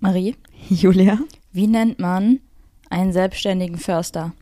Marie, 0.00 0.36
Julia? 0.68 1.18
wie 1.52 1.66
nennt 1.66 1.98
man 1.98 2.40
einen 2.90 3.12
selbstständigen 3.12 3.78
Förster? 3.78 4.32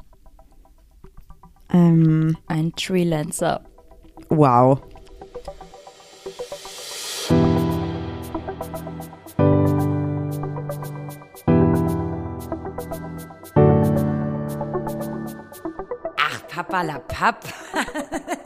Ähm, 1.71 2.37
Ein 2.46 2.73
Treelancer. 2.75 3.63
wow. 4.31 4.81
Ach, 16.16 16.46
Papa 16.48 16.82
la 16.82 16.98
Papp. 16.98 17.45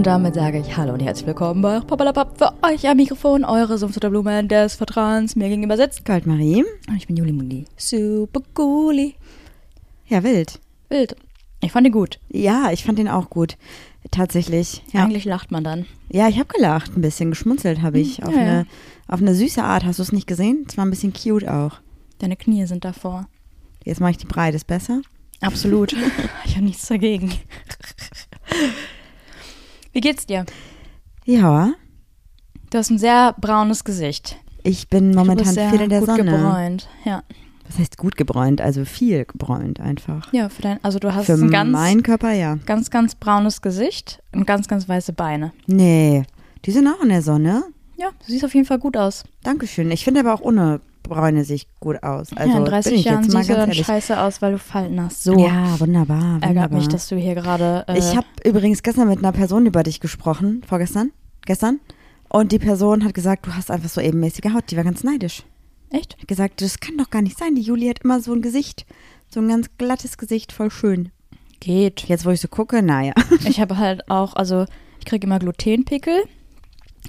Und 0.00 0.06
damit 0.06 0.34
sage 0.34 0.58
ich 0.58 0.78
Hallo 0.78 0.94
und 0.94 1.00
herzlich 1.00 1.26
willkommen 1.26 1.60
bei 1.60 1.78
Papalapap 1.78 2.38
für 2.38 2.54
euch 2.66 2.88
am 2.88 2.96
Mikrofon, 2.96 3.44
eure 3.44 3.76
Sumpfutterblumen 3.76 4.48
des 4.48 4.74
Vertrauens. 4.76 5.36
Mir 5.36 5.50
gegenüber 5.50 5.76
sitzt. 5.76 6.06
Goldmarie? 6.06 6.64
Und 6.88 6.96
ich 6.96 7.06
bin 7.06 7.18
Juli 7.18 7.32
Mundi. 7.32 7.66
Super 7.76 8.40
cooli. 8.54 9.16
Ja, 10.06 10.22
wild. 10.22 10.58
Wild. 10.88 11.16
Ich 11.60 11.72
fand 11.72 11.86
ihn 11.86 11.92
gut. 11.92 12.18
Ja, 12.30 12.70
ich 12.72 12.82
fand 12.82 12.98
den 12.98 13.08
auch 13.08 13.28
gut. 13.28 13.58
Tatsächlich. 14.10 14.82
Ja, 14.90 15.04
Eigentlich 15.04 15.26
lacht 15.26 15.50
man 15.50 15.64
dann. 15.64 15.84
ja 16.08 16.28
ich 16.28 16.38
habe 16.38 16.48
gelacht, 16.48 16.96
ein 16.96 17.02
bisschen 17.02 17.28
geschmunzelt 17.28 17.82
habe 17.82 17.98
ich. 17.98 18.24
Auf, 18.24 18.32
ja, 18.34 18.40
ja. 18.40 18.48
eine, 18.48 18.66
auf 19.06 19.20
eine 19.20 19.34
süße 19.34 19.62
Art. 19.62 19.84
Hast 19.84 19.98
du 19.98 20.02
es 20.02 20.12
nicht 20.12 20.26
gesehen? 20.26 20.64
Es 20.66 20.78
war 20.78 20.86
ein 20.86 20.90
bisschen 20.90 21.12
cute 21.12 21.46
auch. 21.46 21.74
Deine 22.20 22.36
Knie 22.36 22.64
sind 22.64 22.86
davor. 22.86 23.28
Jetzt 23.84 24.00
mache 24.00 24.12
ich 24.12 24.16
die 24.16 24.24
breit, 24.24 24.54
ist 24.54 24.66
besser. 24.66 25.02
Absolut. 25.42 25.92
ich 26.46 26.56
habe 26.56 26.64
nichts 26.64 26.88
dagegen. 26.88 27.34
Wie 29.92 30.00
geht's 30.00 30.26
dir? 30.26 30.44
Ja, 31.24 31.72
Du 32.70 32.78
hast 32.78 32.90
ein 32.90 32.98
sehr 32.98 33.34
braunes 33.40 33.82
Gesicht. 33.82 34.36
ich 34.62 34.88
bin 34.88 35.12
momentan 35.12 35.54
viel 35.70 35.80
in 35.80 35.90
der 35.90 36.00
gut 36.00 36.08
Sonne. 36.10 36.24
gebräunt. 36.24 36.88
Ja. 37.04 37.24
Was 37.66 37.78
heißt 37.80 37.96
gut 37.98 38.16
gebräunt? 38.16 38.60
Also 38.60 38.84
viel 38.84 39.24
gebräunt 39.24 39.80
einfach. 39.80 40.32
Ja, 40.32 40.48
für 40.48 40.62
dein, 40.62 40.84
also 40.84 41.00
du 41.00 41.12
hast 41.12 41.26
Für 41.26 41.32
ein 41.34 41.50
ganz, 41.50 41.72
meinen 41.72 42.04
Körper, 42.04 42.32
ja. 42.32 42.58
ganz, 42.66 42.90
ganz 42.90 43.16
braunes 43.16 43.60
Gesicht 43.60 44.22
und 44.32 44.46
ganz, 44.46 44.68
ganz 44.68 44.88
weiße 44.88 45.12
Beine. 45.12 45.52
Nee, 45.66 46.22
die 46.64 46.70
sind 46.70 46.86
auch 46.86 47.00
in 47.02 47.08
der 47.08 47.22
Sonne. 47.22 47.64
Ja, 47.96 48.10
du 48.10 48.26
siehst 48.32 48.44
auf 48.44 48.54
jeden 48.54 48.66
Fall 48.66 48.78
gut 48.78 48.96
aus. 48.96 49.24
Dankeschön. 49.42 49.90
Ich 49.90 50.04
finde 50.04 50.20
aber 50.20 50.32
auch 50.34 50.40
ohne 50.40 50.80
Bräune 51.02 51.44
sich 51.44 51.66
gut 51.80 52.02
aus. 52.02 52.28
Also 52.36 52.50
ja, 52.52 52.58
in 52.58 52.64
bin 52.64 52.70
30 52.72 52.92
ich 52.94 53.04
Jahren 53.04 53.22
jetzt 53.24 53.32
mal 53.32 53.40
siehst 53.40 53.50
du 53.50 53.54
dann 53.54 53.68
ehrlich. 53.70 53.86
scheiße 53.86 54.20
aus, 54.20 54.40
weil 54.42 54.52
du 54.52 54.58
Falten 54.58 55.00
hast. 55.00 55.22
So 55.24 55.36
Ja, 55.38 55.78
wunderbar. 55.80 56.34
ärgert 56.34 56.48
wunderbar. 56.48 56.78
mich, 56.78 56.88
dass 56.88 57.08
du 57.08 57.16
hier 57.16 57.34
gerade. 57.34 57.84
Äh, 57.88 57.98
Ich 57.98 58.16
habe 58.16 58.26
übrigens 58.44 58.82
gestern 58.82 59.08
mit 59.08 59.18
einer 59.18 59.32
Person 59.32 59.66
über 59.66 59.82
dich 59.82 60.00
gesprochen, 60.00 60.62
vorgestern, 60.66 61.10
gestern. 61.46 61.80
Und 62.28 62.52
die 62.52 62.58
Person 62.60 63.04
hat 63.04 63.14
gesagt, 63.14 63.46
du 63.46 63.54
hast 63.54 63.70
einfach 63.70 63.88
so 63.88 64.00
ebenmäßige 64.00 64.52
Haut. 64.54 64.70
Die 64.70 64.76
war 64.76 64.84
ganz 64.84 65.02
neidisch. 65.02 65.42
Echt? 65.90 66.16
Hat 66.20 66.28
gesagt, 66.28 66.62
das 66.62 66.78
kann 66.78 66.96
doch 66.96 67.10
gar 67.10 67.22
nicht 67.22 67.36
sein. 67.36 67.56
Die 67.56 67.62
Juli 67.62 67.88
hat 67.88 67.98
immer 68.04 68.20
so 68.20 68.32
ein 68.32 68.42
Gesicht, 68.42 68.86
so 69.28 69.40
ein 69.40 69.48
ganz 69.48 69.66
glattes 69.78 70.16
Gesicht, 70.18 70.52
voll 70.52 70.70
schön. 70.70 71.10
Geht. 71.58 72.02
Jetzt, 72.08 72.24
wo 72.24 72.30
ich 72.30 72.40
so 72.40 72.46
gucke, 72.48 72.82
naja. 72.82 73.12
Ich 73.44 73.60
habe 73.60 73.76
halt 73.76 74.08
auch, 74.08 74.34
also 74.34 74.66
ich 75.00 75.04
kriege 75.06 75.26
immer 75.26 75.40
Glutenpickel, 75.40 76.22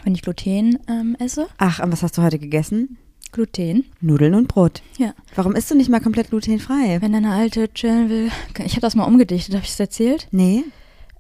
wenn 0.04 0.16
ich 0.16 0.24
Gluten 0.24 0.80
ähm, 0.90 1.16
esse. 1.20 1.48
Ach, 1.60 1.80
und 1.84 1.92
was 1.92 2.02
hast 2.02 2.18
du 2.18 2.24
heute 2.24 2.40
gegessen? 2.40 2.98
Gluten. 3.32 3.86
Nudeln 4.02 4.36
und 4.36 4.48
Brot. 4.48 4.82
Ja. 4.98 5.14
Warum 5.36 5.56
isst 5.56 5.72
du 5.72 5.76
nicht 5.76 5.90
mal 5.90 6.02
komplett 6.02 6.30
glutenfrei? 6.30 6.98
Wenn 7.02 7.14
deine 7.14 7.32
Alte 7.34 7.74
chillen 7.74 8.10
will. 8.10 8.30
Ich 8.66 8.74
habe 8.74 8.82
das 8.82 8.96
mal 8.96 9.06
umgedichtet, 9.06 9.56
habe 9.56 9.64
ich 9.66 9.72
es 9.72 9.80
erzählt? 9.80 10.28
Nee. 10.32 10.64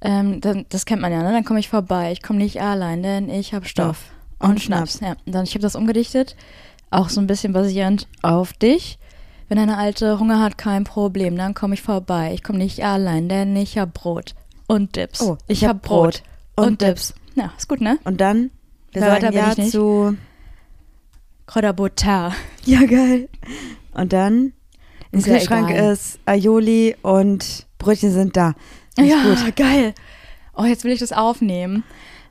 Ähm, 0.01 0.41
dann, 0.41 0.65
das 0.69 0.85
kennt 0.85 1.01
man 1.01 1.11
ja, 1.11 1.21
ne? 1.23 1.31
Dann 1.31 1.45
komme 1.45 1.59
ich 1.59 1.69
vorbei. 1.69 2.11
Ich 2.11 2.21
komme 2.21 2.39
nicht 2.39 2.61
allein, 2.61 3.03
denn 3.03 3.29
ich 3.29 3.53
habe 3.53 3.65
Stoff. 3.65 4.05
Und 4.39 4.49
Und, 4.49 4.61
Schnaps. 4.61 4.99
Ja. 4.99 5.15
Dann, 5.25 5.43
ich 5.43 5.51
habe 5.51 5.61
das 5.61 5.75
umgedichtet. 5.75 6.35
Auch 6.89 7.09
so 7.09 7.21
ein 7.21 7.27
bisschen 7.27 7.53
basierend 7.53 8.07
auf 8.21 8.53
dich. 8.53 8.97
Wenn 9.47 9.57
deine 9.57 9.77
Alte 9.77 10.17
Hunger 10.19 10.39
hat, 10.41 10.57
kein 10.57 10.83
Problem. 10.83 11.37
Dann 11.37 11.53
komme 11.53 11.73
ich 11.75 11.81
vorbei. 11.81 12.31
Ich 12.33 12.41
komme 12.43 12.57
nicht 12.57 12.83
allein, 12.83 13.29
denn 13.29 13.55
ich 13.55 13.77
habe 13.77 13.91
Brot. 13.93 14.33
Und 14.67 14.95
Dips. 14.95 15.21
Oh, 15.21 15.37
ich 15.47 15.59
ich 15.63 15.67
habe 15.67 15.77
hab 15.79 15.83
Brot. 15.83 16.23
Brot 16.55 16.65
Und, 16.65 16.67
und 16.67 16.81
Dips. 16.81 17.13
Ja, 17.35 17.51
ist 17.57 17.67
gut, 17.69 17.81
ne? 17.81 17.99
Und 18.03 18.19
dann? 18.19 18.49
Wir 18.93 19.01
Ja, 19.01 19.21
sagen 19.21 19.35
ja 19.35 19.55
zu. 19.69 20.17
Kräuterbutter. 21.51 22.31
Ja, 22.63 22.85
geil. 22.85 23.27
Und 23.93 24.13
dann? 24.13 24.53
Im 25.11 25.19
Ist 25.19 25.27
ja 25.27 25.33
Kühlschrank 25.33 25.69
egal. 25.69 25.91
ist 25.91 26.19
Aioli 26.25 26.95
und 27.01 27.67
Brötchen 27.77 28.11
sind 28.11 28.37
da. 28.37 28.53
Ist 28.97 29.09
ja, 29.09 29.21
gut. 29.23 29.55
geil. 29.57 29.93
Oh, 30.55 30.63
jetzt 30.63 30.85
will 30.85 30.93
ich 30.93 30.99
das 30.99 31.11
aufnehmen. 31.11 31.83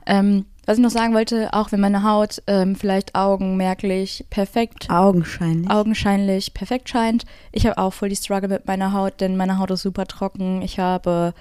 Ähm, 0.07 0.45
was 0.65 0.77
ich 0.77 0.83
noch 0.83 0.89
sagen 0.89 1.13
wollte, 1.13 1.53
auch 1.53 1.71
wenn 1.71 1.81
meine 1.81 2.01
Haut 2.01 2.41
ähm, 2.47 2.75
vielleicht 2.75 3.13
augenmerklich 3.13 4.25
perfekt, 4.31 4.89
Augenscheinlich. 4.89 5.69
augenscheinlich 5.69 6.55
perfekt 6.55 6.89
scheint. 6.89 7.25
Ich 7.51 7.67
habe 7.67 7.77
auch 7.77 7.93
voll 7.93 8.09
die 8.09 8.15
Struggle 8.15 8.49
mit 8.49 8.65
meiner 8.65 8.91
Haut, 8.93 9.21
denn 9.21 9.37
meine 9.37 9.59
Haut 9.59 9.69
ist 9.69 9.83
super 9.83 10.07
trocken. 10.07 10.63
Ich 10.63 10.79
habe 10.79 11.35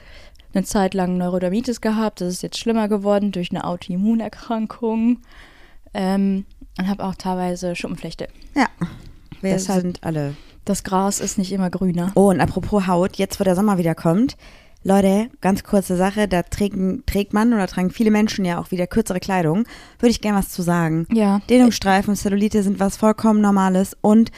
eine 0.52 0.64
Zeit 0.64 0.92
lang 0.92 1.16
Neurodermitis 1.16 1.80
gehabt. 1.80 2.20
Das 2.20 2.28
ist 2.28 2.42
jetzt 2.42 2.58
schlimmer 2.58 2.88
geworden 2.88 3.32
durch 3.32 3.50
eine 3.50 3.64
Autoimmunerkrankung. 3.64 5.20
Ähm, 5.94 6.44
und 6.78 6.88
habe 6.88 7.04
auch 7.04 7.14
teilweise 7.14 7.74
Schuppenflechte. 7.76 8.28
Ja. 8.54 8.66
Wir 9.40 9.52
Deshalb- 9.54 9.82
sind 9.82 10.04
alle. 10.04 10.34
Das 10.64 10.84
Gras 10.84 11.20
ist 11.20 11.38
nicht 11.38 11.52
immer 11.52 11.70
grüner. 11.70 12.12
Oh, 12.14 12.28
und 12.30 12.40
apropos 12.40 12.86
Haut, 12.86 13.16
jetzt 13.16 13.40
wo 13.40 13.44
der 13.44 13.56
Sommer 13.56 13.78
wieder 13.78 13.94
kommt. 13.94 14.36
Leute, 14.82 15.28
ganz 15.40 15.62
kurze 15.62 15.96
Sache, 15.96 16.26
da 16.28 16.42
trägt, 16.42 16.76
trägt 17.06 17.32
man 17.34 17.52
oder 17.52 17.66
tragen 17.66 17.90
viele 17.90 18.10
Menschen 18.10 18.44
ja 18.44 18.58
auch 18.58 18.70
wieder 18.70 18.86
kürzere 18.86 19.20
Kleidung. 19.20 19.64
Würde 19.98 20.10
ich 20.10 20.20
gerne 20.20 20.38
was 20.38 20.48
zu 20.50 20.62
sagen. 20.62 21.06
Ja. 21.12 21.40
Dehnungsstreifen, 21.50 22.14
Zellulite 22.16 22.62
sind 22.62 22.80
was 22.80 22.96
vollkommen 22.96 23.40
Normales 23.40 23.96
und 24.00 24.30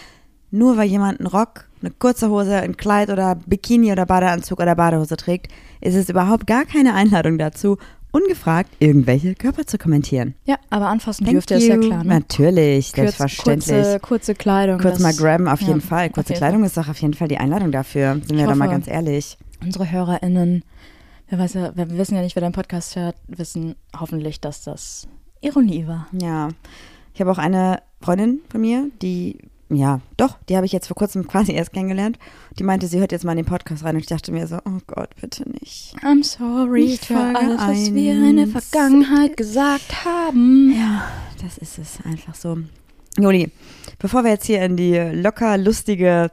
nur 0.51 0.77
weil 0.77 0.89
jemand 0.89 1.21
einen 1.21 1.29
Rock, 1.29 1.69
eine 1.81 1.91
kurze 1.93 2.29
Hose, 2.29 2.57
ein 2.57 2.77
Kleid 2.77 3.11
oder 3.11 3.37
Bikini 3.47 3.93
oder 3.93 4.05
Badeanzug 4.07 4.61
oder 4.61 4.75
Badehose 4.75 5.17
trägt, 5.17 5.51
ist 5.81 5.95
es 5.95 6.09
überhaupt 6.09 6.47
gar 6.47 6.65
keine 6.65 6.95
Einladung 6.95 7.39
dazu, 7.39 7.79
ungefragt 8.13 8.71
irgendwelche 8.79 9.35
Körper 9.35 9.67
zu 9.67 9.79
kommentieren. 9.79 10.35
Ja, 10.45 10.57
aber 10.71 10.87
anfassen 10.87 11.25
Thank 11.25 11.35
dürfte, 11.35 11.55
ist 11.55 11.67
ja 11.67 11.75
you. 11.75 11.81
klar. 11.81 12.05
Ne? 12.05 12.21
Natürlich, 12.21 12.87
Kurz- 12.93 12.97
selbstverständlich. 12.97 13.77
Kurze, 13.77 14.01
kurze 14.01 14.35
Kleidung. 14.35 14.79
Kurz 14.79 15.01
mal 15.01 15.15
grabben, 15.15 15.49
auf 15.49 15.61
ja, 15.63 15.69
jeden 15.69 15.81
Fall. 15.81 16.11
Kurze 16.11 16.35
Kleidung 16.35 16.63
ist 16.65 16.77
doch 16.77 16.89
auf 16.89 16.99
jeden 17.01 17.15
Fall 17.15 17.29
die 17.29 17.39
Einladung 17.39 17.73
dafür. 17.73 18.21
Sind 18.25 18.37
wir 18.37 18.47
doch 18.47 18.55
mal 18.55 18.69
ganz 18.69 18.87
ehrlich. 18.87 19.37
Unsere 19.63 19.91
HörerInnen, 19.91 20.63
wer 21.29 21.39
weiß 21.39 21.55
ja, 21.55 21.77
wir 21.77 21.91
wissen 21.91 22.15
ja 22.15 22.23
nicht, 22.23 22.37
wer 22.37 22.41
deinen 22.41 22.53
Podcast 22.53 22.97
hört, 22.97 23.17
wissen 23.29 23.75
hoffentlich, 23.99 24.41
dass 24.41 24.63
das 24.63 25.09
Ironie 25.41 25.87
war. 25.87 26.07
Ja. 26.13 26.49
Ich 27.15 27.21
habe 27.21 27.31
auch 27.31 27.39
eine 27.39 27.83
Freundin 28.01 28.41
von 28.49 28.61
mir, 28.61 28.91
die, 29.03 29.39
ja, 29.75 30.01
doch, 30.17 30.39
die 30.49 30.57
habe 30.57 30.67
ich 30.67 30.73
jetzt 30.73 30.87
vor 30.87 30.97
kurzem 30.97 31.27
quasi 31.29 31.53
erst 31.53 31.73
kennengelernt. 31.73 32.19
Die 32.59 32.65
meinte, 32.65 32.87
sie 32.87 32.99
hört 32.99 33.13
jetzt 33.13 33.25
mal 33.25 33.33
in 33.33 33.39
den 33.39 33.47
Podcast 33.47 33.85
rein 33.85 33.95
und 33.95 34.01
ich 34.01 34.07
dachte 34.07 34.33
mir 34.33 34.47
so, 34.47 34.57
oh 34.65 34.79
Gott, 34.87 35.11
bitte 35.21 35.49
nicht. 35.49 35.95
I'm 36.03 36.23
sorry 36.23 36.85
Nicht 36.85 37.07
für 37.07 37.17
alles, 37.17 37.61
was 37.61 37.95
wir 37.95 38.13
in 38.13 38.37
der. 38.37 38.47
Vergangenheit 38.47 39.37
gesagt 39.37 40.05
haben. 40.05 40.75
Ja, 40.77 41.09
das 41.43 41.59
ist 41.59 41.79
es 41.79 41.99
einfach 42.05 42.35
so. 42.35 42.59
Juli, 43.19 43.51
bevor 43.99 44.25
wir 44.25 44.31
jetzt 44.31 44.47
hier 44.47 44.63
in 44.63 44.77
die 44.77 44.97
locker 44.97 45.59
lustige 45.59 46.31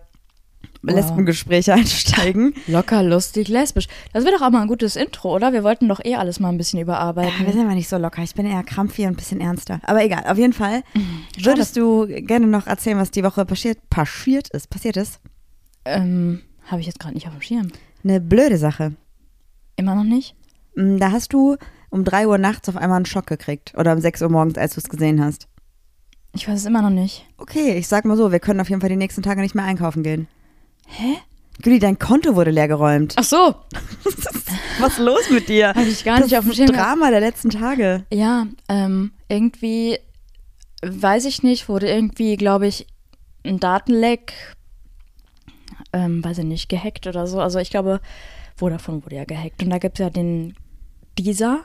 Wow. 0.81 0.95
Lesbengespräche 0.95 1.73
einsteigen, 1.75 2.53
Locker, 2.67 3.03
lustig, 3.03 3.49
lesbisch. 3.49 3.87
Das 4.13 4.23
wäre 4.23 4.37
doch 4.37 4.45
auch 4.45 4.49
mal 4.49 4.61
ein 4.61 4.67
gutes 4.69 4.95
Intro, 4.95 5.35
oder? 5.35 5.51
Wir 5.51 5.63
wollten 5.65 5.89
doch 5.89 5.99
eh 6.03 6.15
alles 6.15 6.39
mal 6.39 6.47
ein 6.49 6.57
bisschen 6.57 6.79
Ja, 6.79 6.85
wir 6.87 6.93
überarbeiten. 6.93 7.51
sind 7.51 7.61
aber 7.65 7.75
nicht 7.75 7.89
so 7.89 7.97
locker. 7.97 8.21
Ich 8.23 8.33
bin 8.33 8.45
eher 8.45 8.63
krampfig 8.63 9.05
und 9.05 9.11
ein 9.11 9.15
bisschen 9.17 9.41
ernster. 9.41 9.81
Aber 9.83 10.03
egal, 10.03 10.23
auf 10.25 10.37
jeden 10.37 10.53
Fall. 10.53 10.83
Mhm. 10.93 11.23
Würdest 11.43 11.75
du 11.75 12.07
gerne 12.07 12.47
noch 12.47 12.65
erzählen, 12.67 12.97
was 12.97 13.11
die 13.11 13.23
Woche 13.23 13.45
passiert, 13.45 13.77
passiert 13.89 14.47
ist? 14.49 14.69
Passiert 14.69 14.95
ist? 14.95 15.19
Ähm, 15.83 16.41
habe 16.67 16.79
ich 16.81 16.87
jetzt 16.87 16.99
gerade 16.99 17.13
nicht 17.13 17.27
auf 17.27 17.33
dem 17.33 17.41
Schirm. 17.41 17.71
Eine 18.03 18.21
blöde 18.21 18.57
Sache. 18.57 18.93
Immer 19.75 19.95
noch 19.95 20.03
nicht? 20.05 20.35
Mm, 20.75 20.97
Da 20.97 21.11
hast 21.11 21.33
du 21.33 21.57
um 21.89 22.05
3 22.05 22.27
Uhr 22.27 22.37
nachts 22.37 22.69
auf 22.69 22.77
einmal 22.77 22.97
einen 22.97 23.05
Schock 23.05 23.27
gekriegt. 23.27 23.73
Oder 23.77 23.91
um 23.93 23.99
6 23.99 24.21
Uhr 24.21 24.29
morgens, 24.29 24.57
als 24.57 24.75
du 24.75 24.79
es 24.81 24.87
gesehen 24.87 25.21
hast. 25.23 25.47
Ich 26.33 26.47
weiß 26.47 26.59
es 26.59 26.65
immer 26.65 26.81
noch 26.81 26.89
nicht. 26.89 27.25
Okay, 27.37 27.73
ich 27.77 27.87
sag 27.87 28.05
mal 28.05 28.15
so, 28.15 28.31
wir 28.31 28.39
können 28.39 28.59
auf 28.61 28.69
jeden 28.69 28.79
Fall 28.79 28.89
die 28.89 28.95
nächsten 28.95 29.23
Tage 29.23 29.41
nicht 29.41 29.55
mehr 29.55 29.65
einkaufen 29.65 30.03
gehen. 30.03 30.27
Hä? 30.89 31.15
Gülli, 31.61 31.79
dein 31.79 31.99
Konto 31.99 32.35
wurde 32.35 32.51
leergeräumt. 32.51 33.13
Ach 33.17 33.23
so, 33.23 33.55
Was 34.79 34.93
ist 34.93 34.99
los 34.99 35.29
mit 35.29 35.49
dir? 35.49 35.69
habe 35.69 35.83
ich 35.83 36.03
gar 36.05 36.17
das 36.19 36.25
nicht 36.27 36.37
auf 36.37 36.45
dem 36.45 36.51
ist 36.51 36.57
Schirm. 36.57 36.67
gehabt. 36.71 36.87
Drama 36.87 37.09
der 37.11 37.19
letzten 37.19 37.49
Tage. 37.49 38.05
Ja, 38.13 38.47
ähm, 38.69 39.11
irgendwie, 39.27 39.99
weiß 40.81 41.25
ich 41.25 41.43
nicht, 41.43 41.67
wurde 41.67 41.89
irgendwie, 41.89 42.37
glaube 42.37 42.67
ich, 42.67 42.87
ein 43.45 43.59
Datenleck, 43.59 44.33
ähm, 45.91 46.23
weiß 46.23 46.39
ich 46.39 46.45
nicht, 46.45 46.69
gehackt 46.69 47.07
oder 47.07 47.27
so. 47.27 47.41
Also 47.41 47.59
ich 47.59 47.69
glaube, 47.69 47.99
Vodafone 48.55 49.03
wurde 49.03 49.17
ja 49.17 49.25
gehackt. 49.25 49.61
Und 49.61 49.69
da 49.69 49.77
gibt 49.79 49.99
es 49.99 50.03
ja 50.03 50.09
den 50.09 50.55
dieser 51.17 51.59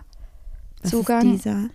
Was. 0.82 0.92
Ist 0.92 1.08
dieser? 1.22 1.70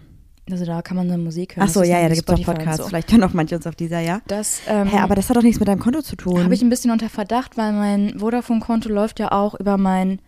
Also 0.52 0.66
da 0.66 0.82
kann 0.82 0.98
man 0.98 1.08
eine 1.08 1.18
Musik 1.18 1.56
hören. 1.56 1.68
Ach 1.68 1.72
so, 1.74 1.82
Das 1.82 1.90
ja, 1.90 2.00
ja, 2.00 2.10
da 2.10 2.16
gibt 2.16 2.30
es 2.30 2.36
auch 2.40 2.44
Podcasts. 2.44 2.78
So. 2.84 2.88
Vielleicht 2.88 3.12
hören 3.12 3.24
auch 3.24 3.34
manche 3.34 3.56
uns 3.56 3.68
auf 3.68 3.76
dieser, 3.76 4.00
ja. 4.00 4.22
Das 4.28 4.62
ähm, 4.68 4.88
Hä, 4.88 4.98
aber 5.00 5.16
das 5.16 5.30
hat 5.30 5.38
doch 5.38 5.42
nichts 5.44 5.60
mit 5.60 5.68
deinem 5.68 5.80
Konto 5.80 6.02
zu 6.02 6.16
tun. 6.16 6.44
habe 6.44 6.54
ich 6.54 6.62
ein 6.62 6.70
bisschen 6.70 6.92
unter 6.92 7.10
Verdacht, 7.10 7.58
weil 7.58 7.74
mein 7.74 8.20
Vodafone-Konto 8.20 8.90
läuft 8.90 9.20
ja 9.20 9.32
auch 9.32 9.54
über 9.60 9.78
mein 9.78 10.20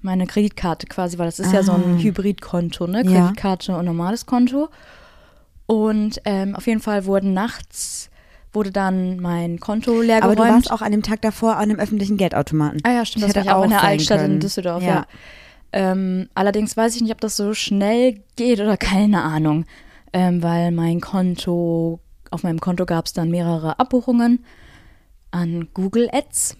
meine 0.00 0.26
Kreditkarte 0.28 0.86
quasi, 0.86 1.18
weil 1.18 1.26
das 1.26 1.40
ist 1.40 1.52
ja 1.52 1.64
so 1.64 1.72
ein 1.72 1.96
Ah. 1.96 2.02
Hybridkonto, 2.02 2.86
ne? 2.86 3.02
Ja. 3.04 3.22
Kreditkarte 3.22 3.76
und 3.76 3.84
normales 3.84 4.26
Konto. 4.26 4.68
Und 5.66 6.20
ähm, 6.24 6.54
auf 6.54 6.66
jeden 6.66 6.80
Fall 6.80 7.04
wurden 7.04 7.34
nachts, 7.34 8.08
wurde 8.52 8.70
dann 8.70 9.18
mein 9.20 9.60
Konto 9.60 10.00
leer 10.00 10.22
Aber 10.22 10.34
du 10.34 10.42
geräumt. 10.42 10.54
warst 10.54 10.70
auch 10.70 10.82
an 10.82 10.92
dem 10.92 11.02
Tag 11.02 11.20
davor 11.22 11.56
an 11.56 11.64
einem 11.64 11.78
öffentlichen 11.80 12.16
Geldautomaten. 12.16 12.80
Ah 12.84 12.92
ja, 12.92 13.04
stimmt, 13.04 13.24
das, 13.24 13.30
hätte 13.34 13.40
war 13.40 13.44
ich 13.44 13.50
auch 13.52 13.64
in 13.64 13.70
der 13.70 13.82
Altstadt 13.82 14.20
können. 14.20 14.34
in 14.34 14.40
Düsseldorf, 14.40 14.82
ja. 14.82 15.04
Ähm, 15.72 16.28
allerdings 16.34 16.76
weiß 16.76 16.96
ich 16.96 17.02
nicht, 17.02 17.12
ob 17.12 17.20
das 17.20 17.36
so 17.36 17.54
schnell 17.54 18.22
geht 18.36 18.60
oder 18.60 18.76
keine 18.76 19.22
Ahnung, 19.22 19.66
ähm, 20.12 20.42
weil 20.42 20.70
mein 20.70 21.00
Konto, 21.00 22.00
auf 22.30 22.42
meinem 22.42 22.60
Konto 22.60 22.86
gab 22.86 23.06
es 23.06 23.12
dann 23.12 23.30
mehrere 23.30 23.78
Abbuchungen 23.78 24.44
an 25.30 25.68
Google 25.74 26.08
Ads. 26.12 26.56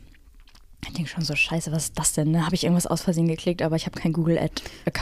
Ich 0.86 0.92
denke 0.94 1.10
schon 1.10 1.24
so, 1.24 1.34
scheiße, 1.34 1.72
was 1.72 1.84
ist 1.84 1.98
das 1.98 2.12
denn? 2.12 2.32
Da 2.32 2.44
habe 2.44 2.54
ich 2.54 2.64
irgendwas 2.64 2.86
aus 2.86 3.02
Versehen 3.02 3.28
geklickt, 3.28 3.62
aber 3.62 3.76
ich 3.76 3.86
habe 3.86 3.98
keinen 3.98 4.12
Google 4.12 4.38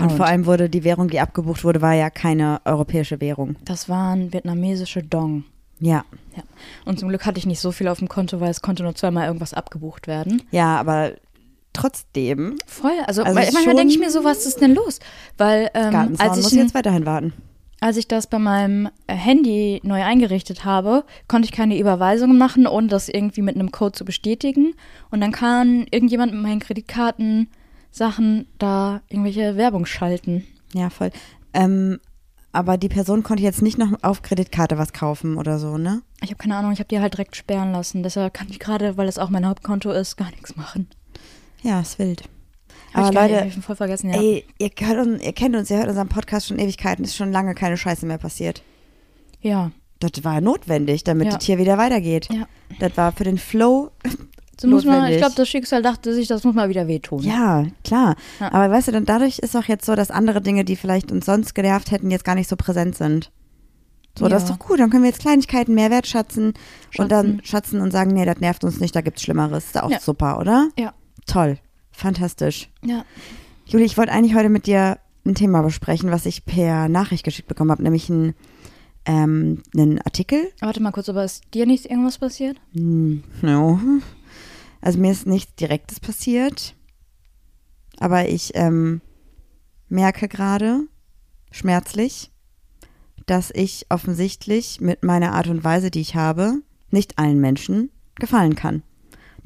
Und 0.00 0.12
vor 0.12 0.26
allem 0.26 0.46
wurde 0.46 0.70
die 0.70 0.84
Währung, 0.84 1.08
die 1.08 1.20
abgebucht 1.20 1.64
wurde, 1.64 1.82
war 1.82 1.92
ja 1.92 2.08
keine 2.10 2.60
europäische 2.64 3.20
Währung. 3.20 3.56
Das 3.64 3.88
waren 3.88 4.32
vietnamesische 4.32 5.02
Dong. 5.02 5.44
Ja. 5.78 6.04
Ja. 6.34 6.42
Und 6.86 6.98
zum 6.98 7.08
Glück 7.08 7.26
hatte 7.26 7.38
ich 7.38 7.46
nicht 7.46 7.60
so 7.60 7.72
viel 7.72 7.88
auf 7.88 7.98
dem 7.98 8.08
Konto, 8.08 8.40
weil 8.40 8.50
es 8.50 8.62
konnte 8.62 8.82
nur 8.82 8.94
zweimal 8.94 9.26
irgendwas 9.26 9.52
abgebucht 9.52 10.06
werden. 10.06 10.42
Ja, 10.50 10.76
aber 10.76 11.12
trotzdem, 11.76 12.56
Voll. 12.66 12.92
Also, 13.06 13.22
Also 13.22 13.34
manchmal 13.34 13.74
denke 13.74 13.92
ich 13.92 13.98
mir 13.98 14.10
so, 14.10 14.24
was 14.24 14.46
ist 14.46 14.60
denn 14.60 14.74
los? 14.74 14.98
Weil 15.38 15.70
ähm, 15.74 16.16
als 16.18 16.38
ich 16.38 16.42
muss 16.44 16.52
jetzt 16.52 16.74
weiterhin 16.74 17.06
warten. 17.06 17.32
als 17.80 17.96
ich 17.96 18.08
das 18.08 18.26
bei 18.26 18.38
meinem 18.38 18.88
äh, 19.06 19.14
Handy 19.14 19.80
neu 19.84 20.02
eingerichtet 20.02 20.64
habe, 20.64 21.04
konnte 21.28 21.46
ich 21.46 21.52
keine 21.52 21.78
Überweisungen 21.78 22.38
machen, 22.38 22.66
ohne 22.66 22.88
das 22.88 23.08
irgendwie 23.08 23.42
mit 23.42 23.54
einem 23.54 23.70
Code 23.70 23.92
zu 23.92 24.04
bestätigen. 24.04 24.74
Und 25.10 25.20
dann 25.20 25.32
kann 25.32 25.86
irgendjemand 25.90 26.32
mit 26.32 26.42
meinen 26.42 26.60
Kreditkartensachen 26.60 28.46
da 28.58 29.02
irgendwelche 29.08 29.56
Werbung 29.56 29.86
schalten. 29.86 30.44
Ja, 30.74 30.90
voll. 30.90 31.10
Ähm, 31.52 31.98
aber 32.52 32.78
die 32.78 32.88
Person 32.88 33.22
konnte 33.22 33.42
jetzt 33.42 33.60
nicht 33.60 33.76
noch 33.76 33.92
auf 34.02 34.22
Kreditkarte 34.22 34.78
was 34.78 34.94
kaufen 34.94 35.36
oder 35.36 35.58
so, 35.58 35.76
ne? 35.76 36.00
Ich 36.22 36.30
habe 36.30 36.36
keine 36.38 36.56
Ahnung, 36.56 36.72
ich 36.72 36.78
habe 36.78 36.88
die 36.88 37.00
halt 37.00 37.12
direkt 37.12 37.36
sperren 37.36 37.72
lassen. 37.72 38.02
Deshalb 38.02 38.32
kann 38.32 38.48
ich 38.48 38.58
gerade, 38.58 38.96
weil 38.96 39.04
das 39.04 39.18
auch 39.18 39.28
mein 39.28 39.46
Hauptkonto 39.46 39.90
ist, 39.90 40.16
gar 40.16 40.30
nichts 40.30 40.56
machen. 40.56 40.88
Ja, 41.66 41.80
ist 41.80 41.98
wild. 41.98 42.22
Hab 42.94 43.06
Aber 43.06 43.28
Leute, 43.28 43.46
ich 43.48 43.54
voll 43.64 43.76
vergessen, 43.76 44.10
ja. 44.10 44.20
ey, 44.20 44.44
ihr, 44.58 44.70
uns, 45.00 45.22
ihr 45.22 45.32
kennt 45.32 45.56
uns, 45.56 45.70
ihr 45.70 45.78
hört 45.78 45.88
unseren 45.88 46.08
Podcast 46.08 46.46
schon 46.46 46.58
Ewigkeiten, 46.58 47.04
ist 47.04 47.16
schon 47.16 47.32
lange 47.32 47.54
keine 47.54 47.76
Scheiße 47.76 48.06
mehr 48.06 48.18
passiert. 48.18 48.62
Ja. 49.40 49.70
Das 49.98 50.24
war 50.24 50.40
notwendig, 50.40 51.04
damit 51.04 51.26
Ja. 51.28 51.34
das 51.34 51.44
hier 51.44 51.58
wieder 51.58 51.78
weitergeht. 51.78 52.28
Ja. 52.32 52.46
Das 52.78 52.96
war 52.96 53.12
für 53.12 53.24
den 53.24 53.38
Flow. 53.38 53.90
So 54.60 54.68
muss 54.68 54.84
man, 54.84 55.10
ich 55.10 55.18
glaube, 55.18 55.34
das 55.36 55.48
Schicksal 55.48 55.82
dachte 55.82 56.14
sich, 56.14 56.28
das 56.28 56.44
muss 56.44 56.54
mal 56.54 56.68
wieder 56.70 56.86
wehtun. 56.88 57.22
Ja, 57.22 57.66
klar. 57.84 58.16
Ja. 58.40 58.52
Aber 58.52 58.70
weißt 58.72 58.88
du, 58.88 58.92
dann 58.92 59.04
dadurch 59.04 59.38
ist 59.40 59.54
auch 59.56 59.64
jetzt 59.64 59.84
so, 59.84 59.94
dass 59.94 60.10
andere 60.10 60.40
Dinge, 60.40 60.64
die 60.64 60.76
vielleicht 60.76 61.12
uns 61.12 61.26
sonst 61.26 61.54
genervt 61.54 61.90
hätten, 61.90 62.10
jetzt 62.10 62.24
gar 62.24 62.34
nicht 62.34 62.48
so 62.48 62.56
präsent 62.56 62.96
sind. 62.96 63.30
So, 64.18 64.28
das 64.28 64.44
ist 64.44 64.48
Ja. 64.48 64.56
doch 64.56 64.66
gut. 64.66 64.80
Dann 64.80 64.88
können 64.88 65.02
wir 65.02 65.10
jetzt 65.10 65.20
Kleinigkeiten 65.20 65.74
mehr 65.74 65.90
wertschätzen 65.90 66.54
und 66.96 67.12
dann 67.12 67.40
schatzen 67.44 67.82
und 67.82 67.90
sagen, 67.90 68.12
nee, 68.12 68.24
das 68.24 68.38
nervt 68.38 68.64
uns 68.64 68.80
nicht, 68.80 68.96
da 68.96 69.02
gibt's 69.02 69.22
Schlimmeres. 69.22 69.66
Ist 69.66 69.76
doch 69.76 69.82
auch 69.82 69.90
Ja. 69.90 70.00
super, 70.00 70.38
oder? 70.38 70.68
Ja. 70.78 70.94
Toll. 71.26 71.58
Fantastisch. 71.90 72.68
Ja. 72.84 73.04
Juli, 73.66 73.84
ich 73.84 73.96
wollte 73.96 74.12
eigentlich 74.12 74.34
heute 74.34 74.48
mit 74.48 74.66
dir 74.66 74.98
ein 75.24 75.34
Thema 75.34 75.62
besprechen, 75.62 76.10
was 76.10 76.26
ich 76.26 76.44
per 76.44 76.88
Nachricht 76.88 77.24
geschickt 77.24 77.48
bekommen 77.48 77.70
habe, 77.70 77.82
nämlich 77.82 78.08
ein, 78.08 78.34
ähm, 79.04 79.62
einen 79.74 80.00
Artikel. 80.02 80.52
Warte 80.60 80.80
mal 80.80 80.92
kurz, 80.92 81.08
aber 81.08 81.24
ist 81.24 81.42
dir 81.52 81.66
nicht 81.66 81.86
irgendwas 81.86 82.18
passiert? 82.18 82.60
Hm, 82.74 83.24
no. 83.42 83.80
Also 84.80 85.00
mir 85.00 85.10
ist 85.10 85.26
nichts 85.26 85.54
Direktes 85.56 85.98
passiert, 85.98 86.74
aber 87.98 88.28
ich 88.28 88.52
ähm, 88.54 89.00
merke 89.88 90.28
gerade 90.28 90.82
schmerzlich, 91.50 92.30
dass 93.26 93.50
ich 93.50 93.86
offensichtlich 93.88 94.80
mit 94.80 95.02
meiner 95.02 95.32
Art 95.32 95.48
und 95.48 95.64
Weise, 95.64 95.90
die 95.90 96.00
ich 96.00 96.14
habe, 96.14 96.60
nicht 96.90 97.18
allen 97.18 97.40
Menschen 97.40 97.90
gefallen 98.14 98.54
kann. 98.54 98.82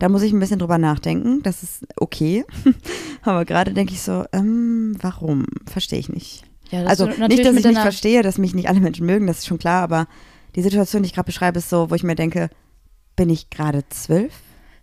Da 0.00 0.08
muss 0.08 0.23
ich 0.23 0.32
ein 0.32 0.41
bisschen 0.41 0.58
drüber 0.58 0.79
nachdenken. 0.79 1.43
Das 1.43 1.62
ist 1.62 1.87
okay. 1.97 2.44
Aber 3.23 3.44
gerade 3.44 3.73
denke 3.73 3.93
ich 3.93 4.02
so, 4.02 4.25
ähm, 4.32 4.97
warum? 5.00 5.47
Verstehe 5.67 5.99
ich 5.99 6.08
nicht. 6.08 6.43
Ja, 6.70 6.85
Also 6.85 7.06
nicht, 7.06 7.44
dass 7.44 7.56
ich 7.56 7.64
nicht 7.64 7.81
verstehe, 7.81 8.23
dass 8.23 8.38
mich 8.38 8.55
nicht 8.55 8.69
alle 8.69 8.81
Menschen 8.81 9.06
mögen, 9.06 9.26
das 9.26 9.38
ist 9.38 9.47
schon 9.47 9.58
klar, 9.58 9.82
aber 9.82 10.06
die 10.55 10.62
Situation, 10.62 11.02
die 11.02 11.08
ich 11.08 11.14
gerade 11.14 11.26
beschreibe, 11.26 11.58
ist 11.58 11.69
so, 11.69 11.91
wo 11.91 11.94
ich 11.94 12.02
mir 12.02 12.14
denke, 12.14 12.49
bin 13.17 13.29
ich 13.29 13.50
gerade 13.50 13.85
zwölf? 13.88 14.32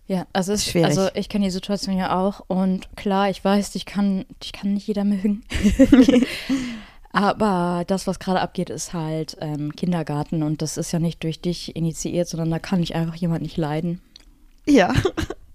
Ja, 0.06 0.26
also 0.32 0.52
es 0.52 0.60
ist 0.60 0.70
Schwierig. 0.70 0.88
Also 0.88 1.08
ich 1.14 1.28
kenne 1.28 1.46
die 1.46 1.50
Situation 1.50 1.96
ja 1.96 2.18
auch 2.18 2.42
und 2.46 2.94
klar, 2.96 3.28
ich 3.28 3.44
weiß, 3.44 3.74
ich 3.74 3.86
kann, 3.86 4.24
ich 4.42 4.52
kann 4.52 4.74
nicht 4.74 4.86
jeder 4.86 5.04
mögen. 5.04 5.42
Aber 7.12 7.84
das, 7.86 8.06
was 8.06 8.18
gerade 8.18 8.40
abgeht, 8.40 8.70
ist 8.70 8.92
halt 8.92 9.36
ähm, 9.40 9.74
Kindergarten 9.74 10.42
und 10.42 10.62
das 10.62 10.76
ist 10.76 10.92
ja 10.92 10.98
nicht 10.98 11.22
durch 11.24 11.40
dich 11.40 11.74
initiiert, 11.74 12.28
sondern 12.28 12.50
da 12.50 12.58
kann 12.58 12.82
ich 12.82 12.94
einfach 12.94 13.16
jemand 13.16 13.42
nicht 13.42 13.56
leiden. 13.56 14.00
Ja. 14.68 14.92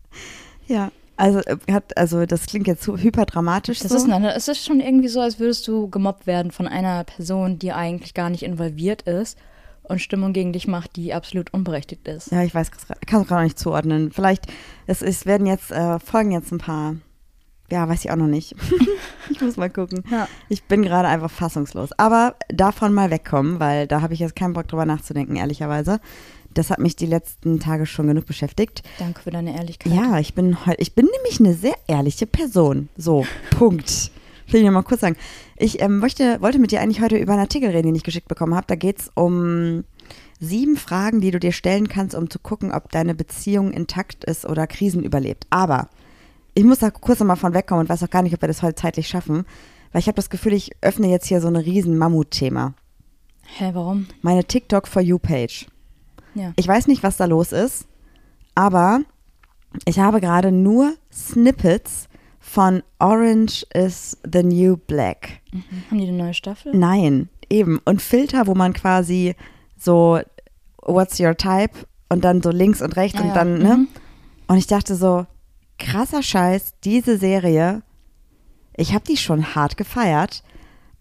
ja. 0.67 0.91
Also, 1.15 1.39
äh, 1.39 1.57
hat, 1.71 1.95
also 1.97 2.25
das 2.25 2.47
klingt 2.47 2.67
jetzt 2.67 2.83
so 2.83 2.97
hyperdramatisch. 2.97 3.79
Das 3.79 3.91
so. 3.91 3.97
ist, 3.97 4.09
eine, 4.09 4.33
es 4.33 4.47
ist 4.47 4.65
schon 4.65 4.79
irgendwie 4.79 5.07
so, 5.07 5.21
als 5.21 5.39
würdest 5.39 5.67
du 5.67 5.89
gemobbt 5.89 6.27
werden 6.27 6.51
von 6.51 6.67
einer 6.67 7.03
Person, 7.03 7.59
die 7.59 7.71
eigentlich 7.71 8.13
gar 8.13 8.29
nicht 8.29 8.43
involviert 8.43 9.03
ist 9.03 9.37
und 9.83 10.01
Stimmung 10.01 10.33
gegen 10.33 10.53
dich 10.53 10.67
macht, 10.67 10.95
die 10.95 11.13
absolut 11.13 11.53
unberechtigt 11.53 12.07
ist. 12.07 12.31
ja, 12.31 12.43
ich 12.43 12.55
weiß, 12.55 12.71
kann 13.05 13.21
es 13.21 13.27
gerade 13.27 13.43
nicht 13.43 13.59
zuordnen. 13.59 14.11
Vielleicht, 14.11 14.47
es, 14.87 15.01
es 15.01 15.25
werden 15.25 15.45
jetzt, 15.45 15.71
äh, 15.71 15.99
folgen 15.99 16.31
jetzt 16.31 16.51
ein 16.51 16.57
paar, 16.57 16.95
ja, 17.69 17.87
weiß 17.87 18.05
ich 18.05 18.11
auch 18.11 18.15
noch 18.15 18.27
nicht. 18.27 18.55
ich 19.29 19.41
muss 19.41 19.57
mal 19.57 19.69
gucken. 19.69 20.03
Ja. 20.09 20.27
Ich 20.49 20.63
bin 20.63 20.83
gerade 20.83 21.07
einfach 21.07 21.31
fassungslos. 21.31 21.91
Aber 21.97 22.35
davon 22.49 22.93
mal 22.93 23.11
wegkommen, 23.11 23.59
weil 23.59 23.87
da 23.87 24.01
habe 24.01 24.13
ich 24.13 24.19
jetzt 24.19 24.35
keinen 24.35 24.53
Bock 24.53 24.67
drüber 24.67 24.85
nachzudenken, 24.85 25.35
ehrlicherweise. 25.35 25.99
Das 26.53 26.69
hat 26.69 26.79
mich 26.79 26.95
die 26.95 27.05
letzten 27.05 27.59
Tage 27.59 27.85
schon 27.85 28.07
genug 28.07 28.25
beschäftigt. 28.25 28.83
Danke 28.99 29.21
für 29.21 29.31
deine 29.31 29.55
Ehrlichkeit. 29.55 29.93
Ja, 29.93 30.19
ich 30.19 30.33
bin 30.33 30.65
heute, 30.65 30.81
ich 30.81 30.95
bin 30.95 31.05
nämlich 31.05 31.39
eine 31.39 31.53
sehr 31.53 31.75
ehrliche 31.87 32.27
Person. 32.27 32.89
So, 32.97 33.25
Punkt. 33.51 34.11
Will 34.47 34.59
ich 34.59 34.65
noch 34.65 34.73
mal 34.73 34.83
kurz 34.83 35.01
sagen. 35.01 35.15
Ich 35.57 35.81
ähm, 35.81 35.99
möchte, 35.99 36.41
wollte 36.41 36.59
mit 36.59 36.71
dir 36.71 36.81
eigentlich 36.81 37.01
heute 37.01 37.17
über 37.17 37.33
einen 37.33 37.41
Artikel 37.41 37.69
reden, 37.69 37.87
den 37.87 37.95
ich 37.95 38.03
geschickt 38.03 38.27
bekommen 38.27 38.55
habe. 38.55 38.67
Da 38.67 38.75
geht 38.75 38.99
es 38.99 39.11
um 39.15 39.83
sieben 40.39 40.75
Fragen, 40.75 41.21
die 41.21 41.31
du 41.31 41.39
dir 41.39 41.51
stellen 41.51 41.87
kannst, 41.87 42.15
um 42.15 42.29
zu 42.29 42.39
gucken, 42.39 42.71
ob 42.71 42.91
deine 42.91 43.15
Beziehung 43.15 43.71
intakt 43.71 44.23
ist 44.25 44.45
oder 44.45 44.67
Krisen 44.67 45.03
überlebt. 45.03 45.47
Aber 45.49 45.89
ich 46.53 46.63
muss 46.63 46.79
da 46.79 46.91
kurz 46.91 47.19
noch 47.19 47.27
mal 47.27 47.35
von 47.35 47.53
wegkommen 47.53 47.83
und 47.85 47.89
weiß 47.89 48.03
auch 48.03 48.09
gar 48.09 48.21
nicht, 48.21 48.35
ob 48.35 48.41
wir 48.41 48.47
das 48.47 48.61
heute 48.61 48.75
zeitlich 48.75 49.07
schaffen, 49.07 49.45
weil 49.91 50.01
ich 50.01 50.07
habe 50.07 50.15
das 50.15 50.29
Gefühl, 50.29 50.53
ich 50.53 50.71
öffne 50.81 51.07
jetzt 51.07 51.27
hier 51.27 51.41
so 51.41 51.47
ein 51.47 51.55
riesen 51.55 51.97
Mammutthema. 51.97 52.73
Hä, 53.57 53.71
warum? 53.73 54.07
Meine 54.21 54.43
TikTok 54.43 54.87
for 54.87 55.01
You 55.01 55.17
Page. 55.17 55.67
Ja. 56.35 56.53
Ich 56.55 56.67
weiß 56.67 56.87
nicht, 56.87 57.03
was 57.03 57.17
da 57.17 57.25
los 57.25 57.51
ist, 57.51 57.87
aber 58.55 59.01
ich 59.85 59.99
habe 59.99 60.21
gerade 60.21 60.51
nur 60.51 60.93
Snippets 61.11 62.07
von 62.39 62.83
Orange 62.99 63.65
is 63.73 64.17
the 64.31 64.43
New 64.43 64.77
Black. 64.77 65.41
Mhm. 65.51 65.63
Haben 65.89 65.97
die 65.97 66.07
eine 66.07 66.17
neue 66.17 66.33
Staffel? 66.33 66.75
Nein, 66.75 67.29
eben. 67.49 67.79
Und 67.85 68.01
Filter, 68.01 68.47
wo 68.47 68.53
man 68.53 68.73
quasi 68.73 69.35
so, 69.77 70.19
what's 70.81 71.19
your 71.19 71.35
type? 71.35 71.71
Und 72.09 72.23
dann 72.23 72.41
so 72.41 72.51
links 72.51 72.81
und 72.81 72.95
rechts 72.95 73.19
Ah 73.19 73.23
und 73.23 73.27
ja, 73.29 73.33
dann, 73.33 73.57
ne? 73.57 73.77
mhm. 73.77 73.87
Und 74.47 74.57
ich 74.57 74.67
dachte 74.67 74.95
so, 74.95 75.25
krasser 75.79 76.21
Scheiß, 76.21 76.73
diese 76.83 77.17
Serie, 77.17 77.81
ich 78.75 78.93
habe 78.93 79.05
die 79.05 79.17
schon 79.17 79.55
hart 79.55 79.77
gefeiert. 79.77 80.43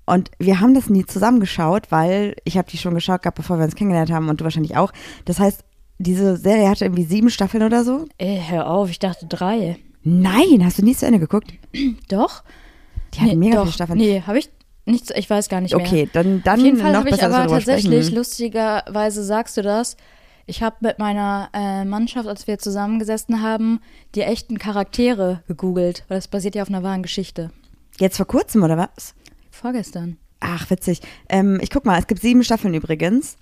Und 0.05 0.31
wir 0.39 0.61
haben 0.61 0.75
das 0.75 0.91
nie 0.91 1.07
zusammengeschaut, 1.07 1.91
weil 1.91 2.35
ich 2.45 2.59
habe 2.59 2.69
die 2.71 2.79
schon 2.79 2.95
geschaut 2.95 3.23
gehabt, 3.23 3.37
bevor 3.37 3.59
wir 3.59 3.65
uns 3.65 3.77
kennengelernt 3.77 4.11
haben 4.11 4.29
und 4.29 4.41
du 4.41 4.45
wahrscheinlich 4.45 4.77
auch. 4.77 4.93
Das 5.25 5.39
heißt, 5.39 5.65
diese 5.99 6.37
Serie 6.37 6.69
hatte 6.69 6.85
irgendwie 6.85 7.05
sieben 7.05 7.31
Staffeln 7.31 7.63
oder 7.63 7.85
so. 7.85 8.07
Ey, 8.19 8.43
hör 8.49 8.69
auf, 8.69 8.91
ich 8.91 8.99
dachte 8.99 9.27
drei. 9.27 9.79
Nein, 10.03 10.65
hast 10.65 10.79
du 10.79 10.85
nie 10.85 10.97
zu 10.97 11.07
Ende 11.07 11.21
geguckt? 11.21 11.53
Doch? 12.09 12.43
Die 13.15 13.21
hatten 13.21 13.39
mega 13.39 13.57
doch. 13.57 13.63
viele 13.65 13.73
Staffeln. 13.75 13.99
Nee, 13.99 14.23
habe 14.27 14.39
ich 14.39 14.51
nicht, 14.87 15.11
ich 15.11 15.29
weiß 15.29 15.49
gar 15.49 15.61
nicht 15.61 15.77
mehr. 15.77 15.85
okay, 15.85 16.09
dann, 16.13 16.43
dann 16.43 16.59
Auf 16.59 16.65
jeden 16.65 16.79
Fall 16.79 16.97
habe 16.97 17.11
ich 17.11 17.23
aber 17.23 17.47
tatsächlich, 17.47 18.07
sprechen. 18.07 18.17
lustigerweise 18.17 19.23
sagst 19.23 19.57
du 19.57 19.63
das, 19.63 19.97
ich 20.47 20.63
habe 20.63 20.77
mit 20.81 20.99
meiner 20.99 21.51
äh, 21.53 21.85
Mannschaft, 21.85 22.27
als 22.27 22.47
wir 22.47 22.59
zusammengesessen 22.59 23.43
haben, 23.43 23.81
die 24.15 24.23
echten 24.23 24.59
Charaktere 24.59 25.43
gegoogelt, 25.47 26.05
weil 26.09 26.19
das 26.19 26.27
basiert 26.27 26.55
ja 26.57 26.63
auf 26.63 26.69
einer 26.69 26.83
wahren 26.83 27.03
Geschichte. 27.03 27.51
Jetzt 28.01 28.17
vor 28.17 28.27
kurzem, 28.27 28.63
oder 28.65 28.77
was? 28.77 29.15
Vorgestern. 29.63 30.17
Ach, 30.41 30.69
witzig. 30.71 31.01
Ähm, 31.29 31.61
ich 31.63 31.71
guck 31.71 31.87
mal, 31.87 31.97
es 31.97 32.09
gibt 32.09 32.21
sieben 32.21 32.43
Staffeln 32.43 32.75
übrigens. 32.75 33.37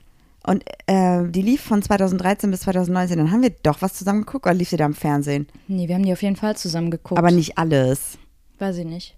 Und 0.46 0.64
äh, 0.86 1.26
die 1.28 1.40
lief 1.40 1.62
von 1.62 1.80
2013 1.80 2.50
bis 2.50 2.60
2019. 2.60 3.16
Dann 3.16 3.32
haben 3.32 3.42
wir 3.42 3.54
doch 3.62 3.80
was 3.80 3.94
zusammen 3.94 4.26
geguckt 4.26 4.44
oder 4.44 4.54
lief 4.54 4.68
sie 4.68 4.76
da 4.76 4.84
im 4.84 4.92
Fernsehen? 4.92 5.48
Nee, 5.66 5.88
wir 5.88 5.94
haben 5.94 6.04
die 6.04 6.12
auf 6.12 6.22
jeden 6.22 6.36
Fall 6.36 6.58
zusammen 6.58 6.90
geguckt. 6.90 7.18
Aber 7.18 7.30
nicht 7.30 7.56
alles. 7.56 8.18
Weiß 8.58 8.76
ich 8.76 8.84
nicht. 8.84 9.16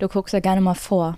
Du 0.00 0.08
guckst 0.08 0.34
ja 0.34 0.40
gerne 0.40 0.60
mal 0.60 0.74
vor. 0.74 1.16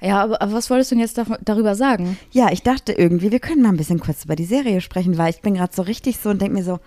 Ja, 0.00 0.22
aber, 0.22 0.42
aber 0.42 0.52
was 0.52 0.68
wolltest 0.70 0.90
du 0.90 0.96
denn 0.96 1.02
jetzt 1.02 1.20
darüber 1.44 1.74
sagen? 1.76 2.18
Ja, 2.32 2.50
ich 2.50 2.62
dachte 2.62 2.92
irgendwie, 2.92 3.30
wir 3.30 3.40
können 3.40 3.62
mal 3.62 3.70
ein 3.70 3.76
bisschen 3.76 4.00
kurz 4.00 4.24
über 4.24 4.36
die 4.36 4.44
Serie 4.44 4.80
sprechen, 4.80 5.16
weil 5.18 5.30
ich 5.30 5.40
bin 5.40 5.54
gerade 5.54 5.74
so 5.74 5.82
richtig 5.82 6.18
so 6.18 6.30
und 6.30 6.42
denke 6.42 6.54
mir 6.54 6.64
so, 6.64 6.78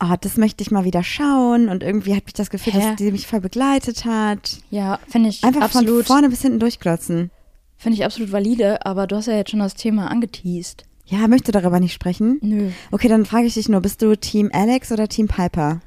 oh, 0.00 0.14
das 0.20 0.36
möchte 0.36 0.62
ich 0.62 0.70
mal 0.70 0.84
wieder 0.84 1.02
schauen. 1.02 1.68
Und 1.68 1.82
irgendwie 1.82 2.14
hatte 2.14 2.24
ich 2.28 2.34
das 2.34 2.50
Gefühl, 2.50 2.72
Hä? 2.74 2.80
dass 2.80 2.96
die 2.96 3.12
mich 3.12 3.26
voll 3.26 3.40
begleitet 3.40 4.04
hat. 4.04 4.58
Ja, 4.70 4.98
finde 5.08 5.28
ich 5.28 5.44
Einfach 5.44 5.62
absolut, 5.62 6.06
von 6.06 6.16
vorne 6.16 6.30
bis 6.30 6.42
hinten 6.42 6.58
durchglotzen. 6.60 7.30
finde 7.76 7.96
ich 7.98 8.04
absolut 8.04 8.32
valide, 8.32 8.84
aber 8.84 9.06
du 9.06 9.16
hast 9.16 9.26
ja 9.26 9.34
jetzt 9.36 9.50
schon 9.50 9.60
das 9.60 9.74
Thema 9.74 10.10
angeteased. 10.10 10.84
Ja, 11.06 11.26
möchte 11.26 11.50
darüber 11.50 11.80
nicht 11.80 11.92
sprechen? 11.92 12.38
Nö. 12.40 12.70
Okay, 12.92 13.08
dann 13.08 13.26
frage 13.26 13.46
ich 13.46 13.54
dich 13.54 13.68
nur, 13.68 13.80
bist 13.80 14.00
du 14.00 14.16
Team 14.16 14.50
Alex 14.52 14.92
oder 14.92 15.08
Team 15.08 15.26
Piper? 15.26 15.80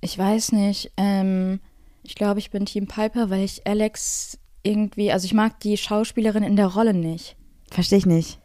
Ich 0.00 0.18
weiß 0.18 0.52
nicht. 0.52 0.90
Ähm, 0.96 1.60
ich 2.02 2.14
glaube, 2.16 2.40
ich 2.40 2.50
bin 2.50 2.66
Team 2.66 2.86
Piper, 2.88 3.30
weil 3.30 3.44
ich 3.44 3.66
Alex 3.66 4.38
irgendwie, 4.64 5.12
also 5.12 5.24
ich 5.24 5.34
mag 5.34 5.60
die 5.60 5.76
Schauspielerin 5.76 6.42
in 6.42 6.56
der 6.56 6.66
Rolle 6.66 6.94
nicht. 6.94 7.36
Verstehe 7.70 7.98
ich 7.98 8.06
nicht. 8.06 8.40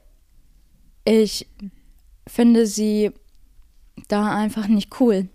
Ich 1.05 1.47
finde 2.27 2.67
sie 2.67 3.11
da 4.07 4.35
einfach 4.35 4.67
nicht 4.67 4.99
cool. 4.99 5.27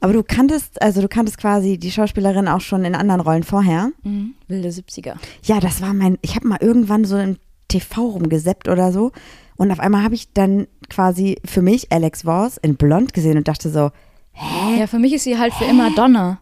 Aber 0.00 0.12
du 0.12 0.22
kanntest, 0.22 0.82
also 0.82 1.00
du 1.00 1.08
kanntest 1.08 1.38
quasi 1.38 1.78
die 1.78 1.90
Schauspielerin 1.90 2.46
auch 2.46 2.60
schon 2.60 2.84
in 2.84 2.94
anderen 2.94 3.20
Rollen 3.20 3.42
vorher. 3.42 3.90
Mhm. 4.02 4.34
Wilde 4.48 4.68
70er. 4.68 5.14
Ja, 5.44 5.60
das 5.60 5.80
war 5.80 5.94
mein, 5.94 6.18
ich 6.20 6.36
habe 6.36 6.46
mal 6.46 6.58
irgendwann 6.60 7.04
so 7.04 7.16
im 7.16 7.38
TV 7.68 8.02
rumgeseppt 8.10 8.68
oder 8.68 8.92
so. 8.92 9.12
Und 9.56 9.70
auf 9.70 9.80
einmal 9.80 10.02
habe 10.02 10.14
ich 10.14 10.32
dann 10.32 10.66
quasi 10.90 11.38
für 11.44 11.62
mich 11.62 11.90
Alex 11.90 12.22
Voss 12.24 12.58
in 12.58 12.76
Blond 12.76 13.14
gesehen 13.14 13.38
und 13.38 13.48
dachte 13.48 13.70
so, 13.70 13.90
Ja, 14.78 14.86
für 14.86 14.98
mich 14.98 15.12
ist 15.14 15.24
sie 15.24 15.38
halt 15.38 15.54
für 15.54 15.64
immer 15.64 15.90
Donna. 15.94 16.38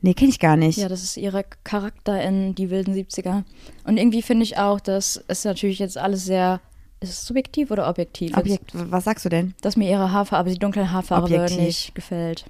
nee, 0.00 0.14
kenne 0.14 0.30
ich 0.30 0.38
gar 0.38 0.56
nicht. 0.56 0.78
Ja, 0.78 0.88
das 0.88 1.02
ist 1.02 1.16
ihre 1.16 1.44
Charakter 1.64 2.22
in 2.22 2.54
die 2.54 2.70
wilden 2.70 2.94
70er. 2.94 3.42
Und 3.84 3.96
irgendwie 3.96 4.22
finde 4.22 4.44
ich 4.44 4.58
auch, 4.58 4.78
dass 4.80 5.22
es 5.26 5.44
natürlich 5.44 5.80
jetzt 5.80 5.98
alles 5.98 6.24
sehr. 6.24 6.60
Ist 7.02 7.10
es 7.10 7.26
subjektiv 7.26 7.70
oder 7.70 7.88
objektiv? 7.88 8.36
Objekt, 8.36 8.70
was 8.74 9.04
sagst 9.04 9.24
du 9.24 9.28
denn? 9.28 9.54
Dass 9.60 9.76
mir 9.76 9.90
ihre 9.90 10.12
Haarfarbe, 10.12 10.50
die 10.50 10.58
dunkle 10.58 10.90
Haarfarbe 10.92 11.24
Objektiv. 11.26 11.58
nicht 11.58 11.94
gefällt. 11.94 12.44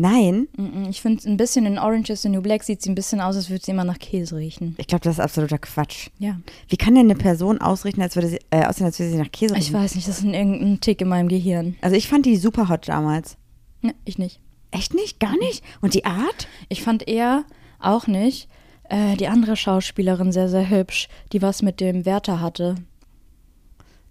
Nein, 0.00 0.46
Ich 0.90 1.02
finde 1.02 1.28
ein 1.28 1.36
bisschen 1.36 1.66
in 1.66 1.76
Orange 1.76 2.10
is 2.12 2.22
the 2.22 2.28
New 2.28 2.40
Black 2.40 2.62
sieht 2.62 2.80
sie 2.82 2.88
ein 2.90 2.94
bisschen 2.94 3.20
aus, 3.20 3.34
als 3.34 3.50
würde 3.50 3.64
sie 3.64 3.72
immer 3.72 3.82
nach 3.82 3.98
Käse 3.98 4.36
riechen. 4.36 4.76
ich 4.78 4.86
glaube, 4.86 5.02
das 5.02 5.14
ist 5.14 5.20
absoluter 5.20 5.58
Quatsch. 5.58 6.10
Ja. 6.20 6.38
Wie 6.68 6.76
kann 6.76 6.94
denn 6.94 7.06
eine 7.06 7.16
Person 7.16 7.60
ausrichten, 7.60 8.00
als 8.00 8.14
würde 8.14 8.28
sie, 8.28 8.38
äh, 8.50 8.64
aussehen, 8.64 8.86
als 8.86 9.00
würde 9.00 9.10
sie 9.10 9.18
nach 9.18 9.32
Käse 9.32 9.54
Ich 9.54 9.62
riechen? 9.62 9.74
weiß 9.74 9.96
nicht, 9.96 10.06
das 10.06 10.18
ist 10.18 10.24
ein 10.24 10.34
irgendein 10.34 10.80
Tick 10.80 11.00
in 11.00 11.08
meinem 11.08 11.26
Gehirn. 11.26 11.74
Also 11.80 11.96
ich 11.96 12.06
fand 12.06 12.26
die 12.26 12.36
super 12.36 12.68
hot 12.68 12.88
damals. 12.88 13.36
Ne, 13.82 13.92
ich 14.04 14.18
nicht. 14.18 14.38
Echt 14.70 14.94
nicht? 14.94 15.18
Gar 15.18 15.36
nicht? 15.38 15.64
Und 15.80 15.94
die 15.94 16.04
Art? 16.04 16.46
Ich 16.68 16.82
fand 16.84 17.08
eher 17.08 17.44
auch 17.80 18.06
nicht 18.06 18.48
äh, 18.90 19.16
die 19.16 19.26
andere 19.26 19.56
Schauspielerin 19.56 20.30
sehr, 20.30 20.48
sehr 20.48 20.70
hübsch, 20.70 21.08
die 21.32 21.42
was 21.42 21.60
mit 21.60 21.80
dem 21.80 22.04
Wärter 22.06 22.40
hatte. 22.40 22.76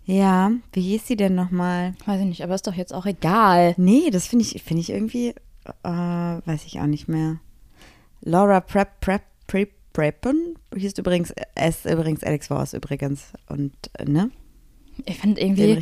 Ja, 0.08 0.52
wie 0.72 0.82
hieß 0.82 1.06
sie 1.06 1.18
denn 1.18 1.36
nochmal? 1.36 1.94
Weiß 2.06 2.22
ich 2.22 2.26
nicht, 2.26 2.44
aber 2.44 2.56
ist 2.56 2.66
doch 2.66 2.74
jetzt 2.74 2.94
auch 2.94 3.06
egal. 3.06 3.76
Nee, 3.78 4.10
das 4.10 4.26
finde 4.26 4.46
ich, 4.46 4.64
finde 4.64 4.82
ich 4.82 4.90
irgendwie, 4.90 5.36
äh, 5.84 5.90
weiß 5.90 6.66
ich 6.66 6.80
auch 6.80 6.86
nicht 6.86 7.08
mehr. 7.10 7.40
Laura 8.22 8.62
Prep, 8.62 9.02
Prep, 9.02 9.24
Prep, 9.48 9.72
Preppen 9.98 10.54
hieß 10.76 10.98
übrigens, 11.00 11.34
es 11.56 11.86
übrigens 11.86 12.24
Alex 12.24 12.48
Voss 12.48 12.74
übrigens. 12.74 13.34
Und, 13.50 13.74
äh, 13.98 14.06
ne? 14.06 14.30
Ich 15.06 15.18
finde 15.18 15.42
irgendwie, 15.42 15.80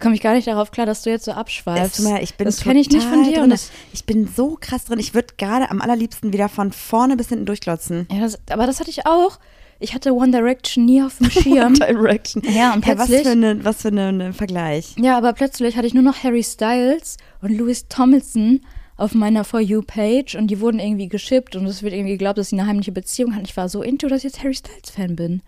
komme 0.00 0.14
ich 0.14 0.22
gar 0.22 0.34
nicht 0.34 0.48
darauf 0.48 0.70
klar, 0.70 0.86
dass 0.86 1.02
du 1.02 1.10
jetzt 1.10 1.26
so 1.26 1.32
abschweifst. 1.32 1.98
leid, 2.00 2.22
ich 2.22 2.34
bin 2.34 2.46
das 2.46 2.60
kenne 2.60 2.80
ich 2.80 2.90
nicht 2.90 3.06
von 3.06 3.24
dir. 3.24 3.40
Drin. 3.40 3.54
Ich 3.92 4.06
bin 4.06 4.26
so 4.26 4.56
krass 4.60 4.86
drin. 4.86 4.98
Ich 4.98 5.14
würde 5.14 5.34
gerade 5.36 5.70
am 5.70 5.80
allerliebsten 5.80 6.32
wieder 6.32 6.48
von 6.48 6.72
vorne 6.72 7.16
bis 7.16 7.28
hinten 7.28 7.46
durchglotzen. 7.46 8.08
ja, 8.10 8.20
das, 8.20 8.38
aber 8.50 8.66
das 8.66 8.80
hatte 8.80 8.90
ich 8.90 9.06
auch. 9.06 9.38
Ich 9.80 9.94
hatte 9.94 10.12
One 10.12 10.32
Direction 10.32 10.84
nie 10.86 11.02
auf 11.02 11.18
dem 11.18 11.30
Schirm. 11.30 11.74
Direction. 11.74 12.42
Ja, 12.52 12.74
und 12.74 12.84
Hey, 12.86 12.98
was 12.98 13.06
plötzlich- 13.06 13.26
für, 13.26 13.32
eine, 13.32 13.64
was 13.64 13.82
für 13.82 13.88
eine, 13.88 14.06
eine 14.08 14.32
Vergleich. 14.32 14.94
ja, 14.98 15.16
aber 15.16 15.32
plötzlich 15.32 15.76
hatte 15.76 15.86
ich 15.86 15.94
nur 15.94 16.02
noch 16.02 16.22
Harry 16.24 16.42
Styles 16.42 17.16
und 17.42 17.56
Louis 17.56 17.86
Tomlinson 17.88 18.60
auf 18.96 19.14
meiner 19.14 19.44
For 19.44 19.60
You-Page 19.60 20.34
und 20.34 20.48
die 20.48 20.58
wurden 20.60 20.80
irgendwie 20.80 21.06
geschippt 21.08 21.54
und 21.54 21.66
es 21.66 21.84
wird 21.84 21.92
irgendwie 21.94 22.12
geglaubt, 22.14 22.38
dass 22.38 22.48
sie 22.50 22.58
eine 22.58 22.66
heimliche 22.68 22.90
Beziehung 22.90 23.34
hatten. 23.36 23.44
Ich 23.44 23.56
war 23.56 23.68
so 23.68 23.82
into, 23.82 24.08
dass 24.08 24.18
ich 24.18 24.24
jetzt 24.24 24.42
Harry 24.42 24.54
Styles-Fan 24.54 25.14
bin. 25.14 25.42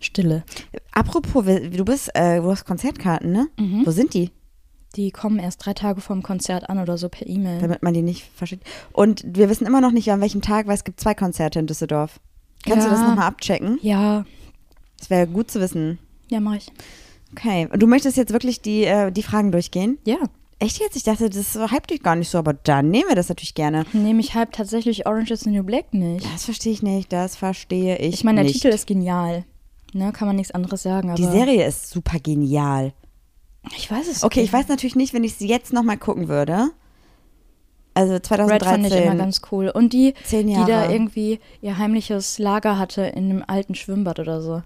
Stille. 0.00 0.44
Apropos, 0.92 1.44
du 1.44 1.84
bist, 1.84 2.10
äh, 2.14 2.40
du 2.40 2.50
hast 2.50 2.64
Konzertkarten, 2.64 3.32
ne? 3.32 3.48
Mhm. 3.58 3.82
Wo 3.84 3.90
sind 3.90 4.14
die? 4.14 4.30
Die 4.94 5.10
kommen 5.10 5.38
erst 5.38 5.66
drei 5.66 5.74
Tage 5.74 6.00
vorm 6.00 6.22
Konzert 6.22 6.70
an 6.70 6.78
oder 6.78 6.96
so 6.96 7.08
per 7.08 7.26
E-Mail. 7.26 7.60
Damit 7.60 7.82
man 7.82 7.92
die 7.94 8.02
nicht 8.02 8.24
verschickt. 8.34 8.64
Und 8.92 9.22
wir 9.26 9.48
wissen 9.50 9.66
immer 9.66 9.80
noch 9.80 9.90
nicht, 9.90 10.10
an 10.12 10.20
welchem 10.20 10.40
Tag, 10.40 10.66
weil 10.66 10.74
es 10.76 10.84
gibt 10.84 11.00
zwei 11.00 11.14
Konzerte 11.14 11.58
in 11.58 11.66
Düsseldorf. 11.66 12.20
Kannst 12.64 12.86
du 12.86 12.90
Ja. 12.90 12.96
das 12.96 13.08
nochmal 13.08 13.26
abchecken? 13.26 13.78
Ja, 13.82 14.24
Das 14.98 15.10
wäre 15.10 15.26
gut 15.26 15.50
zu 15.50 15.60
wissen. 15.60 15.98
ja, 16.28 16.40
mach 16.40 16.54
ich. 16.56 16.70
Okay. 17.32 17.68
Und 17.72 17.80
du 17.82 17.86
möchtest 17.86 18.16
jetzt 18.16 18.32
wirklich 18.32 18.62
die, 18.62 18.84
äh, 18.84 19.10
die 19.12 19.22
Fragen 19.22 19.52
durchgehen? 19.52 19.98
Ja. 20.04 20.16
Echt 20.60 20.80
jetzt? 20.80 20.96
Ich 20.96 21.04
dachte, 21.04 21.30
das 21.30 21.54
hypt 21.54 21.90
dich 21.90 22.02
gar 22.02 22.16
nicht 22.16 22.28
so, 22.30 22.38
aber 22.38 22.52
dann 22.52 22.90
nehmen 22.90 23.08
wir 23.08 23.14
das 23.14 23.28
natürlich 23.28 23.54
gerne. 23.54 23.84
Nehme 23.92 24.18
ich 24.20 24.34
halb 24.34 24.50
tatsächlich 24.52 25.06
Orange 25.06 25.30
is 25.34 25.40
the 25.40 25.50
New 25.50 25.62
Black 25.62 25.94
nicht. 25.94 26.26
Das 26.34 26.46
verstehe 26.46 26.72
ich 26.72 26.82
nicht, 26.82 27.12
das 27.12 27.36
verstehe 27.36 27.96
ich 27.98 28.14
Ich 28.14 28.24
meine, 28.24 28.36
der 28.36 28.44
nicht. 28.44 28.54
Titel 28.60 28.68
ist 28.74 28.86
genial. 28.88 29.44
Ne, 29.92 30.10
kann 30.12 30.26
man 30.26 30.34
nichts 30.36 30.50
anderes 30.52 30.82
sagen. 30.82 31.10
Aber 31.10 31.16
Die 31.16 31.24
Serie 31.26 31.64
ist 31.64 31.90
super 31.90 32.18
genial. 32.18 32.92
Ich 33.76 33.88
weiß 33.90 34.08
es 34.08 34.24
Okay, 34.24 34.40
nicht. 34.40 34.48
ich 34.48 34.52
weiß 34.52 34.66
natürlich 34.68 34.96
nicht, 34.96 35.12
wenn 35.14 35.22
ich 35.24 35.34
sie 35.34 35.46
jetzt 35.46 35.72
nochmal 35.72 35.96
gucken 35.96 36.26
würde. 36.28 36.70
Also 37.98 38.14
Red 38.14 38.26
2013. 38.26 38.68
fand 38.68 38.86
ich 38.86 39.04
immer 39.04 39.14
ganz 39.16 39.40
cool. 39.50 39.68
Und 39.68 39.92
die, 39.92 40.14
die 40.30 40.64
da 40.66 40.88
irgendwie 40.88 41.40
ihr 41.60 41.78
heimliches 41.78 42.38
Lager 42.38 42.78
hatte 42.78 43.02
in 43.02 43.30
einem 43.30 43.44
alten 43.46 43.74
Schwimmbad 43.74 44.20
oder 44.20 44.40
so. 44.40 44.62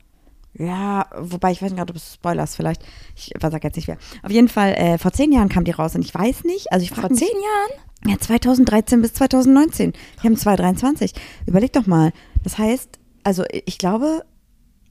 Ja, 0.55 1.07
wobei 1.19 1.51
ich 1.53 1.63
weiß 1.63 1.71
nicht 1.71 1.79
gerade, 1.79 1.91
ob 1.93 1.97
es 1.97 2.15
Spoilers 2.15 2.55
vielleicht. 2.57 2.83
Ich 3.17 3.33
sag 3.41 3.65
jetzt 3.65 3.77
nicht 3.77 3.89
wer. 3.89 3.97
Auf 4.23 4.31
jeden 4.31 4.49
Fall, 4.49 4.75
äh, 4.75 4.99
vor 4.99 5.13
zehn 5.13 5.33
Jahren 5.33 5.49
kam 5.49 5.65
die 5.65 5.71
raus 5.71 5.95
und 5.95 6.05
ich 6.05 6.15
weiß 6.15 6.45
nicht, 6.45 6.71
also 6.73 6.83
ich 6.83 6.91
Vor 6.91 7.03
frage 7.03 7.15
mich. 7.15 7.23
zehn 7.23 7.35
Jahren? 7.35 8.11
Ja, 8.13 8.19
2013 8.19 9.01
bis 9.01 9.15
2019. 9.15 9.95
Wir 10.21 10.29
haben 10.29 10.37
2023. 10.37 11.15
Überleg 11.47 11.73
doch 11.73 11.87
mal. 11.87 12.13
Das 12.43 12.59
heißt, 12.59 12.99
also 13.25 13.45
ich 13.51 13.79
glaube, 13.79 14.25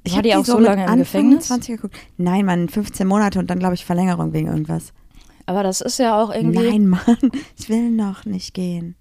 ich 0.04 0.16
War 0.16 0.24
die 0.24 0.34
auch 0.34 0.46
so 0.46 0.58
mit 0.58 0.66
lange 0.66 0.84
im 0.84 0.90
Anfang 0.90 1.00
Gefängnis? 1.00 1.48
20 1.48 1.76
geguckt. 1.76 1.96
Nein, 2.18 2.46
Mann, 2.46 2.70
15 2.70 3.08
Monate 3.08 3.38
und 3.38 3.52
dann 3.52 3.60
glaube 3.60 3.76
ich 3.76 3.86
Verlängerung 3.86 4.34
wegen 4.34 4.48
irgendwas. 4.48 4.94
Aber 5.52 5.64
das 5.64 5.82
ist 5.82 6.00
ja 6.00 6.18
auch 6.18 6.34
irgendwie. 6.34 6.70
Nein, 6.70 6.88
Mann, 6.88 7.18
ich 7.60 7.68
will 7.68 7.90
noch 7.92 8.24
nicht 8.24 8.54
gehen. 8.54 8.96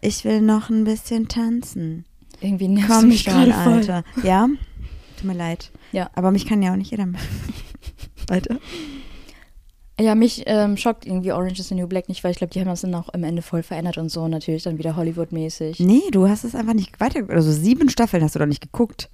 Ich 0.00 0.24
will 0.24 0.40
noch 0.40 0.70
ein 0.70 0.84
bisschen 0.84 1.28
tanzen. 1.28 2.06
Irgendwie 2.40 2.68
nervst 2.68 2.88
du 2.90 2.94
Komm 2.94 3.08
mich 3.08 3.20
schon, 3.20 3.34
gerade 3.34 3.52
voll. 3.52 3.72
Alter. 3.74 4.04
Ja? 4.22 4.48
Tut 5.18 5.26
mir 5.26 5.34
leid. 5.34 5.70
Ja. 5.92 6.08
Aber 6.14 6.30
mich 6.30 6.46
kann 6.46 6.62
ja 6.62 6.72
auch 6.72 6.76
nicht 6.76 6.90
jeder 6.90 7.04
mehr. 7.04 7.20
Weiter. 8.28 8.56
Ja, 10.00 10.14
mich 10.14 10.44
ähm, 10.46 10.78
schockt 10.78 11.04
irgendwie 11.04 11.32
Orange 11.32 11.60
is 11.60 11.68
the 11.68 11.74
New 11.74 11.86
Black 11.86 12.08
nicht, 12.08 12.24
weil 12.24 12.30
ich 12.30 12.38
glaube, 12.38 12.54
die 12.54 12.60
haben 12.60 12.68
das 12.68 12.80
dann 12.80 12.94
auch 12.94 13.10
am 13.12 13.22
Ende 13.22 13.42
voll 13.42 13.62
verändert 13.62 13.98
und 13.98 14.08
so. 14.08 14.26
Natürlich 14.26 14.62
dann 14.62 14.78
wieder 14.78 14.96
Hollywood-mäßig. 14.96 15.80
Nee, 15.80 16.00
du 16.12 16.26
hast 16.30 16.44
es 16.44 16.54
einfach 16.54 16.72
nicht 16.72 16.98
weiter. 16.98 17.28
Also 17.28 17.52
sieben 17.52 17.90
Staffeln 17.90 18.24
hast 18.24 18.36
du 18.36 18.38
doch 18.38 18.46
nicht 18.46 18.62
geguckt. 18.62 19.10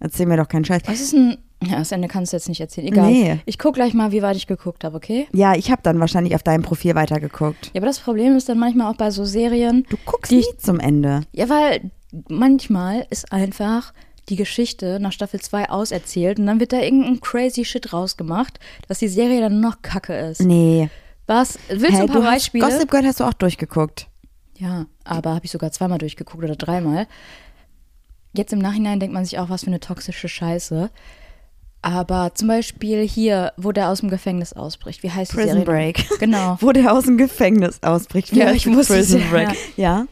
Erzähl 0.00 0.26
mir 0.26 0.36
doch 0.36 0.48
keinen 0.48 0.66
Scheiß. 0.66 0.82
Was 0.84 1.00
ist 1.00 1.14
ein. 1.14 1.38
Ja, 1.62 1.78
das 1.78 1.92
Ende 1.92 2.08
kannst 2.08 2.32
du 2.32 2.36
jetzt 2.38 2.48
nicht 2.48 2.60
erzählen. 2.60 2.88
Egal. 2.88 3.10
Nee. 3.10 3.38
Ich 3.44 3.58
guck 3.58 3.74
gleich 3.74 3.92
mal, 3.92 4.12
wie 4.12 4.22
weit 4.22 4.36
ich 4.36 4.46
geguckt 4.46 4.82
habe, 4.82 4.96
okay? 4.96 5.28
Ja, 5.32 5.54
ich 5.54 5.70
habe 5.70 5.82
dann 5.82 6.00
wahrscheinlich 6.00 6.34
auf 6.34 6.42
deinem 6.42 6.62
Profil 6.62 6.94
weitergeguckt. 6.94 7.66
Ja, 7.74 7.80
aber 7.80 7.86
das 7.86 7.98
Problem 8.00 8.34
ist 8.36 8.48
dann 8.48 8.58
manchmal 8.58 8.90
auch 8.90 8.96
bei 8.96 9.10
so 9.10 9.24
Serien. 9.26 9.84
Du 9.90 9.98
guckst 10.06 10.32
Die- 10.32 10.36
nie 10.36 10.44
zum 10.58 10.80
Ende. 10.80 11.20
Ja, 11.32 11.48
weil 11.50 11.90
manchmal 12.28 13.06
ist 13.10 13.30
einfach 13.32 13.92
die 14.30 14.36
Geschichte 14.36 14.98
nach 15.00 15.12
Staffel 15.12 15.40
2 15.40 15.68
auserzählt 15.70 16.38
und 16.38 16.46
dann 16.46 16.60
wird 16.60 16.72
da 16.72 16.78
irgendein 16.80 17.20
crazy 17.20 17.64
Shit 17.64 17.92
rausgemacht, 17.92 18.58
dass 18.88 19.00
die 19.00 19.08
Serie 19.08 19.40
dann 19.40 19.60
noch 19.60 19.82
kacke 19.82 20.14
ist. 20.16 20.40
Nee. 20.42 20.88
Was? 21.26 21.58
Willst 21.68 21.84
du 21.90 21.92
Hä, 21.92 22.00
ein 22.02 22.06
paar 22.08 22.22
Beispiele? 22.22 22.64
Gossip 22.64 22.90
Girl 22.90 23.04
hast 23.04 23.20
du 23.20 23.24
auch 23.24 23.34
durchgeguckt. 23.34 24.06
Ja, 24.58 24.86
aber 25.04 25.34
habe 25.34 25.44
ich 25.44 25.50
sogar 25.50 25.72
zweimal 25.72 25.98
durchgeguckt 25.98 26.42
oder 26.42 26.56
dreimal. 26.56 27.06
Jetzt 28.32 28.52
im 28.52 28.58
Nachhinein 28.60 29.00
denkt 29.00 29.12
man 29.14 29.24
sich 29.24 29.38
auch, 29.38 29.48
was 29.48 29.62
für 29.62 29.66
eine 29.68 29.80
toxische 29.80 30.28
Scheiße. 30.28 30.90
Aber 31.82 32.32
zum 32.34 32.48
Beispiel 32.48 33.06
hier, 33.08 33.52
wo 33.56 33.72
der 33.72 33.88
aus 33.88 34.00
dem 34.00 34.10
Gefängnis 34.10 34.52
ausbricht. 34.52 35.02
Wie 35.02 35.10
heißt 35.10 35.32
die 35.32 35.36
Prison 35.36 35.50
Serie? 35.52 35.64
Break. 35.64 36.04
Genau. 36.20 36.58
Wo 36.60 36.72
der 36.72 36.92
aus 36.92 37.04
dem 37.04 37.16
Gefängnis 37.16 37.82
ausbricht. 37.82 38.32
Wie 38.34 38.40
Ja, 38.40 38.46
heißt 38.46 38.66
ich 38.66 38.66
es, 38.66 38.88
Prison 38.88 39.20
ja, 39.20 39.26
Break. 39.30 39.56
Ja. 39.76 40.06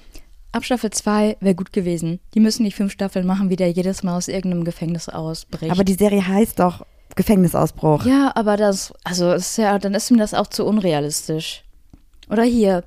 Ab 0.52 0.64
Staffel 0.64 0.90
2 0.90 1.36
wäre 1.40 1.54
gut 1.54 1.72
gewesen. 1.74 2.20
Die 2.34 2.40
müssen 2.40 2.62
nicht 2.62 2.74
fünf 2.74 2.92
Staffeln 2.92 3.26
machen, 3.26 3.50
wie 3.50 3.56
der 3.56 3.70
jedes 3.70 4.02
Mal 4.02 4.16
aus 4.16 4.28
irgendeinem 4.28 4.64
Gefängnis 4.64 5.10
ausbricht. 5.10 5.70
Aber 5.70 5.84
die 5.84 5.92
Serie 5.94 6.26
heißt 6.26 6.58
doch 6.58 6.86
Gefängnisausbruch. 7.16 8.06
ja, 8.06 8.32
aber 8.34 8.56
das, 8.56 8.92
also 9.04 9.32
ist 9.32 9.58
ja, 9.58 9.78
dann 9.78 9.92
ist 9.92 10.10
mir 10.10 10.18
das 10.18 10.32
auch 10.34 10.46
zu 10.46 10.64
unrealistisch. 10.64 11.64
Oder 12.30 12.44
hier, 12.44 12.82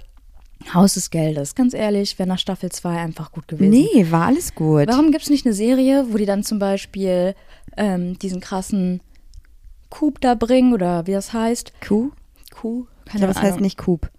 Haus 0.73 0.93
des 0.95 1.09
Geldes. 1.11 1.53
Ganz 1.55 1.73
ehrlich, 1.73 2.17
wäre 2.17 2.29
nach 2.29 2.39
Staffel 2.39 2.71
2 2.71 2.97
einfach 2.97 3.31
gut 3.31 3.47
gewesen. 3.47 3.69
Nee, 3.69 4.07
war 4.09 4.27
alles 4.27 4.55
gut. 4.55 4.87
Warum 4.87 5.11
gibt 5.11 5.23
es 5.23 5.29
nicht 5.29 5.45
eine 5.45 5.53
Serie, 5.55 6.05
wo 6.09 6.17
die 6.17 6.25
dann 6.25 6.43
zum 6.43 6.59
Beispiel 6.59 7.35
ähm, 7.77 8.17
diesen 8.19 8.41
krassen 8.41 9.01
Coup 9.89 10.19
da 10.21 10.35
bringen 10.35 10.73
oder 10.73 11.05
wie 11.07 11.11
das 11.11 11.33
heißt? 11.33 11.73
Kuh? 11.85 12.11
Coup? 12.53 12.87
Ich 13.05 13.11
Keine 13.13 13.27
das 13.27 13.37
heißt 13.37 13.51
Ahnung. 13.53 13.61
nicht 13.63 13.77
Coop. 13.77 14.09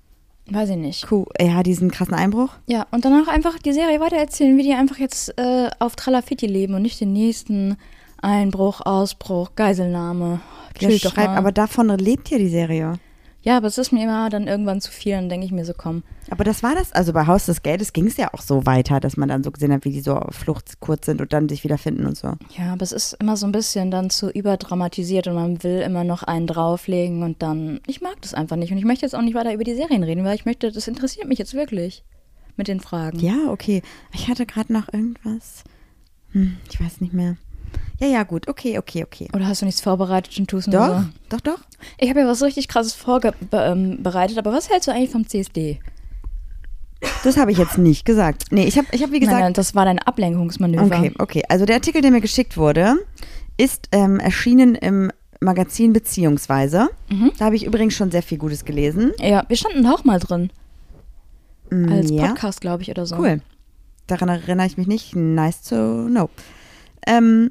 Weiß 0.50 0.68
ich 0.70 0.76
nicht. 0.76 1.06
Kuh. 1.06 1.24
Ja, 1.40 1.62
diesen 1.62 1.90
krassen 1.90 2.14
Einbruch. 2.14 2.50
Ja, 2.66 2.86
und 2.90 3.04
danach 3.04 3.28
einfach 3.28 3.58
die 3.58 3.72
Serie 3.72 4.00
weitererzählen, 4.00 4.56
wie 4.58 4.64
die 4.64 4.74
einfach 4.74 4.98
jetzt 4.98 5.38
äh, 5.38 5.70
auf 5.78 5.96
Tralafitti 5.96 6.46
leben 6.46 6.74
und 6.74 6.82
nicht 6.82 7.00
den 7.00 7.12
nächsten 7.12 7.76
Einbruch, 8.20 8.80
Ausbruch, 8.80 9.52
Geiselnahme. 9.56 10.40
Ja, 10.80 10.90
schreib, 10.90 11.30
aber 11.30 11.52
davon 11.52 11.88
lebt 11.90 12.30
ja 12.30 12.38
die 12.38 12.48
Serie. 12.48 12.98
Ja, 13.42 13.56
aber 13.56 13.66
es 13.66 13.76
ist 13.76 13.92
mir 13.92 14.04
immer 14.04 14.30
dann 14.30 14.46
irgendwann 14.46 14.80
zu 14.80 14.92
viel, 14.92 15.12
dann 15.12 15.28
denke 15.28 15.44
ich 15.44 15.52
mir 15.52 15.64
so, 15.64 15.72
komm. 15.76 16.04
Aber 16.30 16.44
das 16.44 16.62
war 16.62 16.74
das, 16.74 16.92
also 16.92 17.12
bei 17.12 17.26
Haus 17.26 17.46
des 17.46 17.62
Geldes 17.62 17.92
ging 17.92 18.06
es 18.06 18.16
ja 18.16 18.32
auch 18.32 18.40
so 18.40 18.66
weiter, 18.66 19.00
dass 19.00 19.16
man 19.16 19.28
dann 19.28 19.42
so 19.42 19.50
gesehen 19.50 19.72
hat, 19.72 19.84
wie 19.84 19.90
die 19.90 20.00
so 20.00 20.14
auf 20.14 20.34
Flucht 20.34 20.78
kurz 20.78 21.06
sind 21.06 21.20
und 21.20 21.32
dann 21.32 21.48
sich 21.48 21.64
wiederfinden 21.64 22.06
und 22.06 22.16
so. 22.16 22.34
Ja, 22.56 22.72
aber 22.72 22.82
es 22.82 22.92
ist 22.92 23.14
immer 23.14 23.36
so 23.36 23.46
ein 23.46 23.52
bisschen 23.52 23.90
dann 23.90 24.10
zu 24.10 24.30
überdramatisiert 24.30 25.26
und 25.26 25.34
man 25.34 25.62
will 25.64 25.80
immer 25.80 26.04
noch 26.04 26.22
einen 26.22 26.46
drauflegen 26.46 27.24
und 27.24 27.42
dann, 27.42 27.80
ich 27.86 28.00
mag 28.00 28.20
das 28.22 28.32
einfach 28.32 28.56
nicht 28.56 28.70
und 28.70 28.78
ich 28.78 28.84
möchte 28.84 29.04
jetzt 29.04 29.14
auch 29.14 29.22
nicht 29.22 29.34
weiter 29.34 29.52
über 29.52 29.64
die 29.64 29.74
Serien 29.74 30.04
reden, 30.04 30.24
weil 30.24 30.36
ich 30.36 30.44
möchte, 30.44 30.70
das 30.70 30.86
interessiert 30.86 31.26
mich 31.26 31.38
jetzt 31.38 31.54
wirklich 31.54 32.04
mit 32.56 32.68
den 32.68 32.80
Fragen. 32.80 33.18
Ja, 33.18 33.48
okay. 33.48 33.82
Ich 34.14 34.28
hatte 34.28 34.46
gerade 34.46 34.72
noch 34.72 34.92
irgendwas. 34.92 35.64
Hm, 36.30 36.56
ich 36.70 36.80
weiß 36.80 37.00
nicht 37.00 37.12
mehr. 37.12 37.36
Ja, 38.00 38.08
ja, 38.08 38.22
gut. 38.24 38.48
Okay, 38.48 38.78
okay, 38.78 39.04
okay. 39.04 39.28
Oder 39.32 39.46
hast 39.46 39.62
du 39.62 39.66
nichts 39.66 39.80
vorbereitet 39.80 40.36
und 40.38 40.48
tust 40.48 40.68
nur 40.68 40.80
Doch, 40.80 41.02
so? 41.02 41.08
doch, 41.28 41.40
doch. 41.40 41.58
Ich 41.98 42.08
habe 42.08 42.20
ja 42.20 42.26
was 42.26 42.42
richtig 42.42 42.68
krasses 42.68 42.94
vorbereitet, 42.94 44.38
aber 44.38 44.52
was 44.52 44.70
hältst 44.70 44.88
du 44.88 44.92
eigentlich 44.92 45.10
vom 45.10 45.26
CSD? 45.26 45.80
Das 47.24 47.36
habe 47.36 47.50
ich 47.52 47.58
jetzt 47.58 47.78
nicht 47.78 48.04
gesagt. 48.04 48.44
Nee, 48.50 48.64
ich 48.64 48.78
habe, 48.78 48.86
ich 48.92 49.02
hab, 49.02 49.10
wie 49.10 49.20
gesagt. 49.20 49.36
Nein, 49.36 49.44
nein, 49.46 49.52
das 49.54 49.74
war 49.74 49.84
dein 49.84 49.98
Ablenkungsmanöver. 49.98 50.84
Okay, 50.84 51.12
okay. 51.18 51.42
Also 51.48 51.64
der 51.64 51.76
Artikel, 51.76 52.00
der 52.00 52.10
mir 52.10 52.20
geschickt 52.20 52.56
wurde, 52.56 52.96
ist 53.56 53.88
ähm, 53.92 54.20
erschienen 54.20 54.74
im 54.76 55.10
Magazin 55.40 55.92
Beziehungsweise. 55.92 56.88
Mhm. 57.10 57.32
Da 57.38 57.46
habe 57.46 57.56
ich 57.56 57.66
übrigens 57.66 57.94
schon 57.94 58.10
sehr 58.10 58.22
viel 58.22 58.38
Gutes 58.38 58.64
gelesen. 58.64 59.12
Ja, 59.18 59.44
wir 59.48 59.56
standen 59.56 59.86
auch 59.86 60.04
mal 60.04 60.18
drin. 60.18 60.50
Mm, 61.70 61.88
Als 61.90 62.10
ja. 62.10 62.28
Podcast, 62.28 62.60
glaube 62.60 62.82
ich, 62.82 62.90
oder 62.90 63.06
so. 63.06 63.16
Cool. 63.16 63.40
Daran 64.06 64.28
erinnere 64.28 64.66
ich 64.66 64.76
mich 64.76 64.86
nicht. 64.86 65.16
Nice 65.16 65.62
to 65.62 66.06
know. 66.06 66.30
Ähm, 67.06 67.50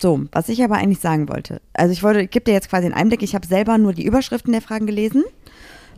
so, 0.00 0.22
was 0.32 0.48
ich 0.48 0.62
aber 0.62 0.76
eigentlich 0.76 1.00
sagen 1.00 1.28
wollte. 1.28 1.60
Also 1.72 1.92
ich 1.92 2.02
wollte, 2.02 2.22
ich 2.22 2.30
gebe 2.30 2.44
dir 2.44 2.52
jetzt 2.52 2.70
quasi 2.70 2.86
einen 2.86 2.94
Einblick. 2.94 3.22
Ich 3.22 3.34
habe 3.34 3.46
selber 3.46 3.78
nur 3.78 3.92
die 3.92 4.04
Überschriften 4.04 4.52
der 4.52 4.62
Fragen 4.62 4.86
gelesen 4.86 5.24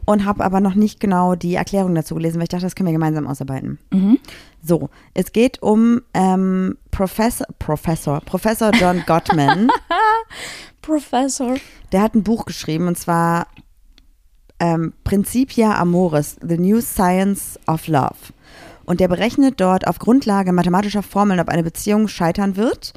und 0.04 0.24
habe 0.24 0.44
aber 0.44 0.60
noch 0.60 0.74
nicht 0.74 1.00
genau 1.00 1.34
die 1.34 1.54
Erklärung 1.54 1.94
dazu 1.94 2.14
gelesen, 2.14 2.36
weil 2.36 2.44
ich 2.44 2.48
dachte, 2.48 2.64
das 2.64 2.74
können 2.74 2.88
wir 2.88 2.92
gemeinsam 2.92 3.26
ausarbeiten. 3.26 3.78
Mhm. 3.92 4.18
So, 4.62 4.90
es 5.14 5.32
geht 5.32 5.62
um 5.62 6.02
ähm, 6.12 6.76
Professor, 6.90 7.46
Professor, 7.58 8.20
Professor 8.20 8.70
John 8.72 9.02
Gottman. 9.06 9.68
Professor. 10.82 11.54
Der 11.92 12.02
hat 12.02 12.14
ein 12.14 12.22
Buch 12.22 12.44
geschrieben 12.44 12.88
und 12.88 12.98
zwar 12.98 13.46
ähm, 14.60 14.92
Principia 15.04 15.78
Amoris, 15.78 16.36
The 16.46 16.58
New 16.58 16.80
Science 16.80 17.58
of 17.66 17.86
Love. 17.88 18.32
Und 18.84 19.00
der 19.00 19.08
berechnet 19.08 19.60
dort 19.60 19.86
auf 19.86 19.98
Grundlage 19.98 20.52
mathematischer 20.52 21.02
Formeln, 21.02 21.40
ob 21.40 21.48
eine 21.48 21.62
Beziehung 21.62 22.08
scheitern 22.08 22.56
wird. 22.56 22.92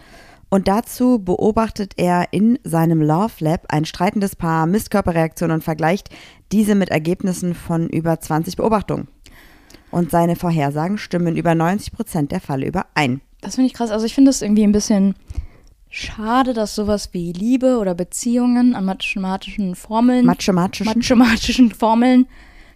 Und 0.50 0.68
dazu 0.68 1.20
beobachtet 1.20 1.94
er 1.98 2.32
in 2.32 2.58
seinem 2.64 3.02
Love 3.02 3.34
Lab 3.40 3.66
ein 3.70 3.86
streitendes 3.86 4.36
Paar 4.36 4.66
Mistkörperreaktionen 4.66 5.56
und 5.56 5.64
vergleicht 5.64 6.10
diese 6.52 6.76
mit 6.76 6.90
Ergebnissen 6.90 7.54
von 7.54 7.90
über 7.90 8.20
20 8.20 8.56
Beobachtungen. 8.56 9.10
Und 9.92 10.12
seine 10.12 10.36
Vorhersagen 10.36 10.98
stimmen 10.98 11.28
in 11.28 11.38
über 11.38 11.56
90 11.56 11.92
Prozent 11.92 12.32
der 12.32 12.42
Fälle 12.42 12.68
überein. 12.68 13.22
Das 13.42 13.56
finde 13.56 13.68
ich 13.68 13.74
krass. 13.74 13.92
Also 13.92 14.06
ich 14.06 14.16
finde 14.16 14.32
es 14.32 14.42
irgendwie 14.42 14.64
ein 14.64 14.72
bisschen 14.72 15.16
schade, 15.90 16.54
dass 16.54 16.76
sowas 16.76 17.10
wie 17.14 17.32
Liebe 17.32 17.78
oder 17.78 17.94
Beziehungen 17.94 18.76
an 18.76 18.86
mathematischen 18.86 19.76
Formeln, 19.76 20.26
Mathematischen. 20.26 20.86
mathematischen 20.86 21.72
Formeln 21.72 22.28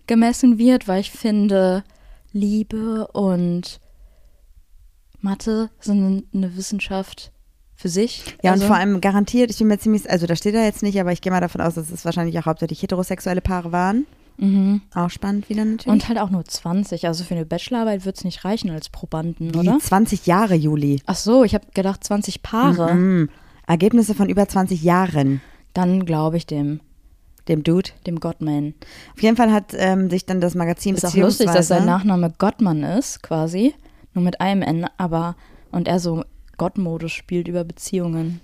gemessen 0.07 0.57
wird, 0.57 0.87
weil 0.87 1.01
ich 1.01 1.11
finde, 1.11 1.83
Liebe 2.31 3.07
und 3.07 3.79
Mathe 5.19 5.69
sind 5.79 6.25
eine 6.33 6.55
Wissenschaft 6.55 7.31
für 7.81 7.89
sich. 7.89 8.23
Ja, 8.43 8.51
also, 8.51 8.63
und 8.63 8.67
vor 8.67 8.77
allem 8.77 9.01
garantiert, 9.01 9.51
ich 9.51 9.57
bin 9.57 9.67
mir 9.67 9.79
ziemlich, 9.79 10.09
also 10.09 10.27
da 10.27 10.35
steht 10.35 10.55
da 10.55 10.63
jetzt 10.63 10.83
nicht, 10.83 10.99
aber 10.99 11.11
ich 11.11 11.21
gehe 11.21 11.31
mal 11.31 11.41
davon 11.41 11.61
aus, 11.61 11.73
dass 11.75 11.91
es 11.91 12.05
wahrscheinlich 12.05 12.37
auch 12.39 12.45
hauptsächlich 12.45 12.81
heterosexuelle 12.81 13.41
Paare 13.41 13.71
waren. 13.71 14.05
Mhm. 14.37 14.81
Auch 14.93 15.09
spannend 15.09 15.49
wieder 15.49 15.65
natürlich. 15.65 15.87
Und 15.87 16.07
halt 16.07 16.19
auch 16.19 16.29
nur 16.29 16.45
20. 16.45 17.07
Also 17.07 17.23
für 17.23 17.35
eine 17.35 17.45
Bachelorarbeit 17.45 18.05
wird 18.05 18.17
es 18.17 18.23
nicht 18.23 18.43
reichen 18.45 18.71
als 18.71 18.89
Probanden, 18.89 19.53
Wie 19.53 19.59
oder? 19.59 19.77
20 19.79 20.25
Jahre, 20.25 20.55
Juli. 20.55 21.01
Ach 21.05 21.15
so, 21.15 21.43
ich 21.43 21.53
habe 21.53 21.65
gedacht 21.73 22.03
20 22.03 22.41
Paare. 22.41 22.93
Mhm. 22.93 23.29
Ergebnisse 23.67 24.15
von 24.15 24.29
über 24.29 24.47
20 24.47 24.81
Jahren, 24.81 25.41
Dann 25.73 26.05
glaube 26.05 26.37
ich 26.37 26.45
dem, 26.45 26.81
dem 27.47 27.63
Dude. 27.63 27.91
dem 28.07 28.19
Gottman. 28.19 28.73
Auf 29.13 29.21
jeden 29.21 29.37
Fall 29.37 29.51
hat 29.51 29.73
ähm, 29.77 30.09
sich 30.09 30.25
dann 30.25 30.41
das 30.41 30.55
Magazin 30.55 30.95
Ist 30.95 31.05
auch 31.05 31.13
lustig, 31.15 31.49
dass 31.51 31.67
sein 31.67 31.85
Nachname 31.85 32.33
Gottmann 32.37 32.83
ist, 32.83 33.23
quasi. 33.23 33.73
Nur 34.13 34.23
mit 34.23 34.41
einem 34.41 34.61
N, 34.61 34.87
aber 34.97 35.35
und 35.71 35.87
er 35.87 35.99
so 35.99 36.23
Gottmodus 36.61 37.11
spielt 37.11 37.47
über 37.47 37.63
Beziehungen. 37.63 38.39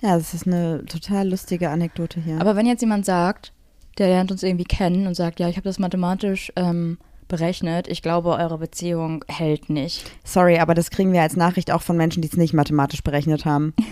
Ja, 0.00 0.16
das 0.16 0.34
ist 0.34 0.48
eine 0.48 0.84
total 0.86 1.28
lustige 1.28 1.70
Anekdote 1.70 2.20
hier. 2.20 2.40
Aber 2.40 2.56
wenn 2.56 2.66
jetzt 2.66 2.80
jemand 2.80 3.06
sagt, 3.06 3.52
der 3.98 4.08
lernt 4.08 4.32
uns 4.32 4.42
irgendwie 4.42 4.64
kennen 4.64 5.06
und 5.06 5.14
sagt, 5.14 5.38
ja, 5.38 5.48
ich 5.48 5.54
habe 5.54 5.68
das 5.68 5.78
mathematisch 5.78 6.52
ähm, 6.56 6.98
berechnet, 7.28 7.86
ich 7.86 8.02
glaube, 8.02 8.30
eure 8.30 8.58
Beziehung 8.58 9.24
hält 9.28 9.70
nicht. 9.70 10.10
Sorry, 10.24 10.58
aber 10.58 10.74
das 10.74 10.90
kriegen 10.90 11.12
wir 11.12 11.22
als 11.22 11.36
Nachricht 11.36 11.70
auch 11.70 11.82
von 11.82 11.96
Menschen, 11.96 12.20
die 12.20 12.26
es 12.26 12.36
nicht 12.36 12.52
mathematisch 12.52 13.02
berechnet 13.04 13.44
haben. 13.44 13.74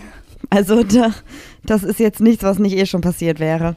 Also 0.51 0.85
da, 0.85 1.13
das 1.65 1.83
ist 1.83 1.99
jetzt 1.99 2.21
nichts, 2.21 2.45
was 2.45 2.61
nicht 2.61 2.77
eh 2.77 2.87
schon 2.87 3.01
passiert 3.01 3.41
wäre. 3.41 3.75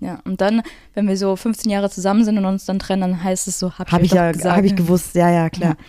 Ja, 0.00 0.18
und 0.24 0.40
dann, 0.40 0.60
wenn 0.92 1.06
wir 1.06 1.16
so 1.16 1.36
15 1.36 1.70
Jahre 1.70 1.88
zusammen 1.88 2.24
sind 2.24 2.36
und 2.36 2.44
uns 2.44 2.64
dann 2.64 2.80
trennen, 2.80 3.02
dann 3.02 3.22
heißt 3.22 3.46
es 3.46 3.60
so, 3.60 3.70
hab 3.78 3.86
ich, 3.86 3.92
Habe 3.92 4.02
euch 4.02 4.06
ich 4.06 4.10
doch 4.10 4.16
ja 4.16 4.32
gesagt. 4.32 4.56
hab 4.56 4.64
ich 4.64 4.74
gewusst, 4.74 5.14
ja, 5.14 5.30
ja, 5.30 5.50
klar. 5.50 5.76
Ja. 5.78 5.84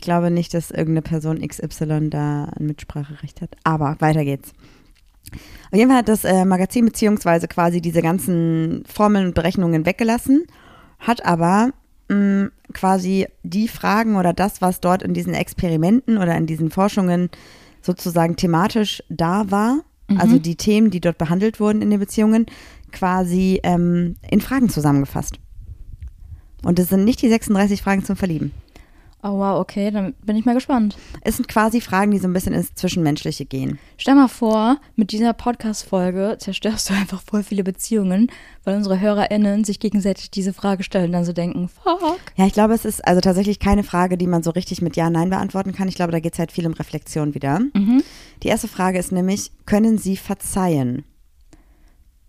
Ich 0.00 0.04
glaube 0.04 0.30
nicht, 0.30 0.54
dass 0.54 0.70
irgendeine 0.70 1.02
Person 1.02 1.46
XY 1.46 2.08
da 2.08 2.44
ein 2.58 2.64
Mitspracherecht 2.64 3.42
hat. 3.42 3.50
Aber 3.64 3.96
weiter 3.98 4.24
geht's. 4.24 4.54
Auf 5.70 5.78
jeden 5.78 5.90
Fall 5.90 5.98
hat 5.98 6.08
das 6.08 6.24
äh, 6.24 6.46
Magazin 6.46 6.86
beziehungsweise 6.86 7.48
quasi 7.48 7.82
diese 7.82 8.00
ganzen 8.00 8.82
Formeln 8.86 9.26
und 9.26 9.34
Berechnungen 9.34 9.84
weggelassen, 9.84 10.46
hat 11.00 11.26
aber 11.26 11.72
mh, 12.08 12.48
quasi 12.72 13.26
die 13.42 13.68
Fragen 13.68 14.16
oder 14.16 14.32
das, 14.32 14.62
was 14.62 14.80
dort 14.80 15.02
in 15.02 15.12
diesen 15.12 15.34
Experimenten 15.34 16.16
oder 16.16 16.34
in 16.34 16.46
diesen 16.46 16.70
Forschungen 16.70 17.28
sozusagen 17.82 18.36
thematisch 18.36 19.02
da 19.10 19.50
war, 19.50 19.80
also 20.16 20.38
die 20.38 20.56
Themen, 20.56 20.90
die 20.90 21.00
dort 21.00 21.18
behandelt 21.18 21.60
wurden 21.60 21.82
in 21.82 21.90
den 21.90 22.00
Beziehungen, 22.00 22.46
quasi 22.90 23.60
ähm, 23.64 24.16
in 24.30 24.40
Fragen 24.40 24.70
zusammengefasst. 24.70 25.38
Und 26.62 26.78
es 26.78 26.88
sind 26.88 27.04
nicht 27.04 27.20
die 27.20 27.28
36 27.28 27.82
Fragen 27.82 28.02
zum 28.02 28.16
Verlieben. 28.16 28.52
Oh 29.22 29.38
wow, 29.38 29.60
okay, 29.60 29.90
dann 29.90 30.14
bin 30.24 30.36
ich 30.36 30.46
mal 30.46 30.54
gespannt. 30.54 30.96
Es 31.20 31.36
sind 31.36 31.46
quasi 31.46 31.82
Fragen, 31.82 32.10
die 32.10 32.18
so 32.18 32.26
ein 32.26 32.32
bisschen 32.32 32.54
ins 32.54 32.74
Zwischenmenschliche 32.74 33.44
gehen. 33.44 33.78
Stell 33.98 34.14
mal 34.14 34.28
vor, 34.28 34.78
mit 34.96 35.12
dieser 35.12 35.34
Podcast-Folge 35.34 36.36
zerstörst 36.38 36.88
du 36.88 36.94
einfach 37.00 37.20
voll 37.20 37.42
viele 37.42 37.62
Beziehungen, 37.62 38.32
weil 38.64 38.76
unsere 38.76 38.98
HörerInnen 38.98 39.64
sich 39.64 39.78
gegenseitig 39.78 40.30
diese 40.30 40.54
Frage 40.54 40.84
stellen 40.84 41.06
und 41.06 41.12
dann 41.12 41.24
so 41.26 41.34
denken, 41.34 41.68
fuck. 41.68 42.18
Ja, 42.36 42.46
ich 42.46 42.54
glaube, 42.54 42.72
es 42.72 42.86
ist 42.86 43.06
also 43.06 43.20
tatsächlich 43.20 43.58
keine 43.58 43.82
Frage, 43.82 44.16
die 44.16 44.26
man 44.26 44.42
so 44.42 44.50
richtig 44.50 44.80
mit 44.80 44.96
Ja, 44.96 45.10
Nein 45.10 45.28
beantworten 45.28 45.72
kann. 45.72 45.88
Ich 45.88 45.96
glaube, 45.96 46.12
da 46.12 46.20
geht 46.20 46.32
es 46.32 46.38
halt 46.38 46.50
viel 46.50 46.66
um 46.66 46.72
Reflexion 46.72 47.34
wieder. 47.34 47.60
Mhm. 47.74 48.02
Die 48.42 48.48
erste 48.48 48.68
Frage 48.68 48.98
ist 48.98 49.12
nämlich, 49.12 49.52
können 49.66 49.98
Sie 49.98 50.16
verzeihen? 50.16 51.04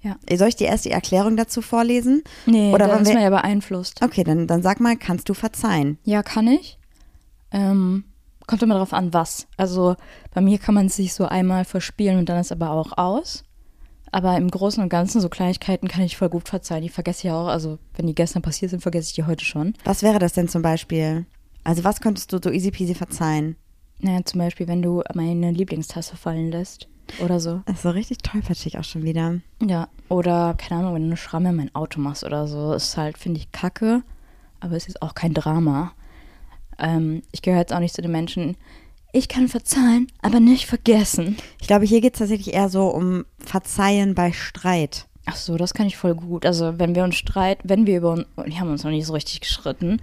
Ja. 0.01 0.17
Soll 0.35 0.47
ich 0.49 0.55
die 0.55 0.63
erste 0.65 0.89
Erklärung 0.89 1.37
dazu 1.37 1.61
vorlesen? 1.61 2.23
Nee, 2.45 2.73
Oder 2.73 2.87
da 2.87 2.97
ist 2.97 3.13
man 3.13 3.21
ja 3.21 3.29
beeinflusst. 3.29 4.01
Okay, 4.03 4.23
dann, 4.23 4.47
dann 4.47 4.63
sag 4.63 4.79
mal, 4.79 4.97
kannst 4.97 5.29
du 5.29 5.33
verzeihen? 5.33 5.99
Ja, 6.03 6.23
kann 6.23 6.47
ich. 6.47 6.79
Ähm, 7.51 8.05
kommt 8.47 8.63
immer 8.63 8.75
darauf 8.75 8.93
an, 8.93 9.13
was. 9.13 9.47
Also 9.57 9.95
bei 10.33 10.41
mir 10.41 10.57
kann 10.57 10.75
man 10.75 10.89
sich 10.89 11.13
so 11.13 11.25
einmal 11.25 11.65
verspielen 11.65 12.19
und 12.19 12.29
dann 12.29 12.39
ist 12.39 12.51
aber 12.51 12.71
auch 12.71 12.97
aus. 12.97 13.43
Aber 14.11 14.35
im 14.35 14.51
Großen 14.51 14.83
und 14.83 14.89
Ganzen, 14.89 15.21
so 15.21 15.29
Kleinigkeiten 15.29 15.87
kann 15.87 16.03
ich 16.03 16.17
voll 16.17 16.29
gut 16.29 16.49
verzeihen. 16.49 16.83
Die 16.83 16.89
vergesse 16.89 17.27
ich 17.27 17.33
auch. 17.33 17.47
Also, 17.47 17.79
wenn 17.95 18.07
die 18.07 18.15
gestern 18.15 18.41
passiert 18.41 18.71
sind, 18.71 18.81
vergesse 18.81 19.07
ich 19.07 19.13
die 19.13 19.23
heute 19.23 19.45
schon. 19.45 19.73
Was 19.85 20.03
wäre 20.03 20.19
das 20.19 20.33
denn 20.33 20.49
zum 20.49 20.61
Beispiel? 20.61 21.25
Also 21.63 21.83
was 21.83 22.01
könntest 22.01 22.33
du 22.33 22.39
so 22.43 22.49
easy 22.49 22.71
peasy 22.71 22.95
verzeihen? 22.95 23.55
Naja, 23.99 24.25
zum 24.25 24.39
Beispiel, 24.39 24.67
wenn 24.67 24.81
du 24.81 25.03
meine 25.13 25.51
Lieblingstasse 25.51 26.17
fallen 26.17 26.51
lässt. 26.51 26.87
Oder 27.19 27.39
so. 27.39 27.61
Das 27.65 27.77
ist 27.77 27.81
so 27.83 27.89
richtig 27.89 28.19
tollpatschig 28.19 28.77
auch 28.77 28.83
schon 28.83 29.03
wieder. 29.03 29.39
Ja. 29.61 29.87
Oder, 30.09 30.55
keine 30.57 30.81
Ahnung, 30.81 30.95
wenn 30.95 31.01
du 31.03 31.07
eine 31.07 31.17
Schramme 31.17 31.49
in 31.49 31.55
mein 31.55 31.75
Auto 31.75 31.99
machst 31.99 32.23
oder 32.23 32.47
so. 32.47 32.73
Ist 32.73 32.97
halt, 32.97 33.17
finde 33.17 33.39
ich, 33.39 33.51
kacke. 33.51 34.03
Aber 34.59 34.75
es 34.75 34.87
ist 34.87 35.01
auch 35.01 35.13
kein 35.13 35.33
Drama. 35.33 35.93
Ähm, 36.79 37.23
ich 37.31 37.41
gehöre 37.41 37.59
jetzt 37.59 37.73
auch 37.73 37.79
nicht 37.79 37.95
zu 37.95 38.01
den 38.01 38.11
Menschen. 38.11 38.57
Ich 39.13 39.27
kann 39.27 39.47
verzeihen, 39.47 40.07
aber 40.21 40.39
nicht 40.39 40.67
vergessen. 40.67 41.37
Ich 41.59 41.67
glaube, 41.67 41.85
hier 41.85 42.01
geht 42.01 42.13
es 42.13 42.19
tatsächlich 42.19 42.53
eher 42.53 42.69
so 42.69 42.87
um 42.87 43.25
Verzeihen 43.39 44.15
bei 44.15 44.31
Streit. 44.31 45.07
Ach 45.25 45.35
so, 45.35 45.57
das 45.57 45.73
kann 45.73 45.87
ich 45.87 45.97
voll 45.97 46.15
gut. 46.15 46.45
Also 46.45 46.79
wenn 46.79 46.95
wir 46.95 47.03
uns 47.03 47.15
streiten, 47.15 47.69
wenn 47.69 47.85
wir 47.85 47.97
über 47.97 48.11
uns, 48.11 48.25
wir 48.35 48.59
haben 48.59 48.71
uns 48.71 48.83
noch 48.83 48.91
nicht 48.91 49.05
so 49.05 49.13
richtig 49.13 49.41
geschritten, 49.41 50.01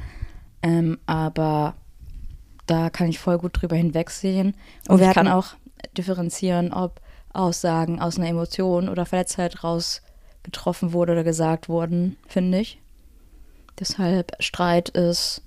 ähm, 0.62 0.98
aber 1.06 1.74
da 2.66 2.90
kann 2.90 3.08
ich 3.08 3.18
voll 3.18 3.38
gut 3.38 3.60
drüber 3.60 3.76
hinwegsehen. 3.76 4.54
Oh, 4.88 4.94
Und 4.94 5.00
wir 5.00 5.08
ich 5.08 5.14
kann 5.14 5.28
auch 5.28 5.54
differenzieren, 5.96 6.72
ob 6.72 7.00
Aussagen 7.32 8.00
aus 8.00 8.18
einer 8.18 8.28
Emotion 8.28 8.88
oder 8.88 9.06
Verletztheit 9.06 9.64
raus 9.64 10.02
getroffen 10.42 10.92
wurde 10.92 11.12
oder 11.12 11.24
gesagt 11.24 11.68
wurden, 11.68 12.16
finde 12.26 12.60
ich. 12.60 12.78
Deshalb 13.78 14.32
Streit 14.40 14.88
ist 14.90 15.42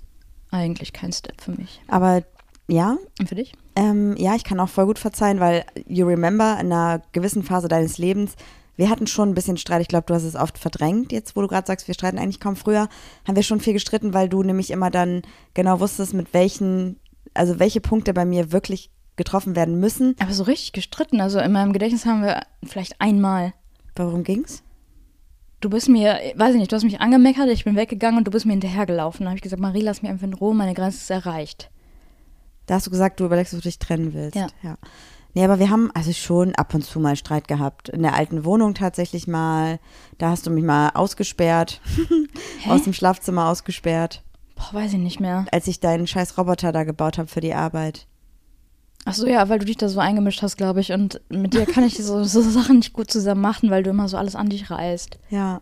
eigentlich 0.52 0.92
kein 0.92 1.12
Step 1.12 1.40
für 1.40 1.52
mich. 1.52 1.80
Aber 1.88 2.22
ja, 2.68 2.96
Und 3.18 3.28
für 3.28 3.34
dich? 3.34 3.52
ähm, 3.76 4.16
ja, 4.16 4.34
ich 4.36 4.44
kann 4.44 4.60
auch 4.60 4.68
voll 4.68 4.86
gut 4.86 4.98
verzeihen, 4.98 5.40
weil 5.40 5.64
you 5.86 6.06
remember, 6.06 6.58
in 6.60 6.72
einer 6.72 7.02
gewissen 7.12 7.42
Phase 7.42 7.68
deines 7.68 7.98
Lebens 7.98 8.36
wir 8.76 8.88
hatten 8.88 9.06
schon 9.06 9.30
ein 9.30 9.34
bisschen 9.34 9.56
Streit. 9.56 9.82
Ich 9.82 9.88
glaube, 9.88 10.06
du 10.06 10.14
hast 10.14 10.24
es 10.24 10.36
oft 10.36 10.58
verdrängt, 10.58 11.12
jetzt 11.12 11.36
wo 11.36 11.42
du 11.42 11.48
gerade 11.48 11.66
sagst, 11.66 11.88
wir 11.88 11.94
streiten 11.94 12.18
eigentlich 12.18 12.40
kaum 12.40 12.56
früher, 12.56 12.88
haben 13.26 13.36
wir 13.36 13.42
schon 13.42 13.60
viel 13.60 13.74
gestritten, 13.74 14.14
weil 14.14 14.28
du 14.28 14.42
nämlich 14.42 14.70
immer 14.70 14.90
dann 14.90 15.22
genau 15.54 15.80
wusstest, 15.80 16.14
mit 16.14 16.32
welchen, 16.32 16.98
also 17.34 17.58
welche 17.58 17.80
Punkte 17.80 18.14
bei 18.14 18.24
mir 18.24 18.52
wirklich 18.52 18.90
getroffen 19.16 19.56
werden 19.56 19.78
müssen. 19.78 20.16
Aber 20.18 20.32
so 20.32 20.44
richtig 20.44 20.72
gestritten. 20.72 21.20
Also 21.20 21.38
in 21.38 21.52
meinem 21.52 21.72
Gedächtnis 21.72 22.06
haben 22.06 22.22
wir 22.22 22.42
vielleicht 22.64 23.00
einmal. 23.00 23.52
Worum 23.94 24.24
ging's? 24.24 24.62
Du 25.62 25.70
bist 25.70 25.88
mir, 25.88 26.18
weiß 26.34 26.54
ich 26.54 26.60
nicht, 26.60 26.72
du 26.72 26.76
hast 26.76 26.82
mich 26.82 27.00
angemeckert, 27.00 27.48
ich 27.48 27.64
bin 27.64 27.76
weggegangen 27.76 28.18
und 28.18 28.24
du 28.24 28.32
bist 28.32 28.46
mir 28.46 28.52
hinterhergelaufen. 28.52 29.24
Da 29.24 29.30
habe 29.30 29.36
ich 29.36 29.42
gesagt, 29.42 29.62
Marie, 29.62 29.80
lass 29.80 30.02
mich 30.02 30.10
einfach 30.10 30.26
in 30.26 30.34
Ruhe, 30.34 30.54
meine 30.54 30.74
Grenze 30.74 30.98
ist 30.98 31.10
erreicht. 31.10 31.70
Da 32.66 32.74
hast 32.74 32.88
du 32.88 32.90
gesagt, 32.90 33.20
du 33.20 33.24
überlegst, 33.24 33.54
ob 33.54 33.60
du 33.60 33.68
dich 33.68 33.78
trennen 33.78 34.12
willst. 34.12 34.34
Ja. 34.34 34.48
ja. 34.64 34.76
Nee, 35.34 35.44
aber 35.44 35.60
wir 35.60 35.70
haben 35.70 35.92
also 35.94 36.12
schon 36.12 36.52
ab 36.56 36.74
und 36.74 36.84
zu 36.84 36.98
mal 36.98 37.14
Streit 37.14 37.46
gehabt. 37.46 37.88
In 37.88 38.02
der 38.02 38.14
alten 38.14 38.44
Wohnung 38.44 38.74
tatsächlich 38.74 39.28
mal. 39.28 39.78
Da 40.18 40.30
hast 40.30 40.46
du 40.46 40.50
mich 40.50 40.64
mal 40.64 40.90
ausgesperrt. 40.94 41.80
Aus 42.68 42.82
dem 42.82 42.92
Schlafzimmer 42.92 43.48
ausgesperrt. 43.48 44.24
Boah, 44.56 44.68
weiß 44.72 44.94
ich 44.94 44.98
nicht 44.98 45.20
mehr. 45.20 45.46
Als 45.52 45.68
ich 45.68 45.78
deinen 45.78 46.08
scheiß 46.08 46.36
Roboter 46.38 46.72
da 46.72 46.82
gebaut 46.82 47.18
habe 47.18 47.28
für 47.28 47.40
die 47.40 47.54
Arbeit. 47.54 48.08
Ach 49.04 49.14
so, 49.14 49.26
ja, 49.26 49.48
weil 49.48 49.58
du 49.58 49.64
dich 49.64 49.76
da 49.76 49.88
so 49.88 50.00
eingemischt 50.00 50.42
hast, 50.42 50.56
glaube 50.56 50.80
ich. 50.80 50.92
Und 50.92 51.20
mit 51.28 51.54
dir 51.54 51.66
kann 51.66 51.84
ich 51.84 51.96
so, 51.96 52.22
so 52.24 52.40
Sachen 52.40 52.76
nicht 52.76 52.92
gut 52.92 53.10
zusammen 53.10 53.40
machen, 53.40 53.70
weil 53.70 53.82
du 53.82 53.90
immer 53.90 54.08
so 54.08 54.16
alles 54.16 54.36
an 54.36 54.48
dich 54.48 54.70
reißt. 54.70 55.18
Ja. 55.30 55.60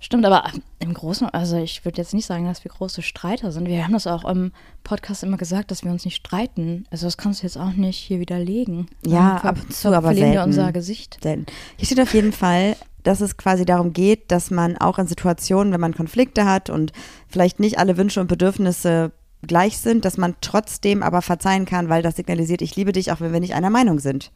Stimmt, 0.00 0.26
aber 0.26 0.44
im 0.80 0.92
Großen, 0.92 1.30
also 1.30 1.56
ich 1.56 1.82
würde 1.86 1.96
jetzt 1.96 2.12
nicht 2.12 2.26
sagen, 2.26 2.44
dass 2.44 2.62
wir 2.62 2.70
große 2.70 3.00
Streiter 3.00 3.52
sind. 3.52 3.66
Wir 3.68 3.84
haben 3.84 3.94
das 3.94 4.06
auch 4.06 4.26
im 4.26 4.52
Podcast 4.82 5.22
immer 5.22 5.38
gesagt, 5.38 5.70
dass 5.70 5.82
wir 5.82 5.90
uns 5.90 6.04
nicht 6.04 6.16
streiten. 6.16 6.84
Also 6.90 7.06
das 7.06 7.16
kannst 7.16 7.40
du 7.40 7.46
jetzt 7.46 7.56
auch 7.56 7.72
nicht 7.72 7.96
hier 7.96 8.20
widerlegen. 8.20 8.86
Ja, 9.06 9.36
ab 9.38 9.56
und 9.62 9.72
zu, 9.72 9.88
aber 9.88 10.08
verlieren 10.08 10.32
wir 10.32 10.34
selten. 10.34 10.50
unser 10.50 10.72
Gesicht. 10.72 11.24
Denn 11.24 11.46
hier 11.78 11.86
steht 11.86 12.00
auf 12.00 12.12
jeden 12.12 12.32
Fall, 12.32 12.76
dass 13.02 13.22
es 13.22 13.38
quasi 13.38 13.64
darum 13.64 13.94
geht, 13.94 14.30
dass 14.30 14.50
man 14.50 14.76
auch 14.76 14.98
in 14.98 15.06
Situationen, 15.06 15.72
wenn 15.72 15.80
man 15.80 15.94
Konflikte 15.94 16.44
hat 16.44 16.68
und 16.68 16.92
vielleicht 17.26 17.58
nicht 17.58 17.78
alle 17.78 17.96
Wünsche 17.96 18.20
und 18.20 18.26
Bedürfnisse 18.26 19.12
gleich 19.46 19.78
sind, 19.78 20.04
dass 20.04 20.16
man 20.16 20.34
trotzdem 20.40 21.02
aber 21.02 21.22
verzeihen 21.22 21.66
kann, 21.66 21.88
weil 21.88 22.02
das 22.02 22.16
signalisiert, 22.16 22.62
ich 22.62 22.76
liebe 22.76 22.92
dich, 22.92 23.12
auch 23.12 23.20
wenn 23.20 23.32
wir 23.32 23.40
nicht 23.40 23.54
einer 23.54 23.70
Meinung 23.70 23.98
sind. 23.98 24.32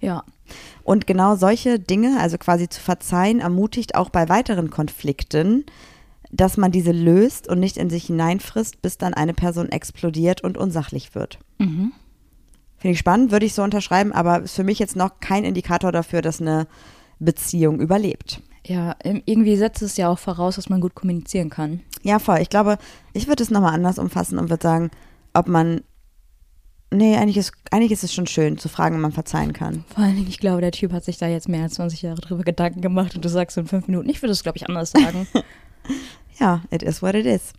Ja, 0.00 0.24
Und 0.82 1.06
genau 1.06 1.36
solche 1.36 1.78
Dinge, 1.78 2.18
also 2.20 2.38
quasi 2.38 2.68
zu 2.68 2.80
verzeihen, 2.80 3.40
ermutigt 3.40 3.94
auch 3.94 4.10
bei 4.10 4.28
weiteren 4.28 4.70
Konflikten, 4.70 5.64
dass 6.32 6.56
man 6.56 6.72
diese 6.72 6.92
löst 6.92 7.48
und 7.48 7.60
nicht 7.60 7.76
in 7.76 7.90
sich 7.90 8.06
hineinfrisst, 8.06 8.82
bis 8.82 8.98
dann 8.98 9.14
eine 9.14 9.34
Person 9.34 9.68
explodiert 9.68 10.42
und 10.42 10.56
unsachlich 10.56 11.14
wird. 11.14 11.38
Mhm. 11.58 11.92
Finde 12.78 12.92
ich 12.92 12.98
spannend, 12.98 13.30
würde 13.30 13.46
ich 13.46 13.54
so 13.54 13.62
unterschreiben, 13.62 14.12
aber 14.12 14.42
ist 14.42 14.54
für 14.54 14.64
mich 14.64 14.78
jetzt 14.78 14.96
noch 14.96 15.20
kein 15.20 15.44
Indikator 15.44 15.92
dafür, 15.92 16.22
dass 16.22 16.40
eine 16.40 16.66
Beziehung 17.18 17.80
überlebt. 17.80 18.40
Ja, 18.66 18.92
im- 19.04 19.22
irgendwie 19.26 19.56
setzt 19.56 19.82
es 19.82 19.96
ja 19.96 20.08
auch 20.08 20.18
voraus, 20.18 20.56
dass 20.56 20.68
man 20.68 20.80
gut 20.80 20.94
kommunizieren 20.94 21.50
kann. 21.50 21.80
Ja, 22.02 22.18
voll. 22.18 22.38
Ich 22.40 22.48
glaube, 22.50 22.78
ich 23.12 23.26
würde 23.28 23.42
es 23.42 23.50
nochmal 23.50 23.74
anders 23.74 23.98
umfassen 23.98 24.38
und 24.38 24.50
würde 24.50 24.62
sagen, 24.62 24.90
ob 25.34 25.48
man. 25.48 25.82
Nee, 26.92 27.16
eigentlich 27.16 27.36
ist, 27.36 27.52
eigentlich 27.70 27.92
ist 27.92 28.02
es 28.02 28.12
schon 28.12 28.26
schön 28.26 28.58
zu 28.58 28.68
fragen, 28.68 28.96
ob 28.96 29.02
man 29.02 29.12
verzeihen 29.12 29.52
kann. 29.52 29.84
Vor 29.94 30.02
allen 30.02 30.16
Dingen, 30.16 30.26
ich 30.28 30.40
glaube, 30.40 30.60
der 30.60 30.72
Typ 30.72 30.92
hat 30.92 31.04
sich 31.04 31.18
da 31.18 31.28
jetzt 31.28 31.48
mehr 31.48 31.62
als 31.62 31.74
20 31.74 32.02
Jahre 32.02 32.20
drüber 32.20 32.42
Gedanken 32.42 32.80
gemacht 32.80 33.14
und 33.14 33.24
du 33.24 33.28
sagst 33.28 33.56
in 33.58 33.66
fünf 33.68 33.86
Minuten. 33.86 34.08
Ich 34.10 34.20
würde 34.22 34.32
es, 34.32 34.42
glaube 34.42 34.56
ich, 34.58 34.68
anders 34.68 34.90
sagen. 34.90 35.26
Ja, 36.38 36.62
it 36.70 36.82
is 36.82 37.02
what 37.02 37.14
it 37.14 37.26
is. 37.26 37.52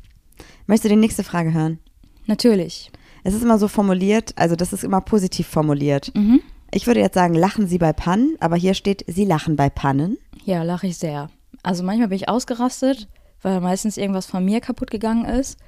Möchtest 0.65 0.85
du 0.85 0.89
die 0.89 0.95
nächste 0.99 1.23
Frage 1.23 1.53
hören? 1.53 1.79
Natürlich. 2.25 2.91
Es 3.23 3.33
ist 3.35 3.43
immer 3.43 3.59
so 3.59 3.67
formuliert, 3.67 4.33
also 4.37 4.55
das 4.55 4.73
ist 4.73 4.83
immer 4.83 5.01
positiv 5.01 5.47
formuliert. 5.47 6.11
Mhm. 6.15 6.41
Ich 6.73 6.87
würde 6.87 6.99
jetzt 6.99 7.13
sagen, 7.15 7.35
lachen 7.35 7.67
Sie 7.67 7.77
bei 7.77 7.93
Pannen, 7.93 8.37
aber 8.39 8.55
hier 8.55 8.73
steht, 8.73 9.03
Sie 9.07 9.25
lachen 9.25 9.55
bei 9.55 9.69
Pannen. 9.69 10.17
Ja, 10.45 10.63
lache 10.63 10.87
ich 10.87 10.97
sehr. 10.97 11.29
Also 11.63 11.83
manchmal 11.83 12.07
bin 12.07 12.15
ich 12.17 12.29
ausgerastet, 12.29 13.07
weil 13.41 13.59
meistens 13.61 13.97
irgendwas 13.97 14.25
von 14.25 14.43
mir 14.43 14.61
kaputt 14.61 14.91
gegangen 14.91 15.25
ist. 15.25 15.59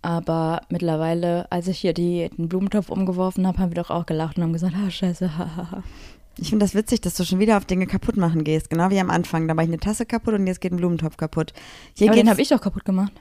Aber 0.00 0.62
mittlerweile, 0.68 1.50
als 1.50 1.66
ich 1.66 1.78
hier 1.78 1.92
die, 1.92 2.30
den 2.36 2.48
Blumentopf 2.48 2.88
umgeworfen 2.88 3.46
habe, 3.46 3.58
haben 3.58 3.70
wir 3.70 3.82
doch 3.82 3.90
auch 3.90 4.06
gelacht 4.06 4.36
und 4.36 4.44
haben 4.44 4.52
gesagt, 4.52 4.74
ah, 4.76 4.90
scheiße, 4.90 5.36
hahaha. 5.36 5.82
Ich 6.40 6.50
finde 6.50 6.64
das 6.64 6.76
witzig, 6.76 7.00
dass 7.00 7.14
du 7.14 7.24
schon 7.24 7.40
wieder 7.40 7.56
auf 7.56 7.64
Dinge 7.64 7.86
kaputt 7.86 8.16
machen 8.16 8.44
gehst. 8.44 8.70
Genau 8.70 8.90
wie 8.90 9.00
am 9.00 9.10
Anfang. 9.10 9.48
Da 9.48 9.56
war 9.56 9.64
ich 9.64 9.70
eine 9.70 9.80
Tasse 9.80 10.06
kaputt 10.06 10.34
und 10.34 10.46
jetzt 10.46 10.60
geht 10.60 10.72
ein 10.72 10.76
Blumentopf 10.76 11.16
kaputt. 11.16 11.52
Hier 11.96 12.08
Aber 12.08 12.16
den 12.16 12.30
habe 12.30 12.40
ich 12.40 12.48
doch 12.48 12.60
kaputt 12.60 12.84
gemacht. 12.84 13.12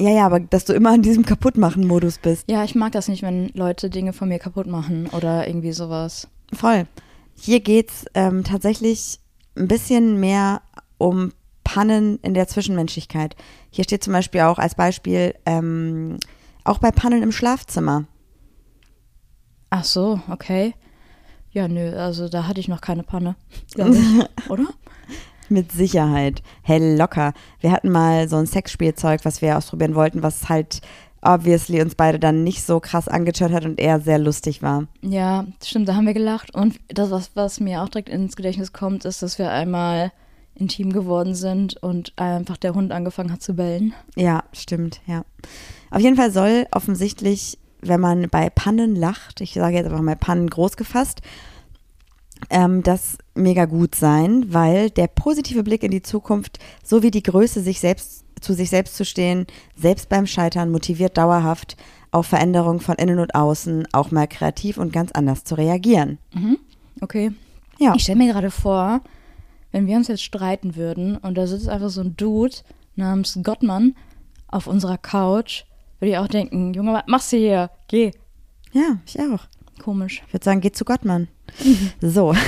Ja, 0.00 0.10
ja, 0.10 0.26
aber 0.26 0.38
dass 0.38 0.64
du 0.64 0.72
immer 0.72 0.94
in 0.94 1.02
diesem 1.02 1.24
Kaputtmachen-Modus 1.24 2.18
bist. 2.18 2.48
Ja, 2.48 2.62
ich 2.62 2.76
mag 2.76 2.92
das 2.92 3.08
nicht, 3.08 3.22
wenn 3.24 3.48
Leute 3.54 3.90
Dinge 3.90 4.12
von 4.12 4.28
mir 4.28 4.38
kaputt 4.38 4.68
machen 4.68 5.08
oder 5.08 5.48
irgendwie 5.48 5.72
sowas. 5.72 6.28
Voll. 6.52 6.86
Hier 7.34 7.58
geht's 7.58 8.04
ähm, 8.14 8.44
tatsächlich 8.44 9.18
ein 9.58 9.68
bisschen 9.68 10.20
mehr 10.20 10.62
um 10.98 11.32
Pannen 11.64 12.18
in 12.22 12.34
der 12.34 12.48
Zwischenmenschlichkeit. 12.48 13.36
Hier 13.70 13.84
steht 13.84 14.02
zum 14.02 14.14
Beispiel 14.14 14.40
auch 14.40 14.58
als 14.58 14.74
Beispiel, 14.74 15.34
ähm, 15.44 16.16
auch 16.64 16.78
bei 16.78 16.90
Pannen 16.90 17.22
im 17.22 17.32
Schlafzimmer. 17.32 18.04
Ach 19.70 19.84
so, 19.84 20.20
okay. 20.30 20.74
Ja, 21.50 21.68
nö, 21.68 21.96
also 21.96 22.28
da 22.28 22.46
hatte 22.46 22.60
ich 22.60 22.68
noch 22.68 22.80
keine 22.80 23.02
Panne, 23.02 23.36
ich. 23.66 23.76
oder? 24.48 24.66
Mit 25.50 25.72
Sicherheit. 25.72 26.42
Hell 26.62 26.96
locker. 26.96 27.32
Wir 27.60 27.72
hatten 27.72 27.90
mal 27.90 28.28
so 28.28 28.36
ein 28.36 28.46
Sexspielzeug, 28.46 29.24
was 29.24 29.40
wir 29.40 29.56
ausprobieren 29.56 29.94
wollten, 29.94 30.22
was 30.22 30.48
halt 30.48 30.82
obviously 31.22 31.80
uns 31.80 31.94
beide 31.94 32.18
dann 32.18 32.44
nicht 32.44 32.62
so 32.62 32.80
krass 32.80 33.08
angetört 33.08 33.52
hat 33.52 33.64
und 33.64 33.80
eher 33.80 34.00
sehr 34.00 34.18
lustig 34.18 34.62
war. 34.62 34.86
Ja, 35.02 35.46
stimmt, 35.64 35.88
da 35.88 35.94
haben 35.94 36.06
wir 36.06 36.14
gelacht. 36.14 36.54
Und 36.54 36.78
das, 36.88 37.10
was, 37.10 37.30
was 37.34 37.60
mir 37.60 37.82
auch 37.82 37.88
direkt 37.88 38.08
ins 38.08 38.36
Gedächtnis 38.36 38.72
kommt, 38.72 39.04
ist, 39.04 39.22
dass 39.22 39.38
wir 39.38 39.50
einmal 39.50 40.12
intim 40.54 40.92
geworden 40.92 41.34
sind 41.34 41.76
und 41.82 42.12
einfach 42.16 42.56
der 42.56 42.74
Hund 42.74 42.92
angefangen 42.92 43.32
hat 43.32 43.42
zu 43.42 43.54
bellen. 43.54 43.94
Ja, 44.16 44.44
stimmt, 44.52 45.00
ja. 45.06 45.24
Auf 45.90 46.00
jeden 46.00 46.16
Fall 46.16 46.32
soll 46.32 46.66
offensichtlich, 46.72 47.58
wenn 47.80 48.00
man 48.00 48.28
bei 48.28 48.50
Pannen 48.50 48.96
lacht, 48.96 49.40
ich 49.40 49.54
sage 49.54 49.76
jetzt 49.76 49.86
einfach 49.86 50.02
mal 50.02 50.16
Pannen 50.16 50.50
groß 50.50 50.76
gefasst, 50.76 51.22
ähm, 52.50 52.82
das 52.82 53.18
mega 53.34 53.64
gut 53.64 53.94
sein, 53.94 54.52
weil 54.52 54.90
der 54.90 55.06
positive 55.06 55.62
Blick 55.62 55.82
in 55.82 55.90
die 55.90 56.02
Zukunft 56.02 56.58
sowie 56.82 57.10
die 57.10 57.22
Größe, 57.22 57.62
sich 57.62 57.80
selbst 57.80 58.24
zu 58.40 58.54
sich 58.54 58.70
selbst 58.70 58.96
zu 58.96 59.04
stehen, 59.04 59.46
selbst 59.76 60.08
beim 60.08 60.26
Scheitern 60.26 60.70
motiviert 60.70 61.16
dauerhaft 61.16 61.76
auf 62.10 62.26
Veränderungen 62.26 62.80
von 62.80 62.96
innen 62.96 63.18
und 63.18 63.34
außen 63.34 63.88
auch 63.92 64.10
mal 64.10 64.26
kreativ 64.26 64.78
und 64.78 64.92
ganz 64.92 65.12
anders 65.12 65.44
zu 65.44 65.54
reagieren. 65.56 66.18
Okay. 67.00 67.32
Ja. 67.78 67.94
Ich 67.94 68.02
stelle 68.02 68.18
mir 68.18 68.32
gerade 68.32 68.50
vor, 68.50 69.00
wenn 69.72 69.86
wir 69.86 69.96
uns 69.96 70.08
jetzt 70.08 70.22
streiten 70.22 70.76
würden 70.76 71.16
und 71.16 71.36
da 71.36 71.46
sitzt 71.46 71.68
einfach 71.68 71.90
so 71.90 72.00
ein 72.00 72.16
Dude 72.16 72.56
namens 72.96 73.38
Gottmann 73.42 73.94
auf 74.48 74.66
unserer 74.66 74.98
Couch, 74.98 75.64
würde 76.00 76.12
ich 76.12 76.18
auch 76.18 76.28
denken, 76.28 76.72
Junge, 76.74 76.92
was 76.92 77.04
machst 77.06 77.32
du 77.32 77.36
hier? 77.36 77.70
Geh. 77.88 78.12
Ja, 78.72 78.98
ich 79.06 79.18
auch. 79.20 79.46
Komisch. 79.82 80.22
Ich 80.26 80.32
würde 80.32 80.44
sagen, 80.44 80.60
geht 80.60 80.76
zu 80.76 80.84
Gottmann. 80.84 81.28
So. 82.00 82.34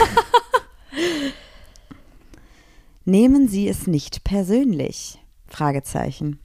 Nehmen 3.04 3.48
Sie 3.48 3.68
es 3.68 3.86
nicht 3.86 4.24
persönlich? 4.24 5.18
Fragezeichen. 5.50 6.38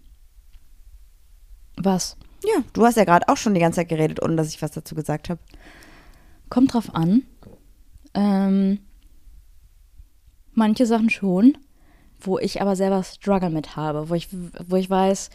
Was? 1.78 2.18
Ja, 2.44 2.63
du 2.74 2.86
hast 2.86 2.98
ja 2.98 3.06
gerade 3.06 3.28
auch 3.30 3.38
schon 3.38 3.54
die 3.54 3.60
ganze 3.60 3.78
Zeit 3.78 3.89
geredet, 3.89 4.22
ohne 4.22 4.36
dass 4.36 4.50
ich 4.50 4.62
was 4.62 4.72
dazu 4.72 4.96
gesagt 4.96 5.30
habe. 5.30 5.39
Kommt 6.50 6.74
drauf 6.74 6.94
an. 6.94 7.24
Ähm, 8.13 8.80
manche 10.54 10.86
Sachen 10.86 11.10
schon, 11.10 11.58
wo 12.20 12.39
ich 12.39 12.62
aber 12.62 12.76
selber 12.76 13.04
Struggle 13.04 13.50
mit 13.50 13.76
habe, 13.76 14.10
wo 14.10 14.13
ich, 14.13 14.30
wo 14.68 14.76
ich 14.76 14.89
weiß, 14.89 15.30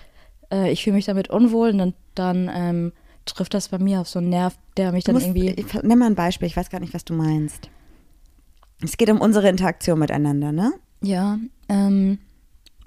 äh, 0.52 0.70
ich 0.70 0.84
fühle 0.84 0.96
mich 0.96 1.06
damit 1.06 1.30
unwohl 1.30 1.70
und 1.70 1.78
dann, 1.78 1.94
dann 2.14 2.50
ähm, 2.52 2.92
trifft 3.24 3.54
das 3.54 3.68
bei 3.68 3.78
mir 3.78 4.00
auf 4.00 4.08
so 4.08 4.18
einen 4.18 4.30
Nerv, 4.30 4.56
der 4.76 4.92
mich 4.92 5.04
dann 5.04 5.14
musst, 5.14 5.26
irgendwie. 5.26 5.50
ich, 5.50 5.82
nimm 5.82 5.98
mal 5.98 6.06
ein 6.06 6.14
Beispiel, 6.14 6.46
ich 6.46 6.56
weiß 6.56 6.70
gar 6.70 6.80
nicht, 6.80 6.94
was 6.94 7.04
du 7.04 7.14
meinst. 7.14 7.70
Es 8.82 8.96
geht 8.96 9.10
um 9.10 9.20
unsere 9.20 9.48
Interaktion 9.48 9.98
miteinander, 9.98 10.52
ne? 10.52 10.72
Ja, 11.02 11.38
ähm, 11.68 12.18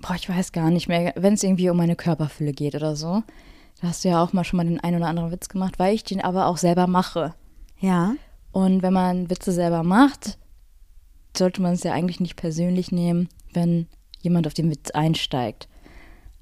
boah, 0.04 0.16
ich 0.16 0.30
weiß 0.30 0.52
gar 0.52 0.70
nicht 0.70 0.88
mehr, 0.88 1.14
wenn 1.16 1.34
es 1.34 1.44
irgendwie 1.44 1.70
um 1.70 1.78
meine 1.78 1.96
Körperfülle 1.96 2.52
geht 2.52 2.76
oder 2.76 2.96
so. 2.96 3.24
Da 3.82 3.88
hast 3.88 4.04
du 4.04 4.10
ja 4.10 4.22
auch 4.22 4.34
mal 4.34 4.44
schon 4.44 4.58
mal 4.58 4.66
den 4.66 4.80
einen 4.80 4.98
oder 4.98 5.08
anderen 5.08 5.32
Witz 5.32 5.50
gemacht, 5.50 5.80
weil 5.80 5.96
ich 5.96 6.04
den 6.04 6.22
aber 6.22 6.48
auch 6.48 6.58
selber 6.58 6.88
mache. 6.88 7.34
Ja. 7.80 8.16
Und 8.52 8.84
wenn 8.84 8.94
man 8.94 9.30
Witze 9.30 9.52
selber 9.52 9.84
macht, 9.84 10.38
sollte 11.36 11.62
man 11.62 11.74
es 11.74 11.84
ja 11.84 11.94
eigentlich 11.94 12.20
nicht 12.20 12.36
persönlich 12.36 12.92
nehmen, 12.92 13.30
wenn 13.54 13.88
jemand 14.22 14.46
auf 14.46 14.54
den 14.54 14.70
Witz 14.70 14.92
einsteigt. 14.92 15.68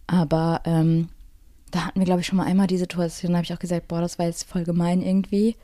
Aber 0.07 0.61
ähm, 0.65 1.09
da 1.69 1.85
hatten 1.85 1.99
wir, 1.99 2.05
glaube 2.05 2.21
ich, 2.21 2.27
schon 2.27 2.37
mal 2.37 2.45
einmal 2.45 2.67
die 2.67 2.77
Situation, 2.77 3.31
da 3.31 3.37
habe 3.37 3.45
ich 3.45 3.53
auch 3.53 3.59
gesagt, 3.59 3.87
boah, 3.87 4.01
das 4.01 4.19
war 4.19 4.25
jetzt 4.25 4.43
voll 4.43 4.63
gemein 4.63 5.01
irgendwie. 5.01 5.55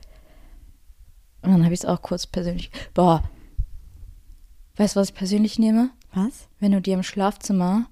Und 1.41 1.51
dann 1.51 1.63
habe 1.63 1.73
ich 1.73 1.81
es 1.81 1.85
auch 1.85 2.01
kurz 2.01 2.25
persönlich, 2.25 2.71
boah, 2.93 3.23
weißt 4.77 4.95
du, 4.95 4.99
was 4.99 5.09
ich 5.09 5.15
persönlich 5.15 5.59
nehme? 5.59 5.89
Was? 6.17 6.47
Wenn 6.59 6.71
du 6.71 6.81
dir 6.81 6.95
im 6.95 7.03
Schlafzimmer 7.03 7.85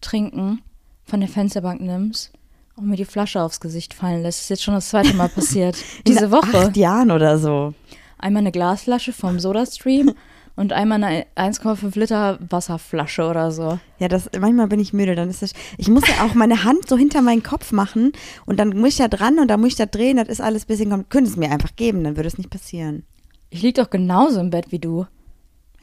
trinken 0.00 0.60
von 1.04 1.20
der 1.20 1.28
Fensterbank 1.28 1.80
nimmst 1.80 2.30
und 2.76 2.88
mir 2.88 2.96
die 2.96 3.04
Flasche 3.04 3.40
aufs 3.40 3.60
Gesicht 3.60 3.94
fallen 3.94 4.22
lässt. 4.22 4.38
Das 4.38 4.44
ist 4.44 4.50
jetzt 4.50 4.62
schon 4.64 4.74
das 4.74 4.88
zweite 4.90 5.14
Mal 5.14 5.28
passiert. 5.28 5.76
Diese 6.06 6.30
Woche. 6.30 6.58
Acht 6.58 6.76
Jahren 6.76 7.10
oder 7.10 7.38
so. 7.38 7.72
Einmal 8.18 8.40
eine 8.42 8.52
Glasflasche 8.52 9.12
vom 9.12 9.38
SodaStream 9.38 10.12
und 10.56 10.72
einmal 10.72 11.02
eine 11.02 11.26
1,5 11.36 11.98
Liter 11.98 12.38
Wasserflasche 12.50 13.26
oder 13.28 13.50
so. 13.50 13.78
Ja, 13.98 14.08
das, 14.08 14.28
manchmal 14.38 14.68
bin 14.68 14.80
ich 14.80 14.92
müde, 14.92 15.14
dann 15.14 15.30
ist 15.30 15.40
das, 15.42 15.52
ich 15.78 15.88
muss 15.88 16.06
ja 16.06 16.24
auch 16.24 16.34
meine 16.34 16.64
Hand 16.64 16.86
so 16.88 16.96
hinter 16.98 17.22
meinen 17.22 17.42
Kopf 17.42 17.72
machen 17.72 18.12
und 18.46 18.58
dann 18.60 18.76
muss 18.78 18.90
ich 18.90 18.96
da 18.98 19.08
dran 19.08 19.38
und 19.38 19.48
dann 19.48 19.60
muss 19.60 19.70
ich 19.70 19.76
da 19.76 19.86
drehen, 19.86 20.16
das 20.18 20.28
ist 20.28 20.40
alles 20.40 20.64
ein 20.64 20.66
bisschen, 20.68 20.92
kom- 20.92 21.04
könnte 21.08 21.30
es 21.30 21.36
mir 21.36 21.50
einfach 21.50 21.74
geben, 21.76 22.04
dann 22.04 22.16
würde 22.16 22.28
es 22.28 22.38
nicht 22.38 22.50
passieren. 22.50 23.04
Ich 23.50 23.62
lieg 23.62 23.76
doch 23.76 23.88
genauso 23.90 24.40
im 24.40 24.50
Bett 24.50 24.70
wie 24.70 24.78
du. 24.78 25.06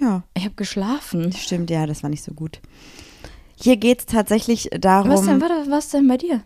Ja, 0.02 0.24
Ich 0.34 0.44
habe 0.46 0.56
geschlafen. 0.56 1.32
stimmt, 1.34 1.70
ja, 1.70 1.86
das 1.86 2.02
war 2.04 2.10
nicht 2.10 2.24
so 2.24 2.34
gut. 2.34 2.60
Hier 3.56 3.78
geht 3.78 4.00
es 4.00 4.06
tatsächlich 4.08 4.70
darum. 4.80 5.12
Was 5.12 5.22
denn, 5.26 5.40
warte, 5.40 5.70
was 5.70 5.90
denn 5.90 6.08
bei 6.08 6.18
dir? 6.18 6.42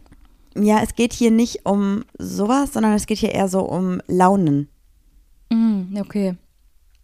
Ja, 0.57 0.81
es 0.83 0.95
geht 0.95 1.13
hier 1.13 1.31
nicht 1.31 1.65
um 1.65 2.03
sowas, 2.17 2.73
sondern 2.73 2.93
es 2.93 3.05
geht 3.07 3.17
hier 3.19 3.31
eher 3.31 3.47
so 3.47 3.61
um 3.61 4.01
Launen. 4.07 4.67
Mm, 5.49 5.97
okay. 5.99 6.35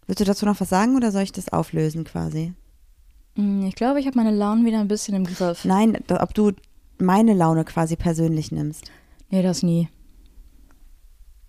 Willst 0.06 0.20
du 0.20 0.24
dazu 0.24 0.44
noch 0.46 0.60
was 0.60 0.68
sagen 0.68 0.96
oder 0.96 1.10
soll 1.12 1.22
ich 1.22 1.32
das 1.32 1.50
auflösen 1.52 2.04
quasi? 2.04 2.52
Mm, 3.36 3.64
Ich 3.66 3.74
glaube, 3.74 4.00
ich 4.00 4.06
habe 4.06 4.16
meine 4.18 4.34
Launen 4.36 4.66
wieder 4.66 4.80
ein 4.80 4.88
bisschen 4.88 5.14
im 5.14 5.24
Griff. 5.24 5.64
Nein, 5.64 5.96
ob 6.08 6.34
du 6.34 6.52
meine 6.98 7.32
Laune 7.34 7.64
quasi 7.64 7.96
persönlich 7.96 8.52
nimmst. 8.52 8.84
Nee, 9.30 9.42
das 9.42 9.62
nie. 9.62 9.88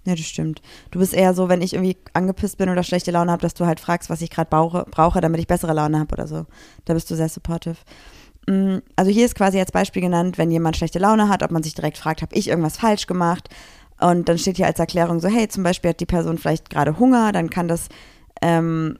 Ja, 0.06 0.16
das 0.16 0.26
stimmt. 0.26 0.62
Du 0.92 1.00
bist 1.00 1.14
eher 1.14 1.34
so, 1.34 1.48
wenn 1.48 1.62
ich 1.62 1.74
irgendwie 1.74 1.96
angepisst 2.14 2.58
bin 2.58 2.70
oder 2.70 2.84
schlechte 2.84 3.12
Laune 3.12 3.32
habe, 3.32 3.42
dass 3.42 3.54
du 3.54 3.66
halt 3.66 3.80
fragst, 3.80 4.10
was 4.10 4.22
ich 4.22 4.30
gerade 4.30 4.50
brauche, 4.50 5.22
damit 5.22 5.40
ich 5.40 5.48
bessere 5.48 5.74
Laune 5.74 6.00
habe 6.00 6.14
oder 6.14 6.28
so. 6.28 6.46
Da 6.86 6.94
bist 6.94 7.10
du 7.10 7.16
sehr 7.16 7.30
supportive. 7.30 7.78
Mm, 8.48 8.80
Also 8.98 9.12
hier 9.12 9.26
ist 9.26 9.36
quasi 9.36 9.60
als 9.60 9.72
Beispiel 9.72 10.02
genannt, 10.02 10.38
wenn 10.38 10.52
jemand 10.52 10.76
schlechte 10.76 11.00
Laune 11.00 11.30
hat, 11.30 11.42
ob 11.42 11.52
man 11.52 11.64
sich 11.64 11.74
direkt 11.74 11.98
fragt, 11.98 12.22
habe 12.22 12.36
ich 12.36 12.50
irgendwas 12.50 12.78
falsch 12.78 13.08
gemacht? 13.08 13.48
Und 14.00 14.28
dann 14.28 14.38
steht 14.38 14.58
hier 14.58 14.66
als 14.66 14.80
Erklärung 14.80 15.22
so, 15.22 15.30
hey, 15.30 15.48
zum 15.48 15.64
Beispiel 15.64 15.92
hat 15.92 16.02
die 16.02 16.06
Person 16.06 16.38
vielleicht 16.38 16.70
gerade 16.70 17.00
Hunger, 17.00 17.32
dann 17.32 17.50
kann 17.50 17.70
das 17.70 17.88
ähm, 18.42 19.00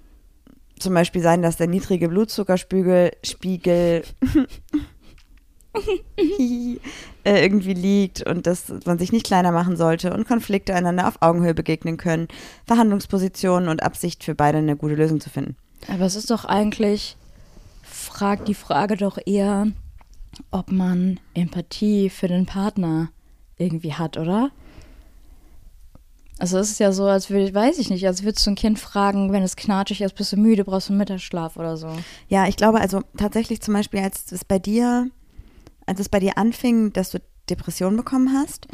zum 0.80 0.94
Beispiel 0.94 1.22
sein, 1.22 1.42
dass 1.42 1.58
der 1.58 1.68
niedrige 1.68 2.08
Blutzuckerspiegel 2.08 3.12
Spiegel 3.24 4.04
äh, 7.24 7.44
irgendwie 7.44 7.74
liegt 7.74 8.26
und 8.28 8.46
dass 8.48 8.72
man 8.86 9.00
sich 9.00 9.12
nicht 9.12 9.26
kleiner 9.26 9.52
machen 9.52 9.76
sollte 9.76 10.14
und 10.14 10.28
Konflikte 10.28 10.76
einander 10.76 11.08
auf 11.08 11.22
Augenhöhe 11.22 11.54
begegnen 11.54 11.98
können, 11.98 12.28
Verhandlungspositionen 12.66 13.70
und 13.70 13.84
Absicht 13.84 14.24
für 14.24 14.36
beide 14.36 14.60
eine 14.60 14.76
gute 14.76 14.96
Lösung 14.96 15.20
zu 15.20 15.30
finden. 15.30 15.56
Aber 15.88 16.06
es 16.06 16.16
ist 16.16 16.32
doch 16.32 16.46
eigentlich, 16.46 17.18
fragt 17.82 18.48
die 18.48 18.54
Frage 18.54 18.98
doch 18.98 19.18
eher, 19.26 19.68
ob 20.52 20.72
man 20.72 21.20
Empathie 21.34 22.10
für 22.10 22.28
den 22.28 22.46
Partner 22.46 23.10
irgendwie 23.58 23.94
hat, 23.94 24.18
oder? 24.18 24.52
Also 26.40 26.58
es 26.58 26.72
ist 26.72 26.80
ja 26.80 26.92
so, 26.92 27.06
als 27.06 27.30
würde, 27.30 27.54
weiß 27.54 27.78
ich 27.78 27.90
nicht, 27.90 28.06
als 28.08 28.24
würdest 28.24 28.46
du 28.46 28.52
ein 28.52 28.56
Kind 28.56 28.80
fragen, 28.80 29.32
wenn 29.32 29.44
es 29.44 29.56
knatschig 29.56 30.02
ist, 30.02 30.16
bist 30.16 30.34
du 30.34 30.38
müde, 30.38 30.64
brauchst 30.66 30.90
du 30.90 30.94
einen 30.94 30.98
Mittagsschlaf 30.98 31.58
oder 31.58 31.78
so. 31.78 31.90
Ja, 32.28 32.48
ich 32.48 32.58
glaube 32.58 32.82
also 32.82 33.02
tatsächlich 33.18 33.62
zum 33.62 33.76
Beispiel, 33.76 34.00
als 34.00 34.32
es 34.32 34.44
bei 34.44 34.60
dir, 34.60 35.10
als 35.86 36.00
es 36.00 36.10
bei 36.10 36.20
dir 36.20 36.38
anfing, 36.38 36.94
dass 36.94 37.12
du 37.12 37.20
Depressionen 37.50 37.98
bekommen 37.98 38.34
hast, 38.34 38.68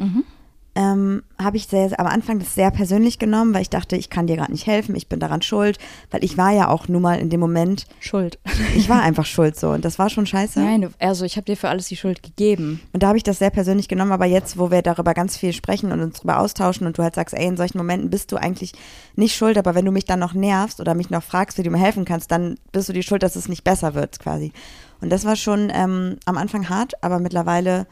ähm, 0.76 1.22
habe 1.36 1.56
ich 1.56 1.66
sehr, 1.66 1.98
am 1.98 2.06
Anfang 2.06 2.38
das 2.38 2.54
sehr 2.54 2.70
persönlich 2.70 3.18
genommen, 3.18 3.52
weil 3.54 3.62
ich 3.62 3.70
dachte, 3.70 3.96
ich 3.96 4.08
kann 4.08 4.28
dir 4.28 4.36
gerade 4.36 4.52
nicht 4.52 4.66
helfen, 4.66 4.94
ich 4.94 5.08
bin 5.08 5.18
daran 5.18 5.42
schuld, 5.42 5.78
weil 6.12 6.22
ich 6.22 6.38
war 6.38 6.52
ja 6.52 6.68
auch 6.68 6.86
nun 6.86 7.02
mal 7.02 7.18
in 7.18 7.28
dem 7.28 7.40
Moment, 7.40 7.86
Schuld. 7.98 8.38
ich 8.76 8.88
war 8.88 9.02
einfach 9.02 9.26
schuld 9.26 9.58
so 9.58 9.70
und 9.70 9.84
das 9.84 9.98
war 9.98 10.10
schon 10.10 10.26
scheiße. 10.26 10.60
Nein, 10.60 10.88
also 11.00 11.24
ich 11.24 11.36
habe 11.36 11.44
dir 11.46 11.56
für 11.56 11.68
alles 11.68 11.88
die 11.88 11.96
Schuld 11.96 12.22
gegeben. 12.22 12.80
Und 12.92 13.02
da 13.02 13.08
habe 13.08 13.18
ich 13.18 13.24
das 13.24 13.40
sehr 13.40 13.50
persönlich 13.50 13.88
genommen, 13.88 14.12
aber 14.12 14.26
jetzt, 14.26 14.58
wo 14.58 14.70
wir 14.70 14.82
darüber 14.82 15.12
ganz 15.12 15.36
viel 15.36 15.52
sprechen 15.52 15.90
und 15.90 16.00
uns 16.00 16.18
darüber 16.18 16.38
austauschen 16.38 16.86
und 16.86 16.96
du 16.96 17.02
halt 17.02 17.16
sagst, 17.16 17.34
ey, 17.34 17.46
in 17.46 17.56
solchen 17.56 17.78
Momenten 17.78 18.10
bist 18.10 18.30
du 18.30 18.36
eigentlich 18.36 18.72
nicht 19.16 19.34
schuld, 19.34 19.58
aber 19.58 19.74
wenn 19.74 19.84
du 19.84 19.92
mich 19.92 20.04
dann 20.04 20.20
noch 20.20 20.34
nervst 20.34 20.80
oder 20.80 20.94
mich 20.94 21.10
noch 21.10 21.24
fragst, 21.24 21.58
wie 21.58 21.64
du 21.64 21.70
mir 21.70 21.78
helfen 21.78 22.04
kannst, 22.04 22.30
dann 22.30 22.56
bist 22.70 22.88
du 22.88 22.92
die 22.92 23.02
Schuld, 23.02 23.24
dass 23.24 23.34
es 23.34 23.48
nicht 23.48 23.64
besser 23.64 23.94
wird 23.94 24.20
quasi. 24.20 24.52
Und 25.00 25.10
das 25.10 25.24
war 25.24 25.36
schon 25.36 25.70
ähm, 25.72 26.16
am 26.26 26.36
Anfang 26.36 26.68
hart, 26.68 27.02
aber 27.02 27.18
mittlerweile, 27.18 27.86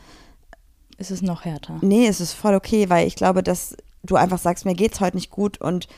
Ist 0.99 1.11
es 1.11 1.23
noch 1.23 1.45
härter. 1.45 1.79
nee, 1.81 2.07
es 2.07 2.21
ist 2.21 2.33
voll 2.35 2.55
okay, 2.55 2.89
weil 2.91 3.07
ich 3.07 3.17
glaube, 3.17 3.43
dass 3.43 3.77
du 4.03 4.17
einfach 4.17 4.39
sagst, 4.39 4.65
mir 4.65 4.75
geht's 4.75 5.01
heute 5.01 5.17
nicht 5.17 5.31
gut 5.31 5.61
und 5.61 5.89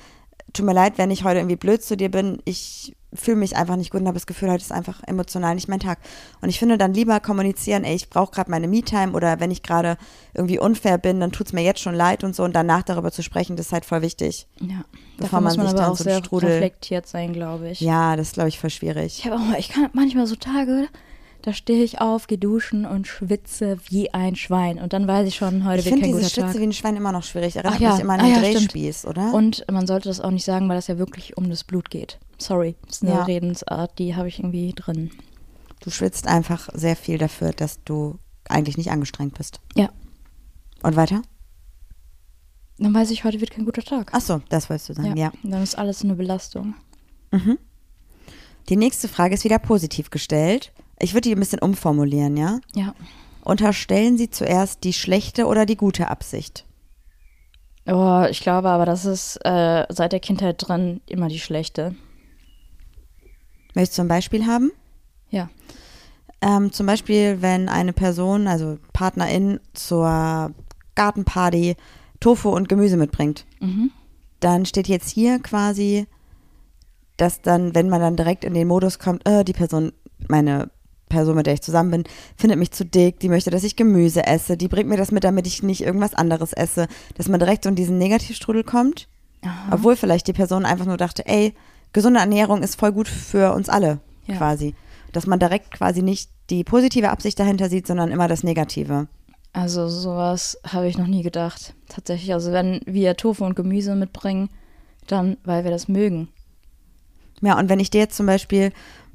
tut 0.52 0.66
mir 0.66 0.72
leid, 0.72 0.94
wenn 0.96 1.10
ich 1.10 1.24
heute 1.24 1.38
irgendwie 1.38 1.56
blöd 1.56 1.82
zu 1.82 1.96
dir 1.96 2.10
bin. 2.10 2.40
Ich 2.44 2.94
fühle 3.12 3.36
mich 3.36 3.56
einfach 3.56 3.76
nicht 3.76 3.90
gut 3.90 4.00
und 4.00 4.06
habe 4.06 4.16
das 4.16 4.26
Gefühl, 4.26 4.50
heute 4.50 4.62
ist 4.62 4.72
einfach 4.72 5.02
emotional 5.06 5.54
nicht 5.54 5.68
mein 5.68 5.80
Tag. 5.80 5.98
Und 6.40 6.48
ich 6.48 6.58
finde 6.58 6.78
dann 6.78 6.94
lieber 6.94 7.18
kommunizieren, 7.20 7.84
ey, 7.84 7.94
ich 7.94 8.08
brauche 8.08 8.30
gerade 8.30 8.50
meine 8.50 8.68
Me-Time 8.68 9.12
oder 9.12 9.40
wenn 9.40 9.50
ich 9.50 9.62
gerade 9.62 9.96
irgendwie 10.32 10.58
unfair 10.58 10.98
bin, 10.98 11.18
dann 11.20 11.32
tut's 11.32 11.52
mir 11.52 11.62
jetzt 11.62 11.80
schon 11.80 11.94
leid 11.94 12.22
und 12.22 12.36
so 12.36 12.44
und 12.44 12.54
danach 12.54 12.82
darüber 12.82 13.10
zu 13.10 13.22
sprechen, 13.22 13.56
das 13.56 13.66
ist 13.66 13.72
halt 13.72 13.84
voll 13.84 14.02
wichtig. 14.02 14.46
Ja. 14.60 14.84
Bevor 15.18 15.40
man 15.40 15.56
man 15.56 15.66
sich 15.66 15.76
dann 15.76 15.90
auch 15.90 15.96
so 15.96 16.04
sehr 16.04 16.22
reflektiert 16.22 17.06
sein, 17.06 17.32
glaube 17.32 17.70
ich. 17.70 17.80
Ja, 17.80 18.16
das 18.16 18.28
ist, 18.28 18.34
glaube 18.34 18.48
ich, 18.48 18.58
voll 18.58 18.70
schwierig. 18.70 19.18
Ich 19.18 19.26
habe 19.26 19.36
auch 19.36 19.44
mal, 19.44 19.58
ich 19.58 19.70
kann 19.70 19.90
manchmal 19.92 20.26
so 20.26 20.36
Tage, 20.36 20.88
da 21.42 21.52
stehe 21.52 21.82
ich 21.84 22.00
auf, 22.00 22.26
gehe 22.26 22.38
duschen 22.38 22.84
und 22.84 23.06
schwitze 23.06 23.78
wie 23.88 24.12
ein 24.12 24.36
Schwein. 24.36 24.78
Und 24.78 24.92
dann 24.92 25.06
weiß 25.06 25.26
ich 25.26 25.36
schon, 25.36 25.64
heute 25.64 25.80
Ich 25.80 25.86
wird 25.86 25.94
finde 25.94 26.06
kein 26.08 26.18
diese 26.18 26.20
guter 26.22 26.30
Schwitze 26.34 26.52
Tag. 26.52 26.60
wie 26.60 26.66
ein 26.66 26.72
Schwein 26.72 26.96
immer 26.96 27.12
noch 27.12 27.22
schwierig. 27.24 27.56
Erinnert 27.56 27.74
Ach 27.76 27.80
ja, 27.80 27.92
mich 27.92 28.00
immer 28.00 28.12
an 28.14 28.20
ah 28.20 28.24
den 28.24 28.32
ja, 28.32 28.38
stimmt. 28.38 28.74
Drehspieß, 28.74 29.06
oder? 29.06 29.32
Und 29.34 29.64
man 29.70 29.86
sollte 29.86 30.08
das 30.08 30.20
auch 30.20 30.30
nicht 30.30 30.44
sagen, 30.44 30.68
weil 30.68 30.76
das 30.76 30.86
ja 30.88 30.98
wirklich 30.98 31.36
um 31.36 31.48
das 31.48 31.64
Blut 31.64 31.90
geht. 31.90 32.18
Sorry, 32.38 32.76
das 32.86 32.96
ist 32.96 33.02
eine 33.02 33.12
Ja. 33.12 33.22
Redensart, 33.24 33.98
die 33.98 34.16
habe 34.16 34.28
ich 34.28 34.38
irgendwie 34.38 34.72
drin. 34.74 35.10
du 35.80 35.90
schwitzt 35.90 36.26
einfach 36.26 36.68
sehr 36.74 36.94
viel 36.96 37.16
dafür, 37.18 37.52
dass 37.52 37.82
du 37.84 38.18
eigentlich 38.48 38.76
nicht 38.76 38.90
angestrengt 38.90 39.36
bist. 39.38 39.60
Ja. 39.74 39.90
Und 40.82 40.96
weiter? 40.96 41.22
Dann 42.78 42.94
weiß 42.94 43.10
ich, 43.10 43.24
heute 43.24 43.40
wird 43.40 43.50
kein 43.50 43.64
guter 43.66 43.82
Tag. 43.82 44.10
Ach 44.14 44.20
so, 44.20 44.40
das 44.48 44.68
wolltest 44.70 44.88
du 44.90 44.94
sagen, 44.94 45.16
ja. 45.16 45.32
Dann 45.42 45.62
ist 45.62 45.76
alles 45.78 46.02
eine 46.02 46.14
Belastung. 46.14 46.74
Die 48.68 48.76
nächste 48.76 49.08
Frage 49.08 49.34
ist 49.34 49.44
wieder 49.44 49.58
positiv 49.58 50.10
gestellt. 50.10 50.72
Ich 51.00 51.14
würde 51.14 51.28
die 51.28 51.34
ein 51.34 51.40
bisschen 51.40 51.60
umformulieren, 51.60 52.36
ja? 52.36 52.60
Ja. 52.74 52.94
Unterstellen 53.42 54.18
Sie 54.18 54.30
zuerst 54.30 54.84
die 54.84 54.92
schlechte 54.92 55.46
oder 55.46 55.66
die 55.66 55.76
gute 55.76 56.08
Absicht? 56.08 56.66
Oh, 57.86 58.24
ich 58.30 58.40
glaube 58.40 58.68
aber, 58.68 58.84
das 58.84 59.06
ist 59.06 59.36
äh, 59.44 59.86
seit 59.88 60.12
der 60.12 60.20
Kindheit 60.20 60.56
dran 60.58 61.00
immer 61.06 61.28
die 61.28 61.40
schlechte. 61.40 61.94
Möchtest 63.74 63.98
du 63.98 64.02
ein 64.02 64.08
Beispiel 64.08 64.46
haben? 64.46 64.70
Ja. 65.30 65.48
Ähm, 66.42 66.72
zum 66.72 66.86
Beispiel, 66.86 67.40
wenn 67.40 67.68
eine 67.68 67.92
Person, 67.92 68.46
also 68.46 68.78
Partnerin, 68.92 69.60
zur 69.72 70.52
Gartenparty 70.94 71.76
Tofu 72.20 72.50
und 72.50 72.68
Gemüse 72.68 72.96
mitbringt. 72.96 73.46
Mhm. 73.60 73.90
Dann 74.40 74.66
steht 74.66 74.88
jetzt 74.88 75.08
hier 75.08 75.38
quasi, 75.38 76.06
dass 77.16 77.40
dann, 77.40 77.74
wenn 77.74 77.88
man 77.88 78.00
dann 78.00 78.16
direkt 78.16 78.44
in 78.44 78.54
den 78.54 78.68
Modus 78.68 78.98
kommt, 78.98 79.26
äh, 79.26 79.44
die 79.44 79.52
Person, 79.52 79.92
meine 80.28 80.70
Person, 81.10 81.36
mit 81.36 81.44
der 81.46 81.52
ich 81.52 81.60
zusammen 81.60 81.90
bin, 81.90 82.04
findet 82.36 82.58
mich 82.58 82.70
zu 82.70 82.86
dick, 82.86 83.20
die 83.20 83.28
möchte, 83.28 83.50
dass 83.50 83.64
ich 83.64 83.76
Gemüse 83.76 84.26
esse, 84.26 84.56
die 84.56 84.68
bringt 84.68 84.88
mir 84.88 84.96
das 84.96 85.12
mit, 85.12 85.24
damit 85.24 85.46
ich 85.46 85.62
nicht 85.62 85.82
irgendwas 85.82 86.14
anderes 86.14 86.54
esse, 86.54 86.88
dass 87.18 87.28
man 87.28 87.38
direkt 87.38 87.64
so 87.64 87.68
in 87.68 87.76
diesen 87.76 87.98
Negativstrudel 87.98 88.64
kommt, 88.64 89.06
Aha. 89.42 89.72
obwohl 89.74 89.96
vielleicht 89.96 90.26
die 90.26 90.32
Person 90.32 90.64
einfach 90.64 90.86
nur 90.86 90.96
dachte, 90.96 91.26
ey, 91.26 91.52
gesunde 91.92 92.20
Ernährung 92.20 92.62
ist 92.62 92.80
voll 92.80 92.92
gut 92.92 93.08
für 93.08 93.52
uns 93.52 93.68
alle, 93.68 94.00
Ja. 94.26 94.36
quasi. 94.36 94.74
Dass 95.12 95.26
man 95.26 95.38
direkt 95.38 95.72
quasi 95.72 96.00
nicht 96.02 96.30
die 96.48 96.64
positive 96.64 97.10
Absicht 97.10 97.38
dahinter 97.38 97.68
sieht, 97.68 97.86
sondern 97.86 98.10
immer 98.10 98.28
das 98.28 98.42
Negative. 98.44 99.08
Also 99.52 99.88
sowas 99.88 100.56
habe 100.64 100.86
ich 100.86 100.96
noch 100.96 101.08
nie 101.08 101.22
gedacht. 101.24 101.74
Tatsächlich, 101.88 102.32
also 102.32 102.52
wenn 102.52 102.80
wir 102.86 103.16
Tofu 103.16 103.44
und 103.44 103.56
Gemüse 103.56 103.96
mitbringen, 103.96 104.48
dann 105.08 105.36
weil 105.44 105.64
wir 105.64 105.72
das 105.72 105.88
mögen. 105.88 106.28
Ja, 107.40 107.58
und 107.58 107.68
wenn 107.68 107.80
ich 107.80 107.90
dir 107.90 107.98
jetzt 107.98 108.16
zum 108.16 108.26
Beispiel, 108.26 108.70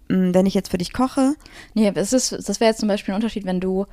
wenn 0.07 0.45
ich 0.45 0.53
jetzt 0.53 0.69
für 0.69 0.77
dich 0.77 0.93
koche, 0.93 1.35
Nee, 1.73 1.91
es 1.95 2.13
ist, 2.13 2.31
das 2.31 2.59
wäre 2.59 2.69
jetzt 2.69 2.79
zum 2.79 2.89
Beispiel 2.89 3.13
ein 3.13 3.17
Unterschied, 3.17 3.45
wenn 3.45 3.59
du 3.59 3.85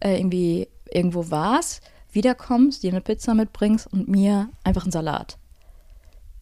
äh, 0.00 0.18
irgendwie 0.18 0.68
irgendwo 0.90 1.30
warst, 1.30 1.82
wiederkommst, 2.12 2.82
dir 2.82 2.90
eine 2.90 3.00
Pizza 3.00 3.34
mitbringst 3.34 3.92
und 3.92 4.08
mir 4.08 4.48
einfach 4.64 4.82
einen 4.82 4.92
Salat. 4.92 5.38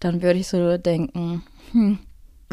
Dann 0.00 0.22
würde 0.22 0.38
ich 0.38 0.48
so 0.48 0.78
denken, 0.78 1.42
hm, 1.72 1.98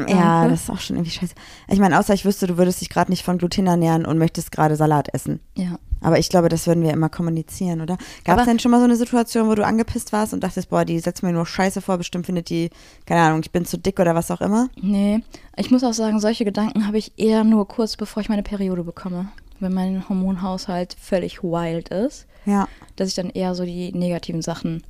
Ja, 0.08 0.48
das 0.48 0.64
ist 0.64 0.70
auch 0.70 0.80
schon 0.80 0.96
irgendwie 0.96 1.12
scheiße. 1.12 1.36
Ich 1.68 1.80
meine, 1.80 2.00
außer 2.00 2.14
ich 2.14 2.26
wüsste, 2.26 2.48
du 2.48 2.58
würdest 2.58 2.82
dich 2.82 2.90
gerade 2.90 3.12
nicht 3.12 3.24
von 3.24 3.38
Gluten 3.38 3.68
ernähren 3.68 4.06
und 4.06 4.18
möchtest 4.18 4.52
gerade 4.52 4.76
Salat 4.76 5.14
essen. 5.14 5.40
ja. 5.56 5.78
Aber 6.04 6.18
ich 6.18 6.30
glaube, 6.30 6.50
das 6.50 6.66
würden 6.66 6.82
wir 6.82 6.90
immer 6.94 7.10
kommunizieren, 7.10 7.80
oder? 7.80 7.96
Gab 8.26 8.40
es 8.40 8.46
denn 8.48 8.58
schon 8.58 8.72
mal 8.72 8.80
so 8.80 8.86
eine 8.86 8.96
Situation, 8.96 9.48
wo 9.48 9.54
du 9.54 9.64
angepisst 9.64 10.12
warst 10.12 10.34
und 10.34 10.44
dachtest, 10.44 10.72
boah, 10.72 10.84
die 10.84 10.98
setzt 10.98 11.22
mir 11.22 11.32
nur 11.32 11.46
Scheiße 11.46 11.80
vor, 11.80 12.00
bestimmt 12.00 12.26
findet 12.26 12.50
die, 12.50 12.72
keine 13.06 13.22
Ahnung, 13.22 13.42
ich 13.44 13.52
bin 13.52 13.66
zu 13.66 13.78
dick 13.78 14.00
oder 14.00 14.16
was 14.16 14.32
auch 14.32 14.42
immer? 14.42 14.70
Nee, 14.82 15.22
ich 15.58 15.70
muss 15.70 15.84
auch 15.84 15.94
sagen, 15.94 16.20
solche 16.20 16.44
Gedanken 16.44 16.88
habe 16.88 16.98
ich 16.98 17.12
eher 17.20 17.44
nur 17.44 17.68
kurz 17.68 17.98
bevor 17.98 18.22
ich 18.24 18.30
meine 18.30 18.42
Periode 18.42 18.84
bekomme. 18.84 19.28
Wenn 19.60 19.76
mein 19.76 20.10
Hormonhaushalt 20.10 20.96
völlig 21.00 21.44
wild 21.44 21.90
ist, 21.90 22.26
Ja. 22.48 22.68
dass 22.96 23.10
ich 23.10 23.14
dann 23.14 23.30
eher 23.30 23.54
so 23.54 23.64
die 23.64 23.92
negativen 23.94 24.42
Sachen 24.42 24.82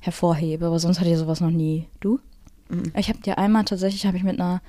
hervorhebe. 0.00 0.66
Aber 0.66 0.78
sonst 0.78 1.00
hatte 1.00 1.08
ich 1.10 1.16
sowas 1.16 1.40
noch 1.40 1.50
nie. 1.50 1.88
Du? 2.00 2.18
Mhm. 2.68 2.92
Ich 2.96 3.08
habe 3.08 3.20
dir 3.20 3.38
einmal 3.38 3.64
tatsächlich, 3.64 4.06
habe 4.06 4.16
ich 4.16 4.22
mit 4.24 4.40
einer 4.40 4.60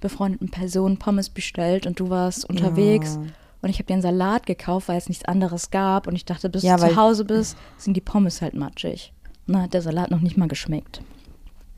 befreundeten 0.00 0.50
Person 0.50 0.98
Pommes 0.98 1.28
bestellt 1.30 1.86
und 1.86 1.98
du 2.00 2.08
warst 2.10 2.48
unterwegs 2.48 3.14
Ja. 3.16 3.30
und 3.62 3.70
ich 3.70 3.76
habe 3.78 3.84
dir 3.86 3.94
einen 3.94 4.02
Salat 4.02 4.46
gekauft, 4.46 4.88
weil 4.88 4.98
es 4.98 5.08
nichts 5.08 5.24
anderes 5.24 5.70
gab 5.70 6.06
und 6.06 6.14
ich 6.14 6.24
dachte, 6.24 6.48
bis 6.48 6.62
Ja, 6.62 6.76
du 6.76 6.88
zu 6.88 6.96
Hause 6.96 7.24
bist, 7.24 7.56
sind 7.78 7.96
die 7.96 8.00
Pommes 8.00 8.40
halt 8.42 8.54
matschig. 8.54 9.12
Und 9.46 9.54
dann 9.54 9.62
hat 9.62 9.74
der 9.74 9.82
Salat 9.82 10.10
noch 10.10 10.20
nicht 10.20 10.36
mal 10.36 10.46
geschmeckt. 10.48 11.00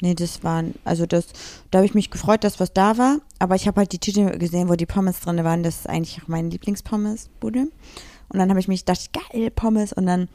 Nee, 0.03 0.15
das 0.15 0.43
waren, 0.43 0.75
also 0.85 1.05
das, 1.07 1.27
da 1.71 1.79
habe 1.79 1.87
ich 1.87 1.95
mich 1.95 2.11
gefreut, 2.11 2.43
dass 2.43 2.59
was 2.59 2.73
da 2.73 2.97
war, 2.99 3.19
aber 3.39 3.55
ich 3.55 3.67
habe 3.67 3.81
halt 3.81 3.93
die 3.93 3.99
Tüte 3.99 4.39
gesehen, 4.39 4.69
wo 4.69 4.75
die 4.75 4.87
Pommes 4.87 5.21
drin 5.21 5.45
waren. 5.45 5.63
Das 5.63 5.81
ist 5.81 5.89
eigentlich 5.89 6.23
auch 6.23 6.29
mein 6.29 6.51
Lieblingspommes-Bude. 6.51 7.69
Und 8.33 8.39
dann 8.39 8.49
habe 8.49 8.61
ich 8.61 8.69
mich 8.69 8.87
gedacht, 8.87 9.11
geil, 9.13 9.51
Pommes. 9.51 9.93
Und 9.93 10.07
dann 10.07 10.29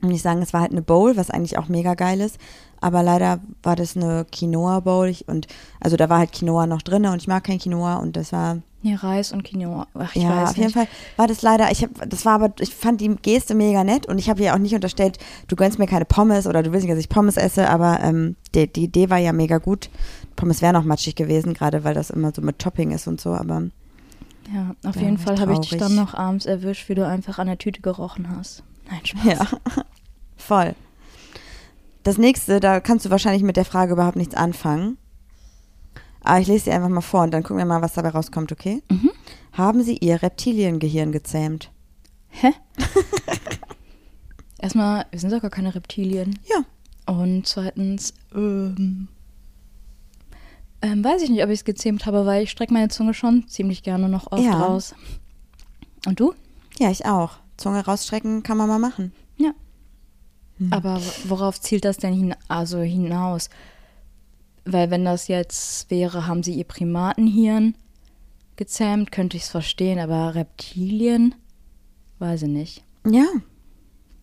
muss 0.00 0.12
ich 0.14 0.22
sagen, 0.22 0.42
es 0.42 0.52
war 0.52 0.62
halt 0.62 0.72
eine 0.72 0.82
Bowl, 0.82 1.16
was 1.16 1.30
eigentlich 1.30 1.58
auch 1.58 1.68
mega 1.68 1.94
geil 1.94 2.20
ist. 2.20 2.38
Aber 2.80 3.02
leider 3.02 3.40
war 3.62 3.76
das 3.76 3.96
eine 3.96 4.24
Quinoa-Bowl. 4.30 5.14
Und 5.26 5.46
also 5.80 5.96
da 5.96 6.08
war 6.08 6.18
halt 6.18 6.32
Quinoa 6.32 6.66
noch 6.66 6.82
drin 6.82 7.06
und 7.06 7.20
ich 7.20 7.28
mag 7.28 7.44
kein 7.44 7.58
Quinoa 7.58 7.96
und 7.96 8.16
das 8.16 8.32
war 8.32 8.58
Ja, 8.82 8.96
Reis 8.96 9.32
und 9.32 9.42
Quinoa. 9.44 9.86
Ach, 9.94 10.14
ich 10.14 10.22
ja, 10.22 10.30
weiß 10.34 10.52
auf 10.52 10.56
jeden 10.56 10.68
nicht. 10.68 10.74
Fall 10.74 10.88
war 11.16 11.26
das 11.26 11.42
leider, 11.42 11.70
ich 11.70 11.82
hab, 11.82 11.90
das 12.08 12.24
war 12.24 12.34
aber, 12.34 12.52
ich 12.60 12.74
fand 12.74 13.00
die 13.02 13.14
Geste 13.16 13.54
mega 13.54 13.84
nett 13.84 14.06
und 14.06 14.18
ich 14.18 14.30
habe 14.30 14.42
ihr 14.42 14.54
auch 14.54 14.58
nicht 14.58 14.74
unterstellt, 14.74 15.18
du 15.48 15.56
gönnst 15.56 15.78
mir 15.78 15.86
keine 15.86 16.06
Pommes 16.06 16.46
oder 16.46 16.62
du 16.62 16.72
willst 16.72 16.84
nicht, 16.86 16.92
dass 16.92 17.00
ich 17.00 17.08
Pommes 17.10 17.36
esse, 17.36 17.68
aber 17.68 18.00
ähm, 18.02 18.36
die, 18.54 18.72
die 18.72 18.84
Idee 18.84 19.10
war 19.10 19.18
ja 19.18 19.32
mega 19.34 19.58
gut. 19.58 19.90
Pommes 20.36 20.62
wären 20.62 20.76
auch 20.76 20.84
matschig 20.84 21.14
gewesen, 21.16 21.52
gerade 21.54 21.84
weil 21.84 21.94
das 21.94 22.08
immer 22.10 22.32
so 22.34 22.40
mit 22.42 22.58
Topping 22.58 22.90
ist 22.92 23.06
und 23.06 23.20
so, 23.20 23.30
aber 23.34 23.64
Ja, 24.52 24.74
auf 24.84 24.96
Ja, 24.96 25.00
jeden 25.00 25.18
Fall 25.18 25.38
habe 25.40 25.52
ich 25.54 25.60
dich 25.60 25.76
dann 25.76 25.94
noch 25.94 26.14
abends 26.14 26.44
erwischt, 26.46 26.88
wie 26.88 26.94
du 26.94 27.06
einfach 27.06 27.38
an 27.38 27.46
der 27.46 27.58
Tüte 27.58 27.80
gerochen 27.80 28.28
hast. 28.36 28.64
Nein, 28.90 29.06
Spaß. 29.06 29.24
ja, 29.24 29.46
voll. 30.36 30.74
Das 32.02 32.18
nächste, 32.18 32.60
da 32.60 32.80
kannst 32.80 33.04
du 33.04 33.10
wahrscheinlich 33.10 33.42
mit 33.42 33.56
der 33.56 33.64
Frage 33.64 33.92
überhaupt 33.92 34.16
nichts 34.16 34.34
anfangen. 34.34 34.96
Aber 36.22 36.38
ich 36.40 36.46
lese 36.48 36.64
sie 36.66 36.70
einfach 36.72 36.88
mal 36.88 37.00
vor 37.00 37.22
und 37.22 37.30
dann 37.30 37.42
gucken 37.42 37.58
wir 37.58 37.64
mal, 37.64 37.82
was 37.82 37.94
dabei 37.94 38.10
rauskommt, 38.10 38.52
okay? 38.52 38.82
Mhm. 38.90 39.10
Haben 39.52 39.82
sie 39.82 39.96
ihr 39.98 40.22
Reptiliengehirn 40.22 41.12
gezähmt? 41.12 41.70
Hä? 42.28 42.52
Erstmal, 44.58 45.06
wir 45.10 45.18
sind 45.18 45.32
doch 45.32 45.40
gar 45.40 45.50
keine 45.50 45.74
Reptilien. 45.74 46.38
Ja. 46.48 46.64
Und 47.12 47.46
zweitens, 47.46 48.12
ähm, 48.34 49.08
ähm, 50.82 51.02
weiß 51.04 51.22
ich 51.22 51.30
nicht, 51.30 51.42
ob 51.42 51.48
ich 51.50 51.60
es 51.60 51.64
gezähmt 51.64 52.06
habe, 52.06 52.26
weil 52.26 52.42
ich 52.44 52.50
strecke 52.50 52.72
meine 52.72 52.88
Zunge 52.88 53.14
schon 53.14 53.48
ziemlich 53.48 53.82
gerne 53.82 54.08
noch 54.08 54.30
oft 54.32 54.42
Ja. 54.42 54.52
raus. 54.60 54.94
Und 56.06 56.20
du? 56.20 56.34
Ja, 56.78 56.90
ich 56.90 57.06
auch. 57.06 57.38
Zunge 57.60 57.84
rausstrecken 57.84 58.42
kann 58.42 58.56
man 58.56 58.68
mal 58.68 58.78
machen. 58.78 59.12
Ja. 59.36 59.52
Mhm. 60.58 60.72
Aber 60.72 61.00
worauf 61.24 61.60
zielt 61.60 61.84
das 61.84 61.98
denn 61.98 62.14
hin 62.14 62.34
also 62.48 62.80
hinaus? 62.80 63.50
Weil 64.64 64.90
wenn 64.90 65.04
das 65.04 65.28
jetzt 65.28 65.90
wäre, 65.90 66.26
haben 66.26 66.42
sie 66.42 66.54
ihr 66.54 66.64
Primatenhirn 66.64 67.74
gezähmt, 68.56 69.10
könnte 69.10 69.36
ich 69.36 69.44
es 69.44 69.48
verstehen, 69.48 69.98
aber 69.98 70.34
Reptilien? 70.34 71.34
Weiß 72.18 72.42
ich 72.42 72.48
nicht. 72.48 72.84
Ja. 73.06 73.26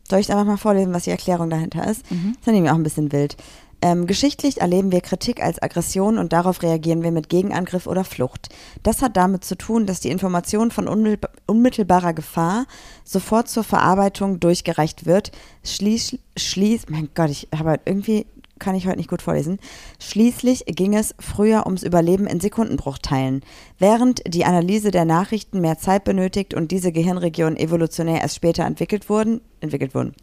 Soll 0.08 0.20
ich 0.20 0.32
einfach 0.32 0.46
mal 0.46 0.58
vorlesen, 0.58 0.94
was 0.94 1.04
die 1.04 1.10
Erklärung 1.10 1.50
dahinter 1.50 1.88
ist? 1.88 2.10
Mhm. 2.12 2.34
Das 2.34 2.48
ist 2.48 2.54
nämlich 2.54 2.72
auch 2.72 2.76
ein 2.76 2.84
bisschen 2.84 3.12
wild. 3.12 3.36
Ähm, 3.80 4.08
geschichtlich 4.08 4.60
erleben 4.60 4.92
wir 4.92 5.02
Kritik 5.02 5.42
als 5.42 5.62
Aggression 5.62 6.18
und 6.18 6.34
darauf 6.34 6.64
reagieren 6.64 7.04
wir 7.04 7.12
mit 7.12 7.30
Gegenangriff 7.30 7.86
oder 7.86 8.04
Flucht. 8.04 8.50
Das 8.82 9.04
hat 9.04 9.16
damit 9.16 9.44
zu 9.44 9.56
tun, 9.56 9.86
dass 9.86 10.00
die 10.00 10.10
Information 10.10 10.72
von 10.72 10.88
unmittelba- 10.88 11.30
unmittelbarer 11.46 12.14
Gefahr 12.14 12.66
sofort 13.04 13.50
zur 13.50 13.64
Verarbeitung 13.64 14.40
durchgereicht 14.40 15.06
wird. 15.06 15.32
Schließ, 15.64 16.18
schließ, 16.36 16.90
mein 16.90 17.10
Gott, 17.14 17.30
ich 17.30 17.50
habe 17.56 17.80
irgendwie, 17.86 18.26
kann 18.60 18.76
ich 18.76 18.88
heute 18.88 18.98
nicht 18.98 19.10
gut 19.10 19.22
vorlesen. 19.22 19.60
Schließlich 20.00 20.66
ging 20.68 20.96
es 20.96 21.16
früher 21.20 21.66
ums 21.66 21.84
Überleben 21.84 22.28
in 22.28 22.40
Sekundenbruchteilen. 22.40 23.42
Während 23.80 24.22
die 24.28 24.46
Analyse 24.46 24.92
der 24.92 25.06
Nachrichten 25.06 25.62
mehr 25.62 25.78
Zeit 25.78 26.04
benötigt 26.04 26.54
und 26.54 26.72
diese 26.72 26.92
Gehirnregionen 26.92 27.58
evolutionär 27.58 28.22
erst 28.22 28.36
später 28.36 28.66
entwickelt 28.66 29.10
wurden, 29.10 29.42
entwickelt 29.62 29.96
wurden. 29.96 30.14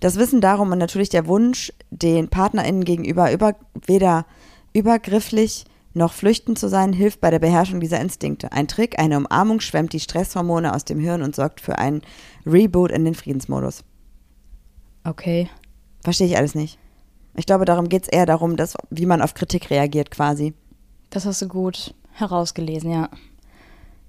Das 0.00 0.16
Wissen 0.16 0.40
darum 0.40 0.72
und 0.72 0.78
natürlich 0.78 1.08
der 1.08 1.26
Wunsch, 1.26 1.72
den 1.90 2.28
PartnerInnen 2.28 2.84
gegenüber 2.84 3.32
über, 3.32 3.54
weder 3.86 4.26
übergrifflich 4.72 5.64
noch 5.94 6.12
flüchtend 6.12 6.58
zu 6.58 6.68
sein, 6.68 6.92
hilft 6.92 7.20
bei 7.20 7.30
der 7.30 7.38
Beherrschung 7.38 7.80
dieser 7.80 8.00
Instinkte. 8.00 8.52
Ein 8.52 8.68
Trick, 8.68 8.98
eine 8.98 9.16
Umarmung 9.16 9.60
schwemmt 9.60 9.92
die 9.92 10.00
Stresshormone 10.00 10.74
aus 10.74 10.84
dem 10.84 10.98
Hirn 10.98 11.22
und 11.22 11.36
sorgt 11.36 11.60
für 11.60 11.78
einen 11.78 12.02
Reboot 12.44 12.90
in 12.90 13.04
den 13.04 13.14
Friedensmodus. 13.14 13.84
Okay. 15.04 15.48
Verstehe 16.02 16.26
ich 16.26 16.36
alles 16.36 16.54
nicht. 16.54 16.78
Ich 17.36 17.46
glaube, 17.46 17.64
darum 17.64 17.88
geht 17.88 18.04
es 18.04 18.08
eher 18.08 18.26
darum, 18.26 18.56
dass, 18.56 18.76
wie 18.90 19.06
man 19.06 19.20
auf 19.20 19.34
Kritik 19.34 19.70
reagiert 19.70 20.10
quasi. 20.10 20.54
Das 21.10 21.26
hast 21.26 21.42
du 21.42 21.48
gut 21.48 21.94
herausgelesen, 22.12 22.90
ja. 22.90 23.08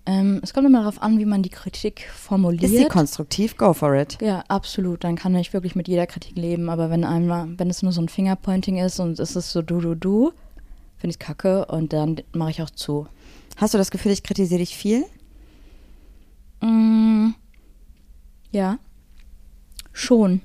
Ähm, 0.08 0.40
es 0.44 0.54
kommt 0.54 0.68
immer 0.68 0.82
darauf 0.82 1.02
an, 1.02 1.18
wie 1.18 1.26
man 1.26 1.42
die 1.42 1.50
Kritik 1.50 2.08
formuliert. 2.14 2.64
Ist 2.64 2.78
sie 2.78 2.86
konstruktiv? 2.86 3.58
Go 3.58 3.74
for 3.74 3.96
it. 3.96 4.20
Ja, 4.22 4.44
absolut. 4.48 5.04
Dann 5.04 5.16
kann 5.16 5.36
ich 5.36 5.52
wirklich 5.54 5.76
mit 5.76 5.88
jeder 5.88 6.06
Kritik 6.06 6.38
leben. 6.38 6.70
Aber 6.70 6.92
wenn 6.92 7.04
einmal, 7.04 7.48
wenn 7.58 7.72
es 7.72 7.82
nur 7.82 7.92
so 7.92 8.02
ein 8.02 8.10
Fingerpointing 8.10 8.78
ist 8.78 9.00
und 9.00 9.20
es 9.20 9.36
ist 9.36 9.52
so 9.52 9.64
du, 9.64 9.82
du, 9.82 9.96
du, 9.96 10.32
finde 10.98 11.14
ich 11.14 11.20
kacke 11.20 11.66
und 11.66 11.92
dann 11.92 12.22
mache 12.34 12.52
ich 12.52 12.62
auch 12.62 12.70
zu. 12.70 13.08
Hast 13.58 13.74
du 13.74 13.80
das 13.80 13.90
Gefühl, 13.90 14.12
ich 14.12 14.22
kritisiere 14.22 14.60
dich 14.60 14.76
viel? 14.76 15.06
Mm, 16.62 17.30
ja. 18.52 18.78
Schon. 19.92 20.42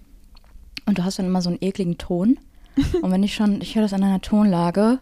Und 0.87 0.99
du 0.99 1.05
hast 1.05 1.19
dann 1.19 1.27
immer 1.27 1.43
so 1.43 1.51
einen 1.51 1.59
ekligen 1.61 1.99
Ton. 1.99 2.39
und 3.03 3.11
wenn 3.11 3.23
ich 3.23 3.35
schon, 3.35 3.61
ich 3.61 3.75
höre 3.75 3.83
das 3.83 3.93
an 3.93 4.03
einer 4.03 4.21
Tonlage, 4.21 5.01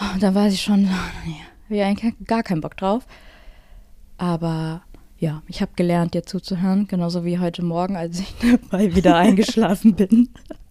oh, 0.00 0.18
dann 0.18 0.34
weiß 0.34 0.52
ich 0.52 0.62
schon, 0.62 0.82
nee, 0.82 1.36
habe 1.64 1.76
ich 1.76 1.82
eigentlich 1.82 2.14
gar 2.26 2.42
keinen 2.42 2.60
Bock 2.60 2.76
drauf. 2.76 3.06
Aber 4.18 4.82
ja, 5.18 5.42
ich 5.46 5.60
habe 5.60 5.72
gelernt, 5.76 6.14
dir 6.14 6.22
zuzuhören, 6.22 6.86
genauso 6.88 7.24
wie 7.24 7.38
heute 7.38 7.62
Morgen, 7.62 7.96
als 7.96 8.20
ich 8.20 8.34
dabei 8.70 8.94
wieder 8.94 9.16
eingeschlafen 9.16 9.94
bin. 9.94 10.28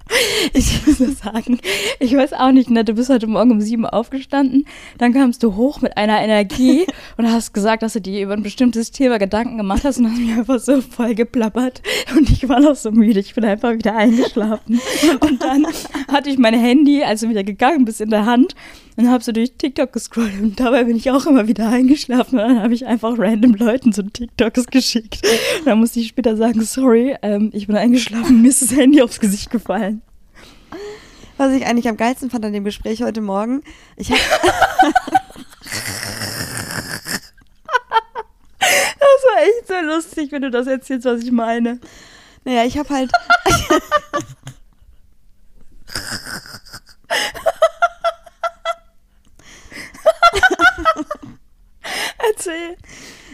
Ich 0.54 0.86
muss 0.86 1.00
nur 1.00 1.12
sagen, 1.12 1.60
ich 2.00 2.16
weiß 2.16 2.34
auch 2.34 2.52
nicht, 2.52 2.70
ne, 2.70 2.84
du 2.84 2.94
bist 2.94 3.10
heute 3.10 3.28
Morgen 3.28 3.52
um 3.52 3.62
sieben 3.62 3.86
aufgestanden, 3.86 4.66
dann 4.98 5.14
kamst 5.14 5.44
du 5.44 5.56
hoch 5.56 5.82
mit 5.82 5.98
einer 5.98 6.22
Energie 6.22 6.86
und 7.18 7.32
hast 7.32 7.54
gesagt, 7.54 7.84
dass 7.84 7.94
du 7.94 8.02
dir 8.02 8.24
über 8.24 8.34
ein 8.34 8.44
bestimmtes 8.44 8.92
Thema 8.92 9.20
Gedanken 9.20 9.58
gemacht 9.58 9.84
hast 9.84 10.00
und 10.00 10.10
hast 10.10 10.20
mich 10.20 10.32
einfach 10.32 10.60
so 10.60 10.82
voll 10.82 11.16
geplappert 11.16 11.82
und 12.16 12.30
ich 12.30 12.48
war 12.50 12.60
noch 12.60 12.76
so 12.76 12.92
müde, 12.92 13.20
ich 13.20 13.36
bin 13.36 13.46
einfach 13.46 13.74
wieder 13.74 13.96
eingeschlafen. 13.96 14.82
Und 15.20 15.44
dann 15.44 15.66
hatte 16.08 16.30
ich 16.30 16.38
mein 16.38 16.54
Handy, 16.54 17.04
als 17.04 17.22
du 17.22 17.30
wieder 17.30 17.44
gegangen 17.44 17.86
bist, 17.86 18.02
in 18.02 18.10
der 18.10 18.26
Hand 18.26 18.56
und 19.00 19.10
habe 19.10 19.24
so 19.24 19.32
durch 19.32 19.54
TikTok 19.54 19.94
gescrollt 19.94 20.42
und 20.42 20.60
dabei 20.60 20.84
bin 20.84 20.98
ich 20.98 21.10
auch 21.10 21.26
immer 21.26 21.48
wieder 21.48 21.70
eingeschlafen 21.70 22.38
und 22.38 22.46
dann 22.46 22.62
habe 22.62 22.74
ich 22.74 22.86
einfach 22.86 23.14
random 23.18 23.54
Leuten 23.54 23.94
so 23.94 24.02
TikToks 24.02 24.68
geschickt. 24.68 25.26
Und 25.60 25.68
dann 25.68 25.80
musste 25.80 26.02
ich 26.02 26.10
später 26.10 26.36
sagen, 26.36 26.62
sorry, 26.64 27.16
ähm, 27.22 27.50
ich 27.54 27.68
bin 27.68 27.78
eingeschlafen, 27.78 28.42
mir 28.42 28.50
ist 28.50 28.62
das 28.62 28.76
Handy 28.76 29.02
aufs 29.02 29.22
Gesicht 29.22 29.52
gefallen. 29.52 30.02
Was 31.38 31.54
ich 31.54 31.66
eigentlich 31.66 31.88
am 31.88 31.96
geilsten 31.96 32.30
fand 32.30 32.44
an 32.44 32.52
dem 32.52 32.66
Gespräch 32.66 33.02
heute 33.02 33.22
Morgen, 33.22 33.64
ich 33.96 34.12
habe 34.12 34.20
Das 38.60 39.00
war 39.00 39.44
echt 39.44 39.68
so 39.68 39.74
lustig, 39.96 40.34
wenn 40.34 40.42
du 40.42 40.52
das 40.52 40.68
erzählst, 40.68 41.06
was 41.06 41.24
ich 41.24 41.32
meine. 41.32 41.80
Naja, 42.44 42.66
ich 42.66 42.78
habe 42.78 42.90
halt. 42.90 43.12
Erzähl. 52.40 52.78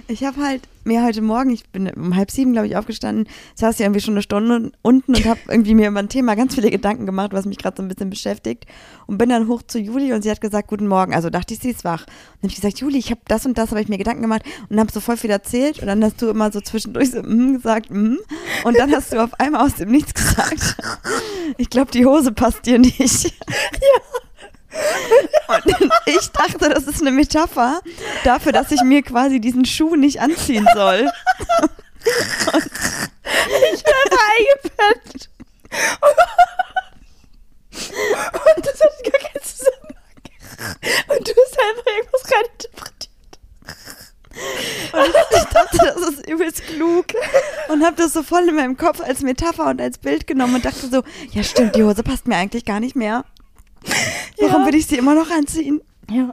Ich 0.07 0.23
habe 0.23 0.41
halt 0.41 0.63
mir 0.83 1.03
heute 1.03 1.21
Morgen, 1.21 1.51
ich 1.51 1.69
bin 1.69 1.87
um 1.89 2.15
halb 2.15 2.31
sieben, 2.31 2.53
glaube 2.53 2.65
ich, 2.65 2.75
aufgestanden, 2.75 3.27
saß 3.53 3.77
ja 3.77 3.85
irgendwie 3.85 4.01
schon 4.01 4.15
eine 4.15 4.23
Stunde 4.23 4.71
unten 4.81 5.15
und 5.15 5.25
habe 5.25 5.39
irgendwie 5.47 5.75
mir 5.75 5.89
über 5.89 5.99
ein 5.99 6.09
Thema 6.09 6.35
ganz 6.35 6.55
viele 6.55 6.71
Gedanken 6.71 7.05
gemacht, 7.05 7.31
was 7.31 7.45
mich 7.45 7.59
gerade 7.59 7.77
so 7.77 7.83
ein 7.83 7.87
bisschen 7.87 8.09
beschäftigt. 8.09 8.65
Und 9.05 9.19
bin 9.19 9.29
dann 9.29 9.47
hoch 9.47 9.61
zu 9.61 9.77
Juli 9.77 10.11
und 10.13 10.23
sie 10.23 10.31
hat 10.31 10.41
gesagt, 10.41 10.69
guten 10.69 10.87
Morgen. 10.87 11.13
Also 11.13 11.29
dachte 11.29 11.53
ich, 11.53 11.59
sie 11.59 11.69
ist 11.69 11.83
wach. 11.83 12.01
Und 12.01 12.07
dann 12.07 12.37
habe 12.43 12.47
ich 12.47 12.55
gesagt, 12.55 12.79
Juli, 12.79 12.97
ich 12.97 13.11
habe 13.11 13.21
das 13.27 13.45
und 13.45 13.59
das, 13.59 13.69
habe 13.69 13.81
ich 13.81 13.89
mir 13.89 13.99
Gedanken 13.99 14.23
gemacht 14.23 14.43
und 14.69 14.79
habe 14.79 14.91
so 14.91 14.99
voll 14.99 15.17
viel 15.17 15.29
erzählt. 15.29 15.79
Und 15.79 15.87
dann 15.87 16.03
hast 16.03 16.19
du 16.19 16.29
immer 16.29 16.51
so 16.51 16.61
zwischendurch 16.61 17.11
so 17.11 17.21
mm, 17.21 17.57
gesagt, 17.57 17.91
mm. 17.91 18.17
Und 18.63 18.77
dann 18.79 18.91
hast 18.91 19.13
du 19.13 19.23
auf 19.23 19.39
einmal 19.39 19.65
aus 19.65 19.75
dem 19.75 19.91
Nichts 19.91 20.15
gesagt, 20.15 20.77
ich 21.57 21.69
glaube, 21.69 21.91
die 21.91 22.07
Hose 22.07 22.31
passt 22.31 22.65
dir 22.65 22.79
nicht. 22.79 23.33
Und 25.47 25.65
ich 26.05 26.31
dachte, 26.31 26.69
das 26.69 26.85
ist 26.85 27.01
eine 27.01 27.11
Metapher 27.11 27.81
dafür, 28.23 28.51
dass 28.51 28.71
ich 28.71 28.81
mir 28.81 29.01
quasi 29.03 29.39
diesen 29.39 29.65
Schuh 29.65 29.95
nicht 29.95 30.19
anziehen 30.21 30.67
soll. 30.73 31.11
Ich 33.25 33.83
bin 33.83 33.93
einfach 34.03 34.25
eingepennt. 34.37 35.29
Und 38.33 38.65
das 38.65 38.79
hat 38.79 39.03
gar 39.11 39.19
keinen 39.19 39.43
Zusammenhang. 39.43 40.05
Und 41.07 41.27
du 41.27 41.33
hast 41.33 41.59
einfach 41.59 41.87
irgendwas 41.97 42.23
reininterpretiert. 42.31 43.39
Und 44.93 45.15
ich 45.31 45.43
dachte, 45.45 45.77
das 45.77 46.09
ist 46.09 46.27
übelst 46.29 46.63
klug. 46.67 47.05
Und 47.69 47.83
habe 47.83 47.95
das 47.95 48.13
so 48.13 48.23
voll 48.23 48.47
in 48.47 48.55
meinem 48.55 48.77
Kopf 48.77 49.01
als 49.01 49.21
Metapher 49.21 49.67
und 49.67 49.81
als 49.81 49.97
Bild 49.97 50.27
genommen 50.27 50.55
und 50.55 50.65
dachte 50.65 50.87
so, 50.87 51.03
ja 51.31 51.43
stimmt, 51.43 51.75
die 51.75 51.83
Hose 51.83 52.03
passt 52.03 52.27
mir 52.27 52.37
eigentlich 52.37 52.65
gar 52.65 52.79
nicht 52.79 52.95
mehr. 52.95 53.25
Warum 54.39 54.61
Ja. 54.61 54.67
will 54.67 54.75
ich 54.75 54.87
sie 54.87 54.97
immer 54.97 55.15
noch 55.15 55.29
anziehen? 55.29 55.81
Ja. 56.09 56.31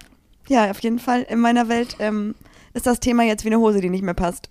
Ja, 0.48 0.70
auf 0.70 0.80
jeden 0.80 0.98
Fall. 0.98 1.22
In 1.22 1.38
meiner 1.40 1.68
Welt 1.68 1.96
ähm, 1.98 2.34
ist 2.74 2.86
das 2.86 3.00
Thema 3.00 3.22
jetzt 3.22 3.44
wie 3.44 3.48
eine 3.48 3.58
Hose, 3.58 3.80
die 3.80 3.90
nicht 3.90 4.02
mehr 4.02 4.14
passt. 4.14 4.48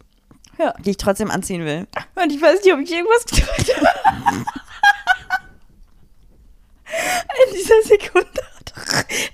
Ja. 0.57 0.73
Die 0.79 0.91
ich 0.91 0.97
trotzdem 0.97 1.29
anziehen 1.31 1.65
will. 1.65 1.87
Und 2.15 2.31
ich 2.31 2.41
weiß 2.41 2.63
nicht, 2.63 2.73
ob 2.73 2.79
ich 2.79 2.91
irgendwas 2.91 3.25
getan 3.25 3.85
habe. 4.15 4.45
In 7.47 7.53
dieser 7.55 7.81
Sekunde. 7.83 8.27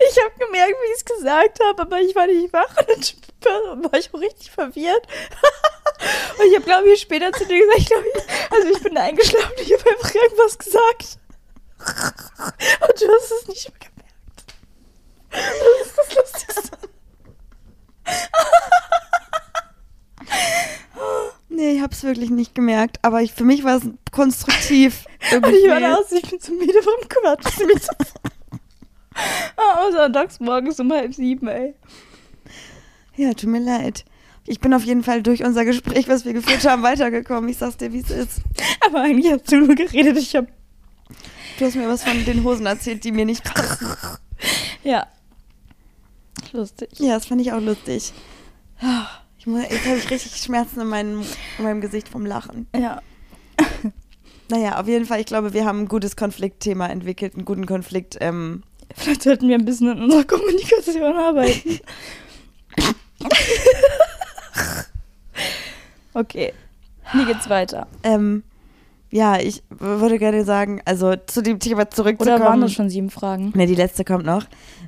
Ich 0.10 0.18
habe 0.24 0.34
gemerkt, 0.46 0.74
wie 0.74 0.92
ich 0.94 0.98
es 0.98 1.06
gesagt 1.06 1.60
habe, 1.64 1.82
aber 1.82 2.00
ich 2.02 2.16
war 2.16 2.28
nicht 2.28 2.52
wach 2.54 2.76
und 2.78 3.16
dann 3.42 3.84
war 3.92 3.94
ich 4.00 4.14
auch 4.14 4.20
richtig 4.20 4.52
verwirrt. 4.52 5.08
Und 6.40 6.46
ich 6.48 6.56
habe, 6.56 6.66
glaube 6.66 6.90
ich, 6.90 7.02
später 7.02 7.32
zu 7.32 7.46
dir 7.46 7.60
gesagt, 7.60 7.80
ich 7.80 7.88
glaub, 7.88 8.04
ich, 8.06 8.52
also 8.52 8.68
ich 8.70 8.84
bin 8.84 8.98
eingeschlafen, 8.98 9.54
ich 9.62 9.74
habe 9.74 9.90
einfach 9.90 10.14
irgendwas 10.16 10.58
gesagt. 10.58 11.20
Es 13.54 13.66
nicht 13.66 13.70
mehr 13.72 13.90
gemerkt. 13.90 14.46
Das 15.32 15.88
ist 15.88 15.98
das 15.98 16.16
Lustigste. 16.16 16.78
Nee, 21.50 21.72
ich 21.78 21.82
hab's 21.82 22.04
wirklich 22.04 22.30
nicht 22.30 22.54
gemerkt, 22.54 23.00
aber 23.02 23.22
ich, 23.24 23.34
für 23.34 23.44
mich 23.44 23.64
war 23.64 23.78
es 23.78 23.84
konstruktiv. 24.12 25.06
Und 25.34 25.46
ich 25.48 25.68
war 25.70 25.80
da 25.80 25.96
aus, 25.96 26.12
ich 26.12 26.30
bin 26.30 26.40
zu 26.40 26.52
müde 26.54 26.82
vom 26.84 26.94
mit 27.66 27.84
so- 27.84 27.92
Ah, 29.56 29.92
Sonntags 29.92 30.40
morgens 30.40 30.80
um 30.80 30.92
halb 30.94 31.16
sieben, 31.16 31.48
ey. 31.48 31.74
Ja, 33.16 33.34
tut 33.34 33.50
mir 33.50 33.60
leid. 33.60 34.06
Ich 34.46 34.60
bin 34.60 34.72
auf 34.74 34.84
jeden 34.84 35.04
Fall 35.04 35.24
durch 35.24 35.44
unser 35.44 35.66
Gespräch, 35.66 36.08
was 36.08 36.24
wir 36.26 36.34
geführt 36.34 36.64
haben, 36.70 36.84
weitergekommen. 36.84 37.50
Ich 37.50 37.58
sag's 37.58 37.78
dir, 37.78 37.92
wie 37.92 38.00
es 38.02 38.12
ist. 38.12 38.42
Aber 38.86 39.02
eigentlich 39.02 39.32
hast 39.34 39.52
du 39.52 39.58
nur 39.58 39.74
geredet, 39.76 40.18
ich 40.18 40.36
habe 40.36 40.48
Du 41.58 41.66
hast 41.66 41.76
mir 41.76 41.88
was 41.88 42.04
von 42.04 42.24
den 42.26 42.44
Hosen 42.44 42.66
erzählt, 42.68 43.04
die 43.04 43.12
mir 43.12 43.26
nicht 43.26 43.44
passen. 43.44 43.88
Ja. 44.84 45.08
Lustig. 46.52 46.90
Ja, 47.00 47.16
das 47.16 47.26
fand 47.26 47.42
ich 47.42 47.52
auch 47.52 47.60
lustig. 47.60 48.14
Ich 49.40 49.48
muss, 49.48 49.64
jetzt 49.64 49.86
habe 49.86 49.98
ich 49.98 50.10
richtig 50.10 50.36
Schmerzen 50.38 50.82
in 50.82 50.88
meinem, 50.88 51.26
in 51.58 51.64
meinem 51.64 51.82
Gesicht 51.82 52.10
vom 52.10 52.26
Lachen. 52.26 52.68
Ja. 52.76 53.02
Naja, 54.50 54.80
auf 54.80 54.88
jeden 54.88 55.06
Fall, 55.06 55.20
ich 55.20 55.26
glaube, 55.26 55.52
wir 55.52 55.66
haben 55.66 55.82
ein 55.82 55.88
gutes 55.90 56.16
Konfliktthema 56.16 56.88
entwickelt, 56.88 57.36
einen 57.36 57.44
guten 57.44 57.66
Konflikt. 57.66 58.16
Ähm, 58.22 58.64
Vielleicht 58.96 59.24
sollten 59.24 59.50
wir 59.50 59.56
ein 59.56 59.66
bisschen 59.66 59.90
an 59.90 60.02
unserer 60.02 60.24
Kommunikation 60.24 61.18
arbeiten. 61.18 61.82
okay. 66.14 66.54
Wie 67.12 67.26
geht's 67.26 67.50
weiter? 67.50 67.88
ähm, 68.04 68.44
ja, 69.10 69.40
ich 69.40 69.64
würde 69.70 70.20
gerne 70.20 70.44
sagen, 70.44 70.82
also 70.86 71.16
zu 71.16 71.42
dem 71.42 71.60
Thema 71.60 71.90
zurückzukommen. 71.90 72.42
Oder 72.42 72.46
waren 72.46 72.62
das 72.62 72.74
schon 72.74 72.90
sieben 72.90 73.10
Fragen? 73.10 73.52
Ne, 73.56 73.66
die 73.66 73.76
letzte 73.76 74.04
kommt 74.04 74.26
noch. 74.26 74.46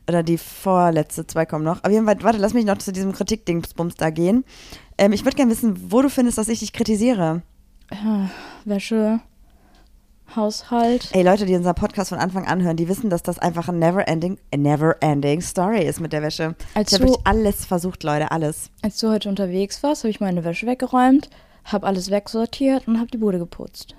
Oder 0.08 0.24
die 0.24 0.38
vorletzte, 0.38 1.26
zwei 1.26 1.46
kommen 1.46 1.64
noch. 1.64 1.84
Auf 1.84 1.92
jeden 1.92 2.06
Fall, 2.06 2.18
warte, 2.22 2.40
lass 2.40 2.54
mich 2.54 2.66
noch 2.66 2.78
zu 2.78 2.92
diesem 2.92 3.14
Kritikdingsbums 3.14 3.96
da 3.96 4.10
gehen. 4.10 4.44
Ähm, 4.98 5.14
ich 5.14 5.24
würde 5.24 5.38
gerne 5.38 5.52
wissen, 5.52 5.92
wo 5.92 6.02
du 6.02 6.10
findest, 6.10 6.38
dass 6.38 6.50
ich 6.50 6.60
dich 6.60 6.74
kritisiere. 6.74 7.44
Ja, 7.92 8.30
Wäsche, 8.66 9.22
Haushalt. 10.36 11.10
Ey, 11.14 11.24
Leute, 11.24 11.46
die 11.46 11.56
unseren 11.56 11.76
Podcast 11.76 12.10
von 12.10 12.20
Anfang 12.20 12.46
an 12.46 12.62
hören, 12.62 12.78
die 12.78 12.88
wissen, 12.88 13.10
dass 13.10 13.24
das 13.24 13.40
einfach 13.40 13.70
ein 13.70 13.80
never-ending, 13.80 14.38
a 14.54 14.58
never-ending 14.58 15.42
Story 15.42 15.84
ist 15.86 16.00
mit 16.00 16.14
der 16.14 16.22
Wäsche. 16.22 16.56
Als 16.74 16.92
ich 16.92 17.02
habe 17.02 17.16
alles 17.24 17.66
versucht, 17.66 18.04
Leute, 18.04 18.32
alles. 18.32 18.70
Als 18.82 19.00
du 19.00 19.10
heute 19.10 19.30
unterwegs 19.30 19.82
warst, 19.82 20.04
habe 20.04 20.12
ich 20.12 20.20
meine 20.20 20.44
Wäsche 20.44 20.68
weggeräumt, 20.68 21.30
habe 21.64 21.88
alles 21.88 22.12
wegsortiert 22.12 22.88
und 22.88 23.00
habe 23.00 23.10
die 23.10 23.18
Bude 23.18 23.40
geputzt. 23.40 23.96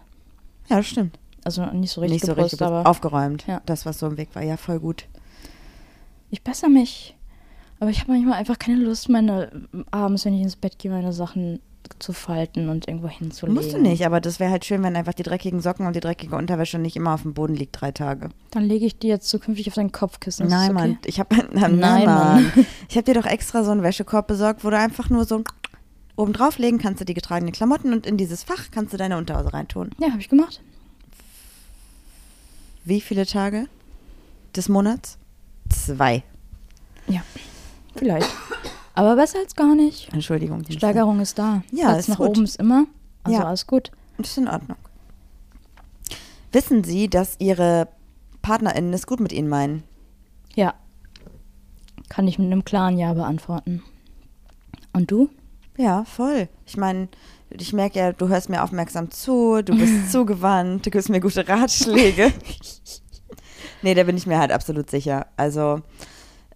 Ja, 0.70 0.76
das 0.76 0.86
stimmt. 0.86 1.18
Also 1.44 1.64
nicht 1.66 1.90
so 1.90 2.00
richtig 2.00 2.22
Nicht 2.22 2.26
so 2.26 2.34
geputzt, 2.34 2.54
richtig 2.54 2.66
aber 2.66 2.86
aufgeräumt. 2.86 3.46
Ja. 3.46 3.60
Das, 3.66 3.84
was 3.86 3.98
so 3.98 4.06
im 4.06 4.16
Weg 4.16 4.28
war. 4.34 4.42
Ja, 4.42 4.56
voll 4.56 4.78
gut. 4.78 5.06
ich 6.30 6.42
bessere 6.42 6.70
mich. 6.70 7.16
Aber 7.80 7.90
ich 7.90 8.00
habe 8.00 8.12
manchmal 8.12 8.34
einfach 8.34 8.58
keine 8.58 8.76
Lust, 8.78 9.08
meine 9.08 9.50
abends, 9.90 10.24
wenn 10.26 10.34
ich 10.34 10.42
ins 10.42 10.56
Bett 10.56 10.78
gehe, 10.78 10.90
meine 10.90 11.12
Sachen 11.14 11.60
zu 11.98 12.12
falten 12.12 12.68
und 12.68 12.86
irgendwo 12.86 13.08
hinzulegen. 13.08 13.54
Musst 13.60 13.74
du 13.74 13.80
nicht, 13.80 14.04
aber 14.04 14.20
das 14.20 14.38
wäre 14.38 14.50
halt 14.50 14.66
schön, 14.66 14.82
wenn 14.82 14.96
einfach 14.96 15.14
die 15.14 15.22
dreckigen 15.22 15.60
Socken 15.60 15.86
und 15.86 15.96
die 15.96 16.00
dreckige 16.00 16.36
Unterwäsche 16.36 16.78
nicht 16.78 16.94
immer 16.94 17.14
auf 17.14 17.22
dem 17.22 17.32
Boden 17.32 17.54
liegt, 17.56 17.80
drei 17.80 17.90
Tage. 17.90 18.28
Dann 18.50 18.64
lege 18.64 18.84
ich 18.84 18.98
die 18.98 19.08
jetzt 19.08 19.28
zukünftig 19.28 19.66
auf 19.68 19.74
dein 19.74 19.90
Kopfkissen. 19.92 20.46
Ist 20.46 20.52
Nein, 20.52 20.70
okay? 20.76 20.88
Mann. 20.88 20.98
Ich 21.06 21.18
habe 21.18 21.34
nein, 21.52 21.78
Nein, 21.78 22.04
Mann. 22.04 22.04
Mann. 22.04 22.66
Ich 22.88 22.96
habe 22.96 23.04
dir 23.04 23.14
doch 23.14 23.26
extra 23.26 23.64
so 23.64 23.70
einen 23.70 23.82
Wäschekorb 23.82 24.26
besorgt, 24.26 24.62
wo 24.62 24.68
du 24.70 24.76
einfach 24.78 25.08
nur 25.08 25.24
so 25.24 25.42
oben 26.20 26.32
drauflegen 26.32 26.78
kannst 26.78 27.00
du 27.00 27.04
die 27.04 27.14
getragenen 27.14 27.52
Klamotten 27.52 27.92
und 27.92 28.06
in 28.06 28.16
dieses 28.16 28.42
Fach 28.42 28.70
kannst 28.70 28.92
du 28.92 28.96
deine 28.96 29.16
Unterhose 29.16 29.52
reintun. 29.52 29.90
Ja, 29.98 30.08
habe 30.10 30.20
ich 30.20 30.28
gemacht. 30.28 30.60
Wie 32.84 33.00
viele 33.00 33.26
Tage 33.26 33.66
des 34.56 34.68
Monats? 34.68 35.18
Zwei. 35.68 36.22
Ja, 37.08 37.22
vielleicht. 37.94 38.28
Aber 38.94 39.16
besser 39.16 39.38
als 39.38 39.54
gar 39.54 39.74
nicht. 39.74 40.12
Entschuldigung. 40.12 40.62
die 40.62 40.72
Steigerung 40.74 41.20
ist 41.20 41.38
da. 41.38 41.62
Ja, 41.70 41.86
Platz 41.88 42.00
ist 42.00 42.08
nach 42.08 42.16
gut. 42.18 42.28
oben 42.30 42.44
ist 42.44 42.56
immer. 42.56 42.86
Also 43.22 43.38
Ja. 43.38 43.46
alles 43.46 43.66
gut. 43.66 43.90
Ist 44.18 44.36
in 44.38 44.48
Ordnung. 44.48 44.76
Wissen 46.52 46.82
Sie, 46.84 47.08
dass 47.08 47.36
Ihre 47.38 47.88
PartnerInnen 48.42 48.92
es 48.92 49.06
gut 49.06 49.20
mit 49.20 49.32
Ihnen 49.32 49.48
meinen? 49.48 49.82
Ja. 50.54 50.74
Kann 52.08 52.26
ich 52.26 52.38
mit 52.38 52.46
einem 52.46 52.64
klaren 52.64 52.98
Ja 52.98 53.14
beantworten. 53.14 53.82
Und 54.92 55.10
du? 55.10 55.30
Ja, 55.80 56.04
voll. 56.04 56.48
Ich 56.66 56.76
meine, 56.76 57.08
ich 57.50 57.72
merke 57.72 57.98
ja, 57.98 58.12
du 58.12 58.28
hörst 58.28 58.48
mir 58.50 58.62
aufmerksam 58.62 59.10
zu, 59.10 59.62
du 59.62 59.74
bist 59.76 60.12
zugewandt, 60.12 60.84
du 60.84 60.90
gibst 60.90 61.08
mir 61.08 61.20
gute 61.20 61.48
Ratschläge. 61.48 62.32
nee, 63.82 63.94
da 63.94 64.04
bin 64.04 64.16
ich 64.16 64.26
mir 64.26 64.38
halt 64.38 64.52
absolut 64.52 64.90
sicher. 64.90 65.26
Also, 65.36 65.80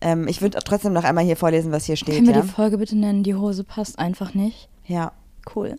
ähm, 0.01 0.29
ich 0.29 0.43
würde 0.43 0.59
trotzdem 0.65 0.93
noch 0.93 1.05
einmal 1.05 1.25
hier 1.25 1.37
vorlesen, 1.37 1.73
was 1.73 1.87
hier 1.87 1.97
steht. 1.97 2.17
Können 2.17 2.27
wir 2.27 2.35
Ja? 2.35 2.43
die 2.43 2.49
Folge 2.49 2.79
bitte 2.79 2.97
nennen? 2.99 3.23
Die 3.23 3.35
Hose 3.35 3.65
passt 3.65 3.99
einfach 3.99 4.35
nicht. 4.35 4.69
ja. 4.87 5.13
Cool. 5.55 5.77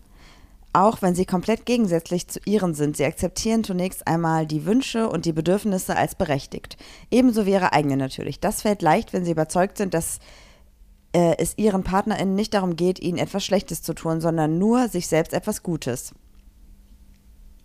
Auch 0.73 1.01
wenn 1.01 1.15
sie 1.15 1.25
komplett 1.25 1.65
gegensätzlich 1.65 2.27
zu 2.27 2.39
ihren 2.45 2.75
sind, 2.75 2.97
sie 2.97 3.05
akzeptieren 3.05 3.63
zunächst 3.63 4.05
einmal 4.07 4.45
die 4.45 4.65
Wünsche 4.67 5.09
und 5.09 5.25
die 5.25 5.33
Bedürfnisse 5.33 5.95
als 5.95 6.13
berechtigt. 6.13 6.77
Ebenso 7.09 7.47
wie 7.47 7.51
ihre 7.53 7.73
eigenen 7.73 7.97
natürlich. 7.97 8.39
Das 8.39 8.61
fällt 8.61 8.83
leicht, 8.83 9.11
wenn 9.11 9.25
sie 9.25 9.31
überzeugt 9.31 9.79
sind, 9.79 9.95
dass 9.95 10.19
äh, 11.15 11.37
es 11.37 11.57
ihren 11.57 11.83
PartnerInnen 11.83 12.35
nicht 12.35 12.53
darum 12.53 12.75
geht, 12.75 12.99
ihnen 12.99 13.17
etwas 13.17 13.45
Schlechtes 13.45 13.81
zu 13.81 13.93
tun, 13.93 14.19
sondern 14.19 14.57
nur 14.59 14.89
sich 14.89 15.07
selbst 15.07 15.33
etwas 15.33 15.63
Gutes. 15.63 16.13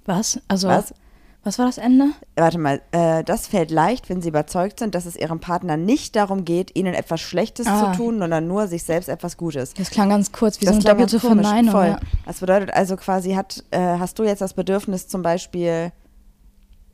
Was? 0.07 0.40
Also, 0.46 0.68
Was? 0.68 0.94
was, 1.42 1.59
war 1.59 1.66
das 1.66 1.78
Ende? 1.78 2.11
Warte 2.36 2.59
mal, 2.59 2.80
äh, 2.92 3.24
das 3.24 3.48
fällt 3.48 3.70
leicht, 3.72 4.09
wenn 4.09 4.22
sie 4.22 4.28
überzeugt 4.28 4.78
sind, 4.78 4.94
dass 4.94 5.05
es 5.05 5.16
ihrem 5.16 5.40
Partner 5.40 5.76
nicht 5.76 6.14
darum 6.14 6.44
geht, 6.44 6.76
ihnen 6.76 6.94
etwas 6.94 7.20
Schlechtes 7.20 7.66
Ah. 7.66 7.92
zu 7.92 7.98
tun, 7.98 8.18
sondern 8.20 8.46
nur 8.46 8.68
sich 8.68 8.84
selbst 8.84 9.09
etwas 9.09 9.36
Gutes. 9.36 9.74
Das 9.74 9.90
klang 9.90 10.11
ganz 10.11 10.30
kurz 10.30 10.61
wie 10.61 10.64
Das 10.66 10.76
so 10.76 10.80
eine 10.80 10.88
doppelte 10.88 11.18
Verneinung. 11.18 11.72
Voll. 11.72 11.86
Ja. 11.88 12.01
Das 12.26 12.40
bedeutet 12.40 12.72
also 12.72 12.96
quasi, 12.96 13.32
hat, 13.32 13.64
äh, 13.72 13.78
hast 13.80 14.18
du 14.18 14.22
jetzt 14.22 14.40
das 14.42 14.55
Bedürfnis 14.55 15.09
zum 15.09 15.22
Beispiel 15.22 15.90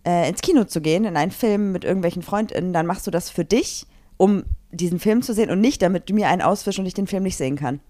äh, 0.07 0.29
ins 0.29 0.41
Kino 0.41 0.65
zu 0.65 0.81
gehen, 0.81 1.05
in 1.05 1.17
einen 1.17 1.33
Film 1.33 1.73
mit 1.73 1.85
irgendwelchen 1.85 2.23
FreundInnen, 2.23 2.73
dann 2.73 2.87
machst 2.87 3.07
du 3.07 3.11
das 3.11 3.29
für 3.29 3.45
dich, 3.45 3.87
um 4.17 4.45
diesen 4.73 4.99
Film 4.99 5.23
zu 5.23 5.33
sehen 5.33 5.51
und 5.51 5.61
nicht, 5.61 5.81
damit 5.83 6.09
du 6.11 6.15
mir 6.15 6.29
einen 6.29 6.43
auswischst 6.43 6.79
und 6.79 6.87
ich 6.87 6.95
den 6.95 7.07
Film 7.07 7.23
nicht 7.23 7.37
sehen 7.37 7.57
kann. 7.57 7.81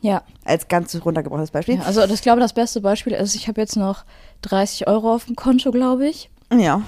ja. 0.00 0.22
Als 0.44 0.66
ganz 0.68 0.94
runtergebrochenes 1.04 1.50
Beispiel. 1.52 1.76
ja. 1.76 1.82
Also, 1.82 2.00
das, 2.00 2.10
ich 2.12 2.22
glaube, 2.22 2.40
das 2.40 2.52
beste 2.52 2.80
Beispiel 2.80 3.12
ist, 3.12 3.34
ich 3.34 3.46
habe 3.48 3.60
jetzt 3.60 3.76
noch 3.76 4.04
30 4.42 4.88
Euro 4.88 5.14
auf 5.14 5.26
dem 5.26 5.36
Konto, 5.36 5.70
glaube 5.70 6.08
ich, 6.08 6.30
Ja. 6.52 6.82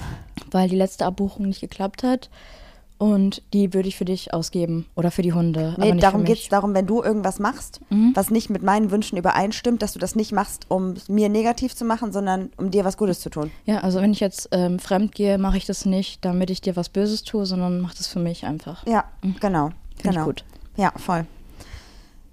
weil 0.51 0.67
die 0.69 0.75
letzte 0.75 1.05
Abbuchung 1.05 1.47
nicht 1.47 1.61
geklappt 1.61 2.03
hat. 2.03 2.29
Und 2.97 3.43
die 3.53 3.73
würde 3.73 3.89
ich 3.89 3.97
für 3.97 4.05
dich 4.05 4.33
ausgeben. 4.33 4.85
Oder 4.95 5.11
für 5.11 5.21
die 5.21 5.33
Hunde. 5.33 5.75
Nee, 5.77 5.93
darum 5.95 6.23
geht 6.23 6.37
es 6.39 6.47
darum, 6.47 6.73
wenn 6.73 6.87
du 6.87 7.03
irgendwas 7.03 7.39
machst, 7.39 7.81
Mhm. 7.89 8.11
was 8.15 8.31
nicht 8.31 8.49
mit 8.49 8.63
meinen 8.63 8.89
Wünschen 8.89 9.17
übereinstimmt, 9.17 9.81
dass 9.81 9.91
du 9.91 9.99
das 9.99 10.15
nicht 10.15 10.31
machst, 10.31 10.65
um 10.69 10.93
mir 11.09 11.27
negativ 11.27 11.75
zu 11.75 11.83
machen, 11.83 12.13
sondern 12.13 12.51
um 12.55 12.71
dir 12.71 12.85
was 12.85 12.95
Gutes 12.95 13.19
zu 13.19 13.29
tun. 13.29 13.51
Ja, 13.65 13.79
also 13.79 13.99
wenn 14.01 14.13
ich 14.13 14.21
jetzt 14.21 14.47
ähm, 14.53 14.79
fremd 14.79 15.13
gehe, 15.13 15.37
mache 15.37 15.57
ich 15.57 15.65
das 15.65 15.85
nicht, 15.85 16.23
damit 16.23 16.49
ich 16.49 16.61
dir 16.61 16.77
was 16.77 16.87
Böses 16.87 17.23
tue, 17.23 17.45
sondern 17.45 17.81
mache 17.81 17.97
das 17.97 18.07
für 18.07 18.19
mich 18.19 18.45
einfach. 18.45 18.87
Ja, 18.87 19.03
genau. 19.41 19.71
Finde 19.97 20.09
genau. 20.17 20.19
ich 20.21 20.25
gut. 20.25 20.45
Ja, 20.77 20.93
voll. 20.95 21.25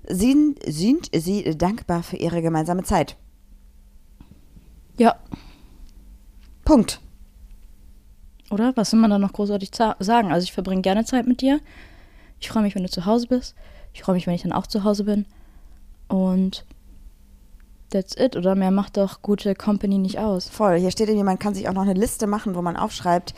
Sind, 0.08 0.58
sind 0.66 1.10
Sie 1.12 1.56
dankbar 1.56 2.02
für 2.04 2.16
Ihre 2.16 2.40
gemeinsame 2.40 2.84
Zeit? 2.84 3.16
Ja, 4.96 5.16
Punkt. 6.64 7.00
Oder? 8.52 8.76
Was 8.76 8.92
will 8.92 9.00
man 9.00 9.10
da 9.10 9.18
noch 9.18 9.32
großartig 9.32 9.70
sagen? 9.74 10.32
Also 10.32 10.44
ich 10.44 10.52
verbringe 10.52 10.82
gerne 10.82 11.04
Zeit 11.04 11.26
mit 11.26 11.40
dir. 11.40 11.60
Ich 12.40 12.48
freue 12.48 12.62
mich, 12.62 12.74
wenn 12.74 12.82
du 12.82 12.90
zu 12.90 13.06
Hause 13.06 13.26
bist. 13.28 13.54
Ich 13.92 14.02
freue 14.02 14.14
mich, 14.14 14.26
wenn 14.26 14.34
ich 14.34 14.42
dann 14.42 14.52
auch 14.52 14.66
zu 14.66 14.84
Hause 14.84 15.04
bin. 15.04 15.26
Und 16.08 16.64
that's 17.90 18.16
it. 18.16 18.36
Oder 18.36 18.54
mehr 18.54 18.70
macht 18.70 18.96
doch 18.96 19.22
gute 19.22 19.54
Company 19.54 19.98
nicht 19.98 20.18
aus. 20.18 20.48
Voll. 20.48 20.78
Hier 20.78 20.90
steht 20.90 21.08
irgendwie, 21.08 21.24
man 21.24 21.38
kann 21.38 21.54
sich 21.54 21.68
auch 21.68 21.72
noch 21.72 21.82
eine 21.82 21.94
Liste 21.94 22.26
machen, 22.26 22.54
wo 22.54 22.62
man 22.62 22.76
aufschreibt, 22.76 23.34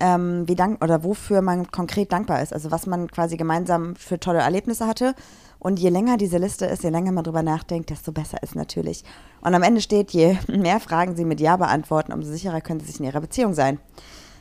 ähm, 0.00 0.48
wie 0.48 0.54
dank 0.54 0.82
oder 0.82 1.04
wofür 1.04 1.42
man 1.42 1.70
konkret 1.70 2.12
dankbar 2.12 2.42
ist. 2.42 2.52
Also 2.52 2.70
was 2.70 2.86
man 2.86 3.10
quasi 3.10 3.36
gemeinsam 3.36 3.94
für 3.96 4.18
tolle 4.18 4.40
Erlebnisse 4.40 4.86
hatte. 4.86 5.14
Und 5.58 5.78
je 5.78 5.90
länger 5.90 6.16
diese 6.16 6.38
Liste 6.38 6.64
ist, 6.64 6.82
je 6.82 6.90
länger 6.90 7.12
man 7.12 7.22
drüber 7.22 7.42
nachdenkt, 7.42 7.90
desto 7.90 8.12
besser 8.12 8.42
ist 8.42 8.56
natürlich. 8.56 9.04
Und 9.42 9.54
am 9.54 9.62
Ende 9.62 9.82
steht, 9.82 10.10
je 10.10 10.38
mehr 10.48 10.80
Fragen 10.80 11.14
Sie 11.16 11.24
mit 11.24 11.40
Ja 11.40 11.56
beantworten, 11.56 12.12
umso 12.12 12.32
sicherer 12.32 12.62
können 12.62 12.80
Sie 12.80 12.86
sich 12.86 12.98
in 12.98 13.06
Ihrer 13.06 13.20
Beziehung 13.20 13.54
sein. 13.54 13.78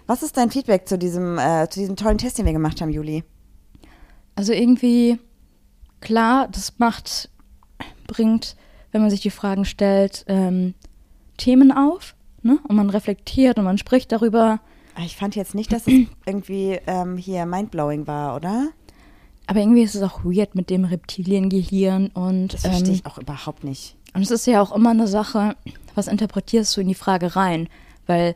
Was 0.10 0.24
ist 0.24 0.38
dein 0.38 0.50
Feedback 0.50 0.88
zu 0.88 0.98
diesem, 0.98 1.38
äh, 1.38 1.70
zu 1.70 1.80
diesem 1.80 1.96
tollen 1.96 2.18
Test, 2.18 2.40
den 2.40 2.48
wir 2.48 2.52
gemacht 2.52 2.82
haben, 2.82 2.90
Juli? 2.90 3.24
Also 4.34 4.54
irgendwie, 4.54 5.20
klar, 6.02 6.48
das 6.48 6.80
macht, 6.80 7.30
bringt, 8.08 8.56
wenn 8.92 9.02
man 9.02 9.12
sich 9.12 9.22
die 9.22 9.30
Fragen 9.30 9.66
stellt, 9.66 10.26
ähm, 10.28 10.74
Themen 11.38 11.72
auf. 11.72 12.16
Ne? 12.42 12.58
Und 12.68 12.76
man 12.76 12.90
reflektiert 12.90 13.60
und 13.60 13.66
man 13.66 13.78
spricht 13.78 14.12
darüber. 14.12 14.60
Ah, 14.96 15.04
Ich 15.06 15.16
fand 15.16 15.36
jetzt 15.36 15.54
nicht, 15.54 15.72
dass 15.72 15.86
es 15.86 15.94
irgendwie 16.26 16.80
ähm, 16.88 17.16
hier 17.18 17.46
mindblowing 17.46 18.08
war, 18.08 18.36
oder? 18.36 18.70
Aber 19.46 19.60
irgendwie 19.60 19.84
ist 19.84 19.94
es 19.94 20.02
auch 20.02 20.26
weird 20.26 20.56
mit 20.56 20.72
dem 20.72 20.86
Reptiliengehirn 20.86 22.08
und 22.16 22.56
Das 22.56 22.62
verstehe 22.62 22.88
ähm, 22.88 22.94
ich 22.96 23.06
auch 23.06 23.20
überhaupt 23.20 23.64
nicht. 23.64 23.96
Und 24.16 24.24
es 24.24 24.32
ist 24.32 24.48
ja 24.48 24.60
auch 24.60 24.76
immer 24.76 24.90
eine 24.90 25.08
Sache, 25.08 25.56
was 25.94 26.08
interpretierst 26.08 26.76
du 26.76 26.82
in 26.82 26.88
die 26.88 26.96
Frage 26.96 27.36
rein? 27.36 27.70
Weil 28.08 28.36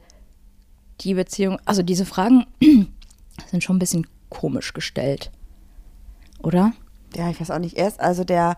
die 1.03 1.13
Beziehung, 1.13 1.59
also 1.65 1.83
diese 1.83 2.05
Fragen 2.05 2.45
sind 3.49 3.63
schon 3.63 3.75
ein 3.75 3.79
bisschen 3.79 4.07
komisch 4.29 4.73
gestellt. 4.73 5.31
Oder? 6.41 6.73
Ja, 7.15 7.29
ich 7.29 7.39
weiß 7.39 7.51
auch 7.51 7.59
nicht. 7.59 7.77
Erst, 7.77 7.99
also 7.99 8.23
der 8.23 8.55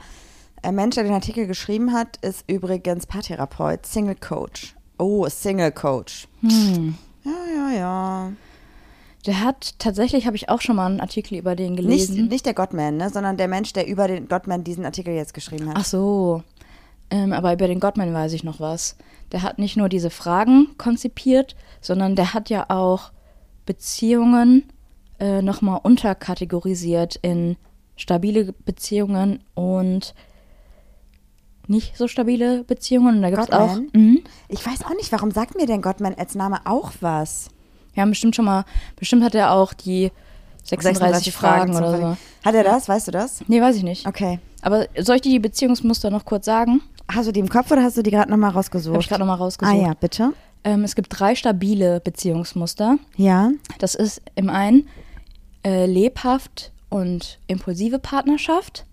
äh, 0.63 0.71
Mensch, 0.71 0.95
der 0.95 1.03
den 1.03 1.13
Artikel 1.13 1.47
geschrieben 1.47 1.93
hat, 1.93 2.17
ist 2.17 2.43
übrigens 2.47 3.05
Paartherapeut, 3.05 3.85
Single 3.85 4.15
Coach. 4.15 4.75
Oh, 4.97 5.27
Single 5.27 5.71
Coach. 5.71 6.27
Hm. 6.41 6.95
Ja, 7.23 7.31
ja, 7.53 7.77
ja. 7.77 8.31
Der 9.25 9.43
hat 9.43 9.79
tatsächlich, 9.79 10.27
habe 10.27 10.35
ich 10.35 10.49
auch 10.49 10.61
schon 10.61 10.75
mal 10.75 10.85
einen 10.85 11.01
Artikel 11.01 11.37
über 11.37 11.55
den 11.55 11.73
Nicht, 11.73 11.83
gelesen. 11.83 12.27
nicht 12.27 12.45
der 12.45 12.53
Gottman, 12.53 12.97
ne, 12.97 13.09
sondern 13.09 13.37
der 13.37 13.47
Mensch, 13.47 13.73
der 13.73 13.87
über 13.87 14.07
den 14.07 14.27
Gottman 14.27 14.63
diesen 14.63 14.85
Artikel 14.85 15.13
jetzt 15.13 15.33
geschrieben 15.33 15.69
hat. 15.69 15.77
Ach 15.79 15.85
so. 15.85 16.43
Ähm, 17.09 17.33
aber 17.33 17.53
über 17.53 17.67
den 17.67 17.79
Gottman 17.79 18.13
weiß 18.13 18.33
ich 18.33 18.43
noch 18.43 18.59
was. 18.59 18.97
Der 19.31 19.41
hat 19.41 19.59
nicht 19.59 19.77
nur 19.77 19.89
diese 19.89 20.09
Fragen 20.09 20.69
konzipiert, 20.77 21.55
sondern 21.81 22.15
der 22.15 22.33
hat 22.33 22.49
ja 22.49 22.65
auch 22.69 23.11
Beziehungen 23.65 24.63
äh, 25.19 25.41
nochmal 25.41 25.79
unterkategorisiert 25.83 27.17
in 27.21 27.57
stabile 27.95 28.53
Beziehungen 28.65 29.43
und 29.53 30.13
nicht 31.67 31.97
so 31.97 32.07
stabile 32.07 32.63
Beziehungen. 32.63 33.17
Und 33.17 33.21
da 33.21 33.29
gibt 33.29 33.43
es 33.43 33.51
auch. 33.51 33.75
Gottman? 33.75 33.89
Mhm. 33.93 34.23
Ich 34.49 34.65
weiß 34.65 34.85
auch 34.85 34.95
nicht, 34.95 35.11
warum 35.11 35.31
sagt 35.31 35.55
mir 35.55 35.65
denn 35.65 35.81
Gottman 35.81 36.15
als 36.15 36.35
Name 36.35 36.59
auch 36.65 36.91
was? 37.01 37.49
Wir 37.93 38.01
haben 38.01 38.09
bestimmt 38.09 38.35
schon 38.35 38.45
mal, 38.45 38.65
bestimmt 38.97 39.23
hat 39.23 39.35
er 39.35 39.51
auch 39.53 39.73
die 39.73 40.11
36, 40.63 41.33
Fragen, 41.33 41.73
zum 41.73 41.83
oder 41.83 41.97
so. 41.97 42.17
Hat 42.43 42.55
er 42.55 42.63
das? 42.63 42.89
Weißt 42.89 43.07
du 43.07 43.11
das? 43.11 43.43
Nee, 43.47 43.61
weiß 43.61 43.77
ich 43.77 43.83
nicht. 43.83 44.07
Okay. 44.07 44.39
Aber 44.61 44.87
soll 44.99 45.17
ich 45.17 45.21
dir 45.21 45.31
die 45.31 45.39
Beziehungsmuster 45.39 46.09
noch 46.09 46.25
kurz 46.25 46.45
sagen? 46.45 46.81
Hast 47.11 47.27
du 47.27 47.31
die 47.31 47.39
im 47.39 47.49
Kopf 47.49 47.71
oder 47.71 47.83
hast 47.83 47.97
du 47.97 48.03
die 48.03 48.11
gerade 48.11 48.31
nochmal 48.31 48.51
rausgesucht? 48.51 48.93
Habe 48.93 49.01
ich 49.01 49.09
gerade 49.09 49.21
nochmal 49.21 49.37
rausgesucht. 49.37 49.75
Ah 49.75 49.79
ja, 49.79 49.93
bitte. 49.93 50.33
Ähm, 50.63 50.83
es 50.83 50.95
gibt 50.95 51.09
drei 51.11 51.35
stabile 51.35 51.99
Beziehungsmuster. 51.99 52.97
Ja. 53.15 53.51
Das 53.79 53.93
ist 53.95 54.21
im 54.33 54.49
einen 54.49 54.87
äh, 55.63 55.85
lebhaft 55.85 56.71
und 56.89 57.39
impulsive 57.47 57.99
Partnerschaft. 57.99 58.85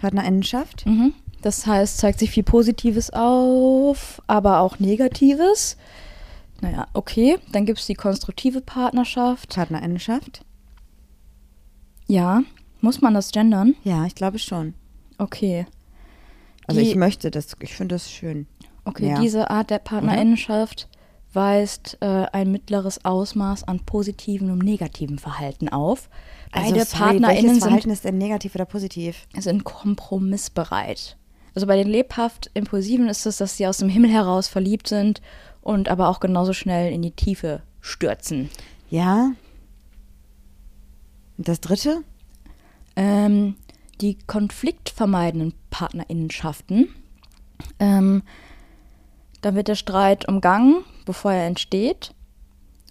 Partnerinnenschaft. 0.00 0.84
Mhm. 0.86 1.14
Das 1.42 1.66
heißt, 1.66 1.98
zeigt 1.98 2.18
sich 2.18 2.30
viel 2.30 2.42
Positives 2.42 3.10
auf, 3.10 4.20
aber 4.26 4.60
auch 4.60 4.78
Negatives. 4.78 5.76
Naja, 6.60 6.86
okay. 6.92 7.38
Dann 7.52 7.66
gibt 7.66 7.80
es 7.80 7.86
die 7.86 7.94
konstruktive 7.94 8.60
Partnerschaft. 8.60 9.54
Partnerinnenschaft. 9.54 10.44
Ja, 12.06 12.42
muss 12.80 13.00
man 13.00 13.14
das 13.14 13.30
gendern? 13.30 13.74
Ja, 13.84 14.06
ich 14.06 14.14
glaube 14.14 14.38
schon. 14.38 14.74
Okay. 15.18 15.66
Also 16.66 16.80
Die- 16.80 16.88
ich 16.88 16.96
möchte 16.96 17.30
das, 17.30 17.56
ich 17.60 17.74
finde 17.74 17.94
das 17.96 18.10
schön. 18.10 18.46
Okay, 18.84 19.10
Ja. 19.10 19.20
diese 19.20 19.50
Art 19.50 19.70
der 19.70 19.78
Partnerinnenschaft 19.78 20.88
weist 21.34 21.96
äh, 22.00 22.26
ein 22.32 22.52
mittleres 22.52 23.04
Ausmaß 23.04 23.64
an 23.64 23.80
positiven 23.80 24.50
und 24.50 24.58
negativen 24.58 25.18
Verhalten 25.18 25.68
auf. 25.68 26.10
Beide 26.52 26.80
also, 26.80 26.96
sorry, 26.96 27.12
PartnerInnen 27.20 27.58
Verhalten 27.60 27.82
sind, 27.84 27.92
ist 27.92 28.04
denn 28.04 28.18
negativ 28.18 28.54
oder 28.54 28.66
positiv? 28.66 29.26
sind 29.38 29.64
kompromissbereit. 29.64 31.16
Also 31.54 31.66
bei 31.66 31.76
den 31.76 31.88
lebhaft 31.88 32.50
Impulsiven 32.54 33.08
ist 33.08 33.24
es, 33.26 33.38
dass 33.38 33.56
sie 33.56 33.66
aus 33.66 33.78
dem 33.78 33.88
Himmel 33.88 34.10
heraus 34.10 34.48
verliebt 34.48 34.88
sind 34.88 35.22
und 35.62 35.88
aber 35.88 36.08
auch 36.08 36.20
genauso 36.20 36.52
schnell 36.52 36.92
in 36.92 37.02
die 37.02 37.10
Tiefe 37.12 37.62
stürzen. 37.80 38.50
Ja. 38.90 39.32
Und 41.38 41.48
das 41.48 41.60
dritte? 41.60 42.02
Ähm, 42.96 43.56
die 44.02 44.18
konfliktvermeidenden 44.26 45.54
Partnerinnenschaften. 45.70 46.88
Ähm, 47.78 48.22
da 49.40 49.54
wird 49.54 49.68
der 49.68 49.74
Streit 49.76 50.28
umgangen, 50.28 50.84
bevor 51.06 51.32
er 51.32 51.46
entsteht. 51.46 52.12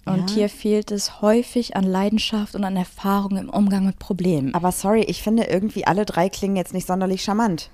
Und 0.04 0.30
Ja. 0.30 0.34
hier 0.34 0.48
fehlt 0.48 0.90
es 0.90 1.20
häufig 1.22 1.76
an 1.76 1.84
Leidenschaft 1.84 2.56
und 2.56 2.64
an 2.64 2.76
Erfahrung 2.76 3.36
im 3.36 3.48
Umgang 3.48 3.86
mit 3.86 3.98
Problemen. 4.00 4.52
Aber 4.54 4.72
sorry, 4.72 5.02
ich 5.02 5.22
finde 5.22 5.44
irgendwie 5.44 5.86
alle 5.86 6.04
drei 6.04 6.28
klingen 6.28 6.56
jetzt 6.56 6.74
nicht 6.74 6.88
sonderlich 6.88 7.22
charmant. 7.22 7.70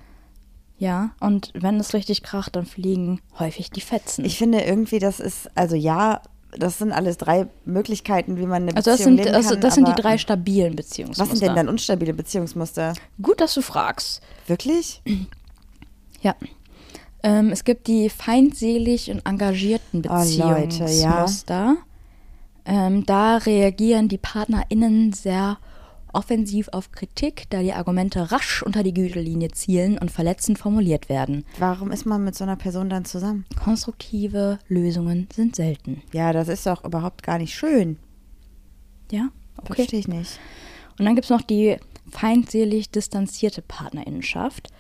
Ja, 0.77 1.11
und 1.21 1.53
wenn 1.55 1.81
es 1.81 1.95
richtig 1.95 2.23
kracht, 2.23 2.55
dann 2.55 2.67
fliegen 2.67 3.21
häufig 3.39 3.71
die 3.71 3.81
Fetzen. 3.81 4.25
Ich 4.25 4.37
finde 4.39 4.61
irgendwie, 4.61 4.99
das 4.99 5.19
ist, 5.21 5.51
also 5.57 5.75
ja, 5.75 6.21
das 6.57 6.79
sind 6.79 6.93
alles 6.93 7.19
drei 7.19 7.47
Möglichkeiten, 7.65 8.37
wie 8.39 8.47
man 8.47 8.63
eine 8.63 8.77
also 8.77 8.91
das 8.91 8.99
Beziehung 8.99 9.17
sind, 9.17 9.25
leben 9.27 9.37
also 9.37 9.51
kann. 9.51 9.61
das 9.61 9.75
sind 9.75 9.89
die 9.89 9.95
drei 10.01 10.19
stabilen 10.19 10.77
Beziehungsmuster. 10.77 11.23
Was 11.33 11.39
sind 11.39 11.47
denn 11.49 11.57
dann 11.57 11.69
unstabile 11.69 12.15
Beziehungsmuster? 12.15 12.95
Gut, 13.21 13.41
dass 13.41 13.55
du 13.55 13.63
fragst. 13.63 14.23
Wirklich? 14.47 15.03
Ja. 16.21 16.35
Ähm, 17.23 17.51
es 17.51 17.63
gibt 17.63 17.87
die 17.87 18.11
feindselig 18.11 19.09
und 19.09 19.25
engagierten 19.25 20.03
Oh, 20.09 20.15
Leute, 20.37 20.79
Beziehungsmuster. 20.85 21.77
ähm, 22.65 23.07
da 23.07 23.37
reagieren 23.37 24.09
die 24.09 24.19
PartnerInnen 24.19 25.13
sehr 25.13 25.59
offensiv 26.19 26.69
auf 26.73 26.91
Kritik, 26.91 27.45
da 27.51 27.63
die 27.63 27.73
Argumente 27.73 28.33
rasch 28.33 28.65
unter 28.65 28.83
die 28.83 28.93
Gütelinie 28.93 29.53
zielen 29.53 29.99
und 29.99 30.11
verletzend 30.11 30.59
formuliert 30.59 31.09
werden. 31.09 31.45
Warum 31.61 31.93
ist 31.93 32.07
man 32.07 32.25
mit 32.25 32.35
so 32.35 32.43
einer 32.43 32.57
Person 32.57 32.91
dann 32.91 33.05
zusammen? 33.05 33.47
Konstruktive 33.63 34.59
Lösungen 34.67 35.29
sind 35.33 35.55
selten. 35.55 36.03
Ja, 36.13 36.33
das 36.33 36.49
ist 36.49 36.67
doch 36.67 36.85
überhaupt 36.85 37.23
gar 37.23 37.39
nicht 37.39 37.55
schön. 37.55 37.99
Ja, 39.13 39.29
okay. 39.59 39.75
Verstehe 39.75 40.01
ich 40.01 40.09
nicht. 40.09 40.41
Und 40.99 41.05
dann 41.05 41.15
gibt 41.15 41.27
es 41.27 41.31
noch 41.31 41.43
die 41.43 41.77
feindselig 42.11 42.91
distanzierte 42.91 43.63
Partnerinnenschaft. 43.63 44.71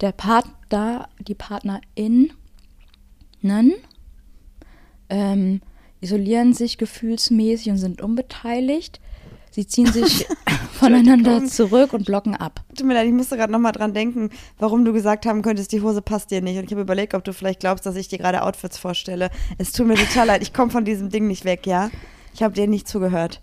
Der 0.00 0.12
Partner, 0.12 1.08
die 1.18 1.34
PartnerInnen 1.34 2.30
ähm, 5.08 5.60
isolieren 6.00 6.52
sich 6.52 6.78
gefühlsmäßig 6.78 7.70
und 7.70 7.78
sind 7.78 8.00
unbeteiligt. 8.00 9.00
Sie 9.50 9.66
ziehen 9.66 9.92
sich 9.92 10.26
voneinander 10.72 11.44
zurück 11.46 11.92
und 11.92 12.06
blocken 12.06 12.34
ab. 12.34 12.60
Tut 12.76 12.86
mir 12.86 12.94
leid, 12.94 13.06
ich 13.06 13.12
musste 13.12 13.36
gerade 13.36 13.52
nochmal 13.52 13.72
dran 13.72 13.94
denken, 13.94 14.30
warum 14.58 14.84
du 14.84 14.92
gesagt 14.92 15.26
haben 15.26 15.42
könntest, 15.42 15.72
die 15.72 15.80
Hose 15.80 16.02
passt 16.02 16.30
dir 16.30 16.42
nicht. 16.42 16.58
Und 16.58 16.64
ich 16.64 16.70
habe 16.70 16.82
überlegt, 16.82 17.14
ob 17.14 17.24
du 17.24 17.32
vielleicht 17.32 17.60
glaubst, 17.60 17.86
dass 17.86 17.96
ich 17.96 18.08
dir 18.08 18.18
gerade 18.18 18.42
Outfits 18.42 18.78
vorstelle. 18.78 19.30
Es 19.58 19.72
tut 19.72 19.86
mir 19.86 19.96
total 19.96 20.26
leid, 20.28 20.42
ich 20.42 20.52
komme 20.52 20.70
von 20.70 20.84
diesem 20.84 21.10
Ding 21.10 21.26
nicht 21.26 21.44
weg, 21.44 21.66
ja? 21.66 21.90
Ich 22.34 22.42
habe 22.42 22.54
dir 22.54 22.68
nicht 22.68 22.86
zugehört. 22.86 23.40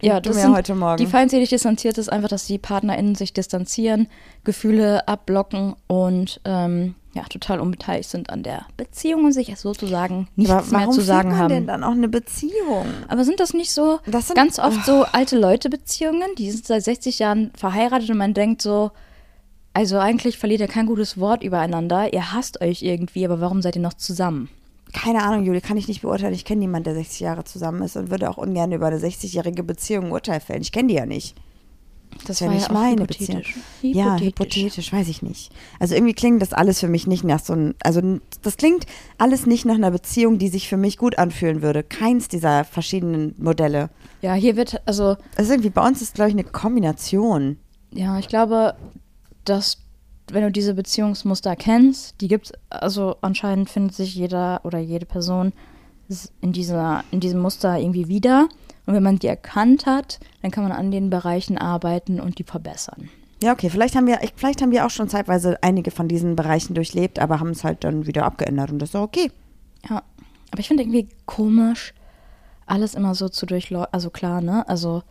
Ja, 0.00 0.20
das 0.20 0.36
sind, 0.40 0.54
heute 0.54 0.74
Morgen. 0.74 0.96
Die 0.98 1.06
feindselig 1.06 1.48
distanziert 1.48 1.98
ist 1.98 2.08
einfach, 2.10 2.28
dass 2.28 2.46
die 2.46 2.58
PartnerInnen 2.58 3.14
sich 3.14 3.32
distanzieren, 3.32 4.06
Gefühle 4.44 5.06
abblocken 5.08 5.74
und 5.88 6.40
ähm, 6.44 6.94
ja, 7.14 7.22
total 7.24 7.58
unbeteiligt 7.58 8.08
sind 8.08 8.30
an 8.30 8.42
der 8.44 8.66
Beziehung 8.76 9.24
und 9.24 9.32
sich 9.32 9.52
sozusagen 9.58 10.28
nichts 10.36 10.52
Aber 10.52 10.70
warum 10.70 10.86
mehr 10.86 10.90
zu 10.94 11.00
sagen 11.00 11.30
führt 11.30 11.32
man 11.32 11.38
haben. 11.42 11.48
denn 11.48 11.66
dann 11.66 11.82
auch 11.84 11.90
eine 11.92 12.08
Beziehung? 12.08 12.86
Aber 13.08 13.24
sind 13.24 13.40
das 13.40 13.54
nicht 13.54 13.72
so 13.72 13.98
Das 14.06 14.28
sind- 14.28 14.36
ganz 14.36 14.58
oft 14.60 14.84
so 14.84 15.04
alte 15.10 15.36
Leute-Beziehungen? 15.38 16.28
Die 16.38 16.50
sind 16.50 16.64
seit 16.66 16.84
60 16.84 17.18
Jahren 17.18 17.50
verheiratet 17.56 18.10
und 18.10 18.18
man 18.18 18.34
denkt 18.34 18.62
so, 18.62 18.92
also 19.74 19.98
eigentlich 19.98 20.38
verliert 20.38 20.60
ihr 20.60 20.68
kein 20.68 20.86
gutes 20.86 21.18
Wort 21.18 21.42
übereinander. 21.42 22.12
Ihr 22.12 22.32
hasst 22.32 22.60
euch 22.60 22.82
irgendwie, 22.82 23.24
aber 23.24 23.40
warum 23.40 23.62
seid 23.62 23.74
ihr 23.76 23.82
noch 23.82 23.94
zusammen? 23.94 24.48
Keine 24.92 25.22
Ahnung, 25.22 25.44
Juli, 25.44 25.60
kann 25.60 25.76
ich 25.76 25.88
nicht 25.88 26.02
beurteilen. 26.02 26.34
Ich 26.34 26.44
kenne 26.44 26.60
niemanden, 26.60 26.84
der 26.84 26.94
60 26.94 27.20
Jahre 27.20 27.44
zusammen 27.44 27.82
ist 27.82 27.96
und 27.96 28.10
würde 28.10 28.30
auch 28.30 28.38
ungern 28.38 28.72
über 28.72 28.86
eine 28.86 28.98
60-jährige 28.98 29.62
Beziehung 29.62 30.06
ein 30.06 30.12
Urteil 30.12 30.40
fällen. 30.40 30.62
Ich 30.62 30.72
kenne 30.72 30.88
die 30.88 30.94
ja 30.94 31.06
nicht. 31.06 31.36
Das 32.26 32.30
ist 32.30 32.40
ja 32.40 32.46
war 32.46 32.54
nicht 32.54 32.72
meine 32.72 33.02
hypothetisch. 33.02 33.54
Beziehung. 33.82 33.94
Ja, 33.94 34.18
hypothetisch, 34.18 34.92
weiß 34.92 35.08
ich 35.08 35.22
nicht. 35.22 35.52
Also 35.78 35.94
irgendwie 35.94 36.14
klingt 36.14 36.42
das 36.42 36.52
alles 36.52 36.80
für 36.80 36.88
mich 36.88 37.06
nicht 37.06 37.22
nach 37.22 37.40
so 37.40 37.52
ein, 37.52 37.74
also 37.82 38.00
das 38.42 38.56
klingt 38.56 38.86
alles 39.18 39.46
nicht 39.46 39.66
nach 39.66 39.74
einer 39.74 39.90
Beziehung, 39.90 40.38
die 40.38 40.48
sich 40.48 40.68
für 40.68 40.76
mich 40.76 40.96
gut 40.96 41.18
anfühlen 41.18 41.62
würde. 41.62 41.82
Keins 41.82 42.28
dieser 42.28 42.64
verschiedenen 42.64 43.34
Modelle. 43.38 43.90
Ja, 44.22 44.34
hier 44.34 44.56
wird, 44.56 44.80
also 44.86 45.16
Also 45.36 45.52
irgendwie 45.52 45.70
bei 45.70 45.86
uns 45.86 46.02
ist, 46.02 46.14
glaube 46.14 46.30
ich, 46.30 46.34
eine 46.34 46.44
Kombination. 46.44 47.58
Ja, 47.92 48.18
ich 48.18 48.28
glaube, 48.28 48.74
dass 49.44 49.78
wenn 50.34 50.42
du 50.42 50.50
diese 50.50 50.74
Beziehungsmuster 50.74 51.56
kennst, 51.56 52.20
die 52.20 52.28
gibt 52.28 52.52
also 52.70 53.16
anscheinend 53.20 53.70
findet 53.70 53.94
sich 53.94 54.14
jeder 54.14 54.60
oder 54.64 54.78
jede 54.78 55.06
Person 55.06 55.52
in 56.40 56.52
dieser 56.52 57.04
in 57.10 57.20
diesem 57.20 57.40
Muster 57.40 57.78
irgendwie 57.78 58.08
wieder 58.08 58.48
und 58.86 58.94
wenn 58.94 59.02
man 59.02 59.18
die 59.18 59.26
erkannt 59.26 59.84
hat, 59.86 60.18
dann 60.42 60.50
kann 60.50 60.62
man 60.64 60.72
an 60.72 60.90
den 60.90 61.10
Bereichen 61.10 61.58
arbeiten 61.58 62.20
und 62.20 62.38
die 62.38 62.44
verbessern. 62.44 63.08
Ja, 63.42 63.52
okay, 63.52 63.70
vielleicht 63.70 63.94
haben 63.94 64.06
wir, 64.06 64.22
ich- 64.22 64.32
vielleicht 64.34 64.62
haben 64.62 64.72
wir 64.72 64.84
auch 64.86 64.90
schon 64.90 65.08
zeitweise 65.08 65.58
einige 65.62 65.90
von 65.90 66.08
diesen 66.08 66.34
Bereichen 66.34 66.74
durchlebt, 66.74 67.18
aber 67.20 67.38
haben 67.38 67.50
es 67.50 67.62
halt 67.62 67.84
dann 67.84 68.06
wieder 68.06 68.24
abgeändert 68.24 68.70
und 68.72 68.78
das 68.80 68.88
ist 68.90 68.96
auch 68.96 69.02
okay. 69.02 69.30
Ja, 69.88 70.02
aber 70.50 70.60
ich 70.60 70.66
finde 70.68 70.82
irgendwie 70.82 71.08
komisch, 71.26 71.92
alles 72.66 72.94
immer 72.94 73.14
so 73.14 73.28
zu 73.28 73.46
durchleuchten, 73.46 73.92
also 73.92 74.10
klar, 74.10 74.40
ne? 74.40 74.66
Also 74.68 75.02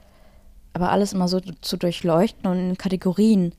aber 0.73 0.91
alles 0.91 1.13
immer 1.13 1.27
so 1.27 1.39
zu 1.39 1.77
durchleuchten 1.77 2.45
und 2.49 2.57
in 2.59 2.77
Kategorien 2.77 3.53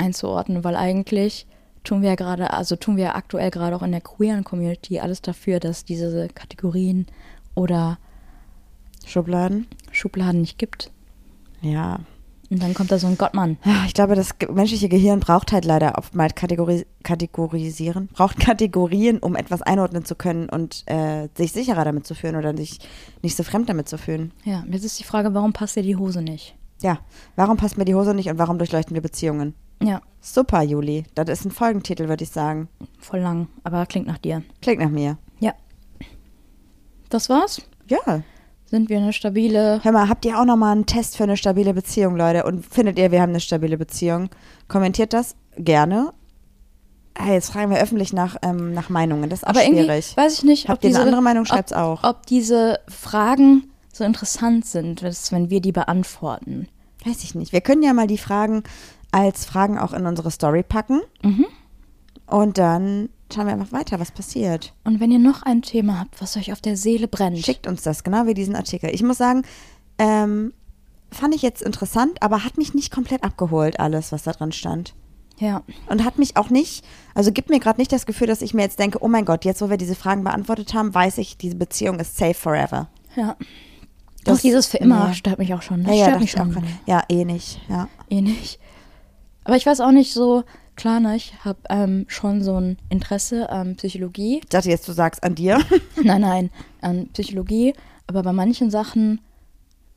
einzuordnen, 0.00 0.64
weil 0.64 0.76
eigentlich 0.76 1.46
tun 1.84 2.02
wir 2.02 2.10
ja 2.10 2.14
gerade, 2.14 2.52
also 2.52 2.76
tun 2.76 2.96
wir 2.96 3.14
aktuell 3.14 3.50
gerade 3.50 3.76
auch 3.76 3.82
in 3.82 3.92
der 3.92 4.00
queeren 4.00 4.44
Community 4.44 5.00
alles 5.00 5.22
dafür, 5.22 5.60
dass 5.60 5.84
diese 5.84 6.28
Kategorien 6.28 7.06
oder 7.54 7.98
Schubladen. 9.06 9.66
Schubladen 9.92 10.40
nicht 10.40 10.58
gibt. 10.58 10.90
Ja. 11.62 12.00
Und 12.50 12.60
dann 12.60 12.74
kommt 12.74 12.90
da 12.90 12.98
so 12.98 13.06
ein 13.06 13.16
Gottmann. 13.16 13.58
Ich 13.86 13.94
glaube, 13.94 14.16
das 14.16 14.30
menschliche 14.52 14.88
Gehirn 14.88 15.20
braucht 15.20 15.52
halt 15.52 15.64
leider 15.64 15.96
oftmals 15.96 16.34
Kategori 16.34 16.84
kategorisieren, 17.04 18.08
braucht 18.08 18.40
Kategorien, 18.40 19.18
um 19.18 19.36
etwas 19.36 19.62
einordnen 19.62 20.04
zu 20.04 20.16
können 20.16 20.48
und 20.48 20.82
äh, 20.86 21.28
sich 21.36 21.52
sicherer 21.52 21.84
damit 21.84 22.08
zu 22.08 22.16
fühlen 22.16 22.34
oder 22.34 22.56
sich 22.56 22.80
nicht 23.22 23.36
so 23.36 23.44
fremd 23.44 23.68
damit 23.68 23.88
zu 23.88 23.98
fühlen. 23.98 24.32
Ja, 24.44 24.64
jetzt 24.68 24.84
ist 24.84 24.98
die 24.98 25.04
Frage, 25.04 25.32
warum 25.32 25.52
passt 25.52 25.76
dir 25.76 25.84
die 25.84 25.96
Hose 25.96 26.22
nicht? 26.22 26.56
Ja, 26.82 26.98
warum 27.36 27.56
passt 27.56 27.78
mir 27.78 27.84
die 27.84 27.94
Hose 27.94 28.14
nicht 28.14 28.28
und 28.28 28.38
warum 28.38 28.58
durchleuchten 28.58 28.94
wir 28.94 29.02
Beziehungen? 29.02 29.54
Ja, 29.82 30.00
Super, 30.22 30.62
Juli. 30.62 31.04
Das 31.14 31.30
ist 31.30 31.46
ein 31.46 31.50
Folgentitel, 31.50 32.08
würde 32.08 32.24
ich 32.24 32.30
sagen. 32.30 32.68
voll 32.98 33.20
lang, 33.20 33.48
aber 33.64 33.86
klingt 33.86 34.06
nach 34.06 34.18
dir. 34.18 34.42
Klingt 34.60 34.80
nach 34.82 34.90
mir. 34.90 35.16
Ja. 35.38 35.54
Das 37.08 37.30
war's? 37.30 37.62
Ja. 37.88 38.22
Sind 38.66 38.88
wir 38.90 38.98
eine 38.98 39.12
stabile. 39.14 39.80
Hör 39.82 39.92
mal, 39.92 40.08
habt 40.10 40.24
ihr 40.26 40.38
auch 40.38 40.44
nochmal 40.44 40.72
einen 40.72 40.84
Test 40.86 41.16
für 41.16 41.22
eine 41.24 41.36
stabile 41.38 41.72
Beziehung, 41.74 42.16
Leute? 42.16 42.44
Und 42.44 42.64
findet 42.66 42.98
ihr, 42.98 43.10
wir 43.10 43.22
haben 43.22 43.30
eine 43.30 43.40
stabile 43.40 43.78
Beziehung? 43.78 44.28
Kommentiert 44.68 45.12
das 45.14 45.34
gerne. 45.56 46.12
Hey, 47.18 47.34
jetzt 47.34 47.50
fragen 47.50 47.70
wir 47.70 47.78
öffentlich 47.80 48.12
nach, 48.12 48.36
ähm, 48.42 48.72
nach 48.74 48.90
Meinungen. 48.90 49.28
Das 49.30 49.40
ist 49.40 49.44
auch 49.44 49.50
Aber 49.50 49.64
irgendwie 49.64 49.84
schwierig. 49.84 50.16
weiß 50.16 50.34
ich 50.34 50.44
nicht, 50.44 50.64
ob 50.64 50.68
Habt 50.70 50.84
ihr 50.84 50.88
eine 50.88 50.96
diese, 50.98 51.02
andere 51.06 51.22
Meinung? 51.22 51.42
ob, 51.42 51.48
Schreibt's 51.48 51.72
auch. 51.72 52.04
ob 52.04 52.26
diese 52.26 52.78
Fragen 52.88 53.70
so 53.92 54.04
interessant 54.04 54.66
sind, 54.66 55.02
wenn 55.02 55.48
wir 55.50 55.60
die 55.60 55.72
beantworten. 55.72 56.68
Weiß 57.04 57.24
ich 57.24 57.34
nicht. 57.34 57.52
Wir 57.52 57.62
können 57.62 57.82
ja 57.82 57.92
mal 57.94 58.06
die 58.06 58.18
Fragen 58.18 58.62
als 59.12 59.44
Fragen 59.44 59.78
auch 59.78 59.92
in 59.92 60.06
unsere 60.06 60.30
Story 60.30 60.62
packen. 60.62 61.00
Mhm. 61.22 61.46
Und 62.26 62.58
dann 62.58 63.08
schauen 63.32 63.46
wir 63.46 63.52
einfach 63.54 63.72
weiter, 63.72 63.98
was 64.00 64.10
passiert. 64.12 64.72
Und 64.84 65.00
wenn 65.00 65.10
ihr 65.10 65.18
noch 65.18 65.42
ein 65.42 65.62
Thema 65.62 65.98
habt, 66.00 66.20
was 66.20 66.36
euch 66.36 66.52
auf 66.52 66.60
der 66.60 66.76
Seele 66.76 67.08
brennt, 67.08 67.38
Schickt 67.38 67.66
uns 67.66 67.82
das, 67.82 68.04
genau 68.04 68.26
wie 68.26 68.34
diesen 68.34 68.54
Artikel. 68.56 68.90
Ich 68.92 69.02
muss 69.02 69.18
sagen, 69.18 69.42
ähm, 69.98 70.52
fand 71.10 71.34
ich 71.34 71.42
jetzt 71.42 71.62
interessant, 71.62 72.22
aber 72.22 72.44
hat 72.44 72.56
mich 72.56 72.72
nicht 72.74 72.92
komplett 72.92 73.24
abgeholt, 73.24 73.80
alles, 73.80 74.12
was 74.12 74.22
da 74.22 74.32
drin 74.32 74.52
stand. 74.52 74.94
ja, 75.38 75.62
Und 75.88 76.04
hat 76.04 76.18
mich 76.18 76.36
auch 76.36 76.50
nicht, 76.50 76.84
also 77.14 77.32
gibt 77.32 77.50
mir 77.50 77.58
gerade 77.60 77.80
nicht 77.80 77.92
das 77.92 78.06
Gefühl, 78.06 78.26
dass 78.28 78.42
ich 78.42 78.54
mir 78.54 78.62
jetzt 78.62 78.78
denke, 78.78 78.98
oh 79.02 79.08
mein 79.08 79.24
Gott, 79.24 79.44
jetzt 79.44 79.60
wo 79.60 79.70
wir 79.70 79.76
diese 79.76 79.96
Fragen 79.96 80.22
beantwortet 80.22 80.72
haben, 80.74 80.94
weiß 80.94 81.18
ich, 81.18 81.36
diese 81.36 81.56
Beziehung 81.56 81.98
ist 81.98 82.16
safe 82.16 82.34
forever. 82.34 82.88
ja. 83.16 83.36
Das- 84.22 84.36
Doch 84.36 84.42
dieses 84.42 84.66
für 84.66 84.76
immer 84.76 85.06
ja. 85.08 85.14
stört 85.14 85.38
mich 85.38 85.54
auch 85.54 85.62
schon. 85.62 85.82
Das 85.82 85.92
ja, 85.94 85.98
ja, 86.00 86.04
stört 86.08 86.20
mich 86.20 86.34
ich 86.34 86.40
auch 86.40 86.44
schon. 86.44 86.52
grad. 86.52 86.64
ja, 86.84 87.02
eh 87.08 87.24
nicht, 87.24 87.58
ja. 87.70 87.88
Eh 88.10 88.20
nicht. 88.20 88.60
Aber 89.44 89.56
ich 89.56 89.66
weiß 89.66 89.80
auch 89.80 89.90
nicht 89.92 90.12
so, 90.12 90.44
klar, 90.76 91.00
ne, 91.00 91.16
ich 91.16 91.34
habe 91.44 91.58
ähm, 91.70 92.04
schon 92.08 92.42
so 92.42 92.56
ein 92.60 92.76
Interesse 92.88 93.50
an 93.50 93.76
Psychologie. 93.76 94.38
Ich 94.42 94.48
dachte 94.48 94.68
jetzt, 94.68 94.86
du 94.88 94.92
sagst 94.92 95.22
an 95.24 95.34
dir. 95.34 95.58
nein, 96.02 96.20
nein, 96.20 96.50
an 96.80 97.08
Psychologie. 97.12 97.74
Aber 98.06 98.22
bei 98.22 98.32
manchen 98.32 98.70
Sachen 98.70 99.20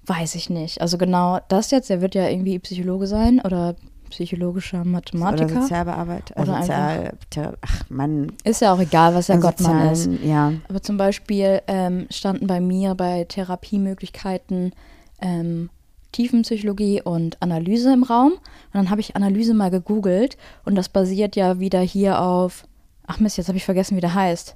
weiß 0.06 0.36
ich 0.36 0.50
nicht. 0.50 0.82
Also 0.82 0.98
genau 0.98 1.40
das 1.48 1.72
jetzt, 1.72 1.90
der 1.90 2.02
wird 2.02 2.16
ja 2.16 2.28
irgendwie 2.28 2.60
Psychologe 2.60 3.08
sein 3.08 3.40
oder 3.42 3.76
psychologischer 4.10 4.82
Oder 4.82 4.90
Mathematiker. 4.90 5.62
Sozialbearbeiter. 5.62 6.36
Oder 6.36 6.44
Oder 6.52 6.62
Sozial, 6.62 7.14
Thera- 7.32 7.54
ach 7.62 7.90
Mann. 7.90 8.32
ist 8.44 8.62
ja 8.62 8.74
auch 8.74 8.80
egal, 8.80 9.16
was 9.16 9.26
der 9.28 9.36
an 9.36 9.42
Gottmann 9.42 9.92
ist. 9.92 10.08
Ja. 10.24 10.54
Aber 10.70 10.82
zum 10.84 10.98
Beispiel 10.98 11.62
ähm, 11.68 12.06
standen 12.12 12.46
bei 12.46 12.60
mir 12.60 12.94
bei 12.96 13.24
Therapiemöglichkeiten 13.24 14.74
ähm, 15.22 15.70
Tiefenpsychologie 16.14 17.02
und 17.02 17.42
Analyse 17.42 17.92
im 17.92 18.04
Raum. 18.04 18.32
Und 18.32 18.42
dann 18.74 18.90
habe 18.90 19.02
ich 19.02 19.18
Analyse 19.18 19.54
mal 19.54 19.70
gegoogelt 19.70 20.38
und 20.64 20.76
das 20.76 20.88
basiert 20.88 21.36
ja 21.36 21.60
wieder 21.60 21.82
hier 21.82 22.22
auf, 22.22 22.66
ach 23.06 23.20
Mist, 23.20 23.38
jetzt 23.38 23.50
habe 23.50 23.58
ich 23.58 23.66
vergessen, 23.66 23.98
wie 23.98 24.02
der 24.02 24.16
heißt. 24.16 24.56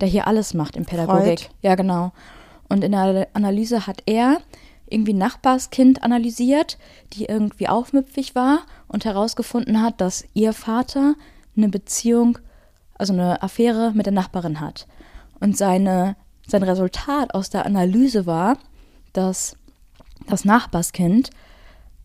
Der 0.00 0.08
hier 0.08 0.26
alles 0.26 0.54
macht 0.54 0.76
in 0.76 0.86
Pädagogik. 0.86 1.40
Freud. 1.40 1.50
Ja, 1.62 1.74
genau. 1.74 2.12
Und 2.68 2.82
in 2.82 2.92
der 2.92 3.28
Analyse 3.34 3.86
hat 3.86 4.02
er 4.06 4.38
irgendwie 4.88 5.14
ein 5.14 5.18
Nachbarskind 5.18 6.02
analysiert, 6.02 6.78
die 7.12 7.26
irgendwie 7.26 7.68
aufmüpfig 7.68 8.34
war 8.34 8.60
und 8.88 9.04
herausgefunden 9.04 9.82
hat, 9.82 10.00
dass 10.00 10.24
ihr 10.34 10.52
Vater 10.52 11.14
eine 11.56 11.68
Beziehung, 11.68 12.38
also 12.96 13.12
eine 13.12 13.42
Affäre 13.42 13.92
mit 13.94 14.06
der 14.06 14.12
Nachbarin 14.12 14.60
hat. 14.60 14.86
Und 15.40 15.56
seine, 15.56 16.16
sein 16.46 16.62
Resultat 16.62 17.34
aus 17.34 17.50
der 17.50 17.66
Analyse 17.66 18.26
war, 18.26 18.56
dass 19.12 19.56
das 20.26 20.44
Nachbarskind 20.44 21.30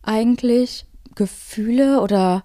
eigentlich 0.01 0.85
Gefühle 1.15 2.01
oder 2.01 2.43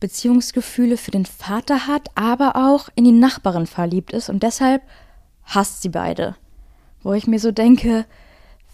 Beziehungsgefühle 0.00 0.96
für 0.96 1.10
den 1.10 1.26
Vater 1.26 1.86
hat, 1.86 2.08
aber 2.14 2.56
auch 2.56 2.88
in 2.94 3.04
die 3.04 3.12
Nachbarin 3.12 3.66
verliebt 3.66 4.12
ist 4.12 4.30
und 4.30 4.42
deshalb 4.42 4.82
hasst 5.44 5.82
sie 5.82 5.90
beide. 5.90 6.36
Wo 7.02 7.12
ich 7.12 7.26
mir 7.26 7.38
so 7.38 7.52
denke, 7.52 8.06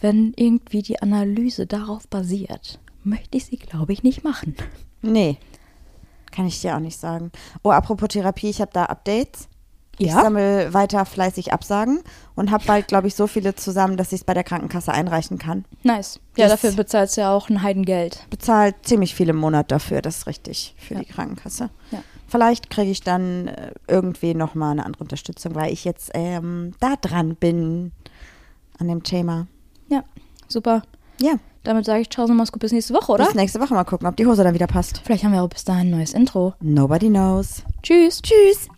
wenn 0.01 0.33
irgendwie 0.37 0.83
die 0.83 1.03
Analyse 1.03 1.67
darauf 1.67 2.07
basiert, 2.09 2.79
möchte 3.03 3.37
ich 3.39 3.47
sie, 3.47 3.57
glaube 3.57 3.93
ich, 3.93 4.03
nicht 4.03 4.25
machen. 4.25 4.55
Nee. 5.03 5.39
Kann 6.33 6.47
ich 6.47 6.61
dir 6.61 6.77
auch 6.77 6.81
nicht 6.81 6.99
sagen. 6.99 7.33
Oh, 7.63 7.71
apropos 7.71 8.09
Therapie, 8.09 8.51
ich 8.51 8.61
habe 8.61 8.73
da 8.73 8.85
Updates. 8.85 9.49
Ich 9.99 10.09
Ja? 10.09 10.23
sammle 10.23 10.75
weiter 10.75 11.05
fleißig 11.07 11.53
Absagen 11.53 12.01
und 12.35 12.51
habe 12.51 12.65
bald, 12.67 12.87
glaube 12.89 13.07
ich, 13.09 13.15
so 13.15 13.27
viele 13.27 13.55
zusammen, 13.55 13.97
dass 13.97 14.09
ich 14.13 14.21
es 14.21 14.25
bei 14.25 14.35
der 14.35 14.45
Krankenkasse 14.45 14.93
einreichen 14.93 15.39
kann. 15.39 15.65
Nice. 15.85 16.21
Ja, 16.37 16.49
Das- 16.49 16.61
dafür 16.61 16.73
bezahlst 16.77 17.17
du 17.17 17.23
ja 17.23 17.33
auch 17.35 17.49
ein 17.49 17.63
Heidengeld. 17.63 18.27
Bezahlt 18.29 18.75
ziemlich 18.83 19.15
viel 19.15 19.29
im 19.31 19.37
Monat 19.37 19.71
dafür, 19.73 20.03
das 20.03 20.19
ist 20.19 20.27
richtig, 20.27 20.75
für 20.79 20.95
Ja. 20.95 21.01
die 21.01 21.07
Krankenkasse. 21.07 21.71
Ja. 21.93 22.03
Vielleicht 22.29 22.69
kriege 22.71 22.91
ich 22.91 23.01
dann 23.03 23.49
äh, 23.49 23.71
irgendwie 23.89 24.35
nochmal 24.35 24.73
eine 24.73 24.85
andere 24.85 25.05
Unterstützung, 25.05 25.55
weil 25.55 25.73
ich 25.73 25.85
jetzt 25.85 26.11
ähm, 26.15 26.75
da 26.81 26.97
dran 27.01 27.37
bin 27.37 27.93
an 28.79 28.89
dem 28.89 29.03
Thema. 29.03 29.47
Ja, 29.89 30.03
super. 30.49 30.83
Ja, 31.21 31.35
Damit 31.63 31.85
sage 31.87 32.01
ich 32.03 32.11
Ciao, 32.11 32.29
mach's 32.29 32.53
gut, 32.53 32.61
bis 32.61 32.71
nächste 32.73 32.93
Woche, 32.95 33.11
oder? 33.13 33.25
bis 33.25 33.35
nächste 33.35 33.61
Woche 33.61 33.73
mal 33.75 33.85
gucken, 33.85 34.07
ob 34.07 34.17
die 34.17 34.27
Hose 34.27 34.45
dann 34.45 34.55
wieder 34.55 34.67
passt. 34.67 35.01
Vielleicht 35.05 35.25
haben 35.25 35.33
wir 35.33 35.43
auch 35.43 35.49
bis 35.49 35.65
dahin 35.65 35.89
ein 35.89 35.91
neues 35.99 36.13
Intro. 36.13 36.53
Nobody 36.61 37.09
knows. 37.09 37.63
Tschüss. 37.83 38.21
Tschüss. 38.23 38.69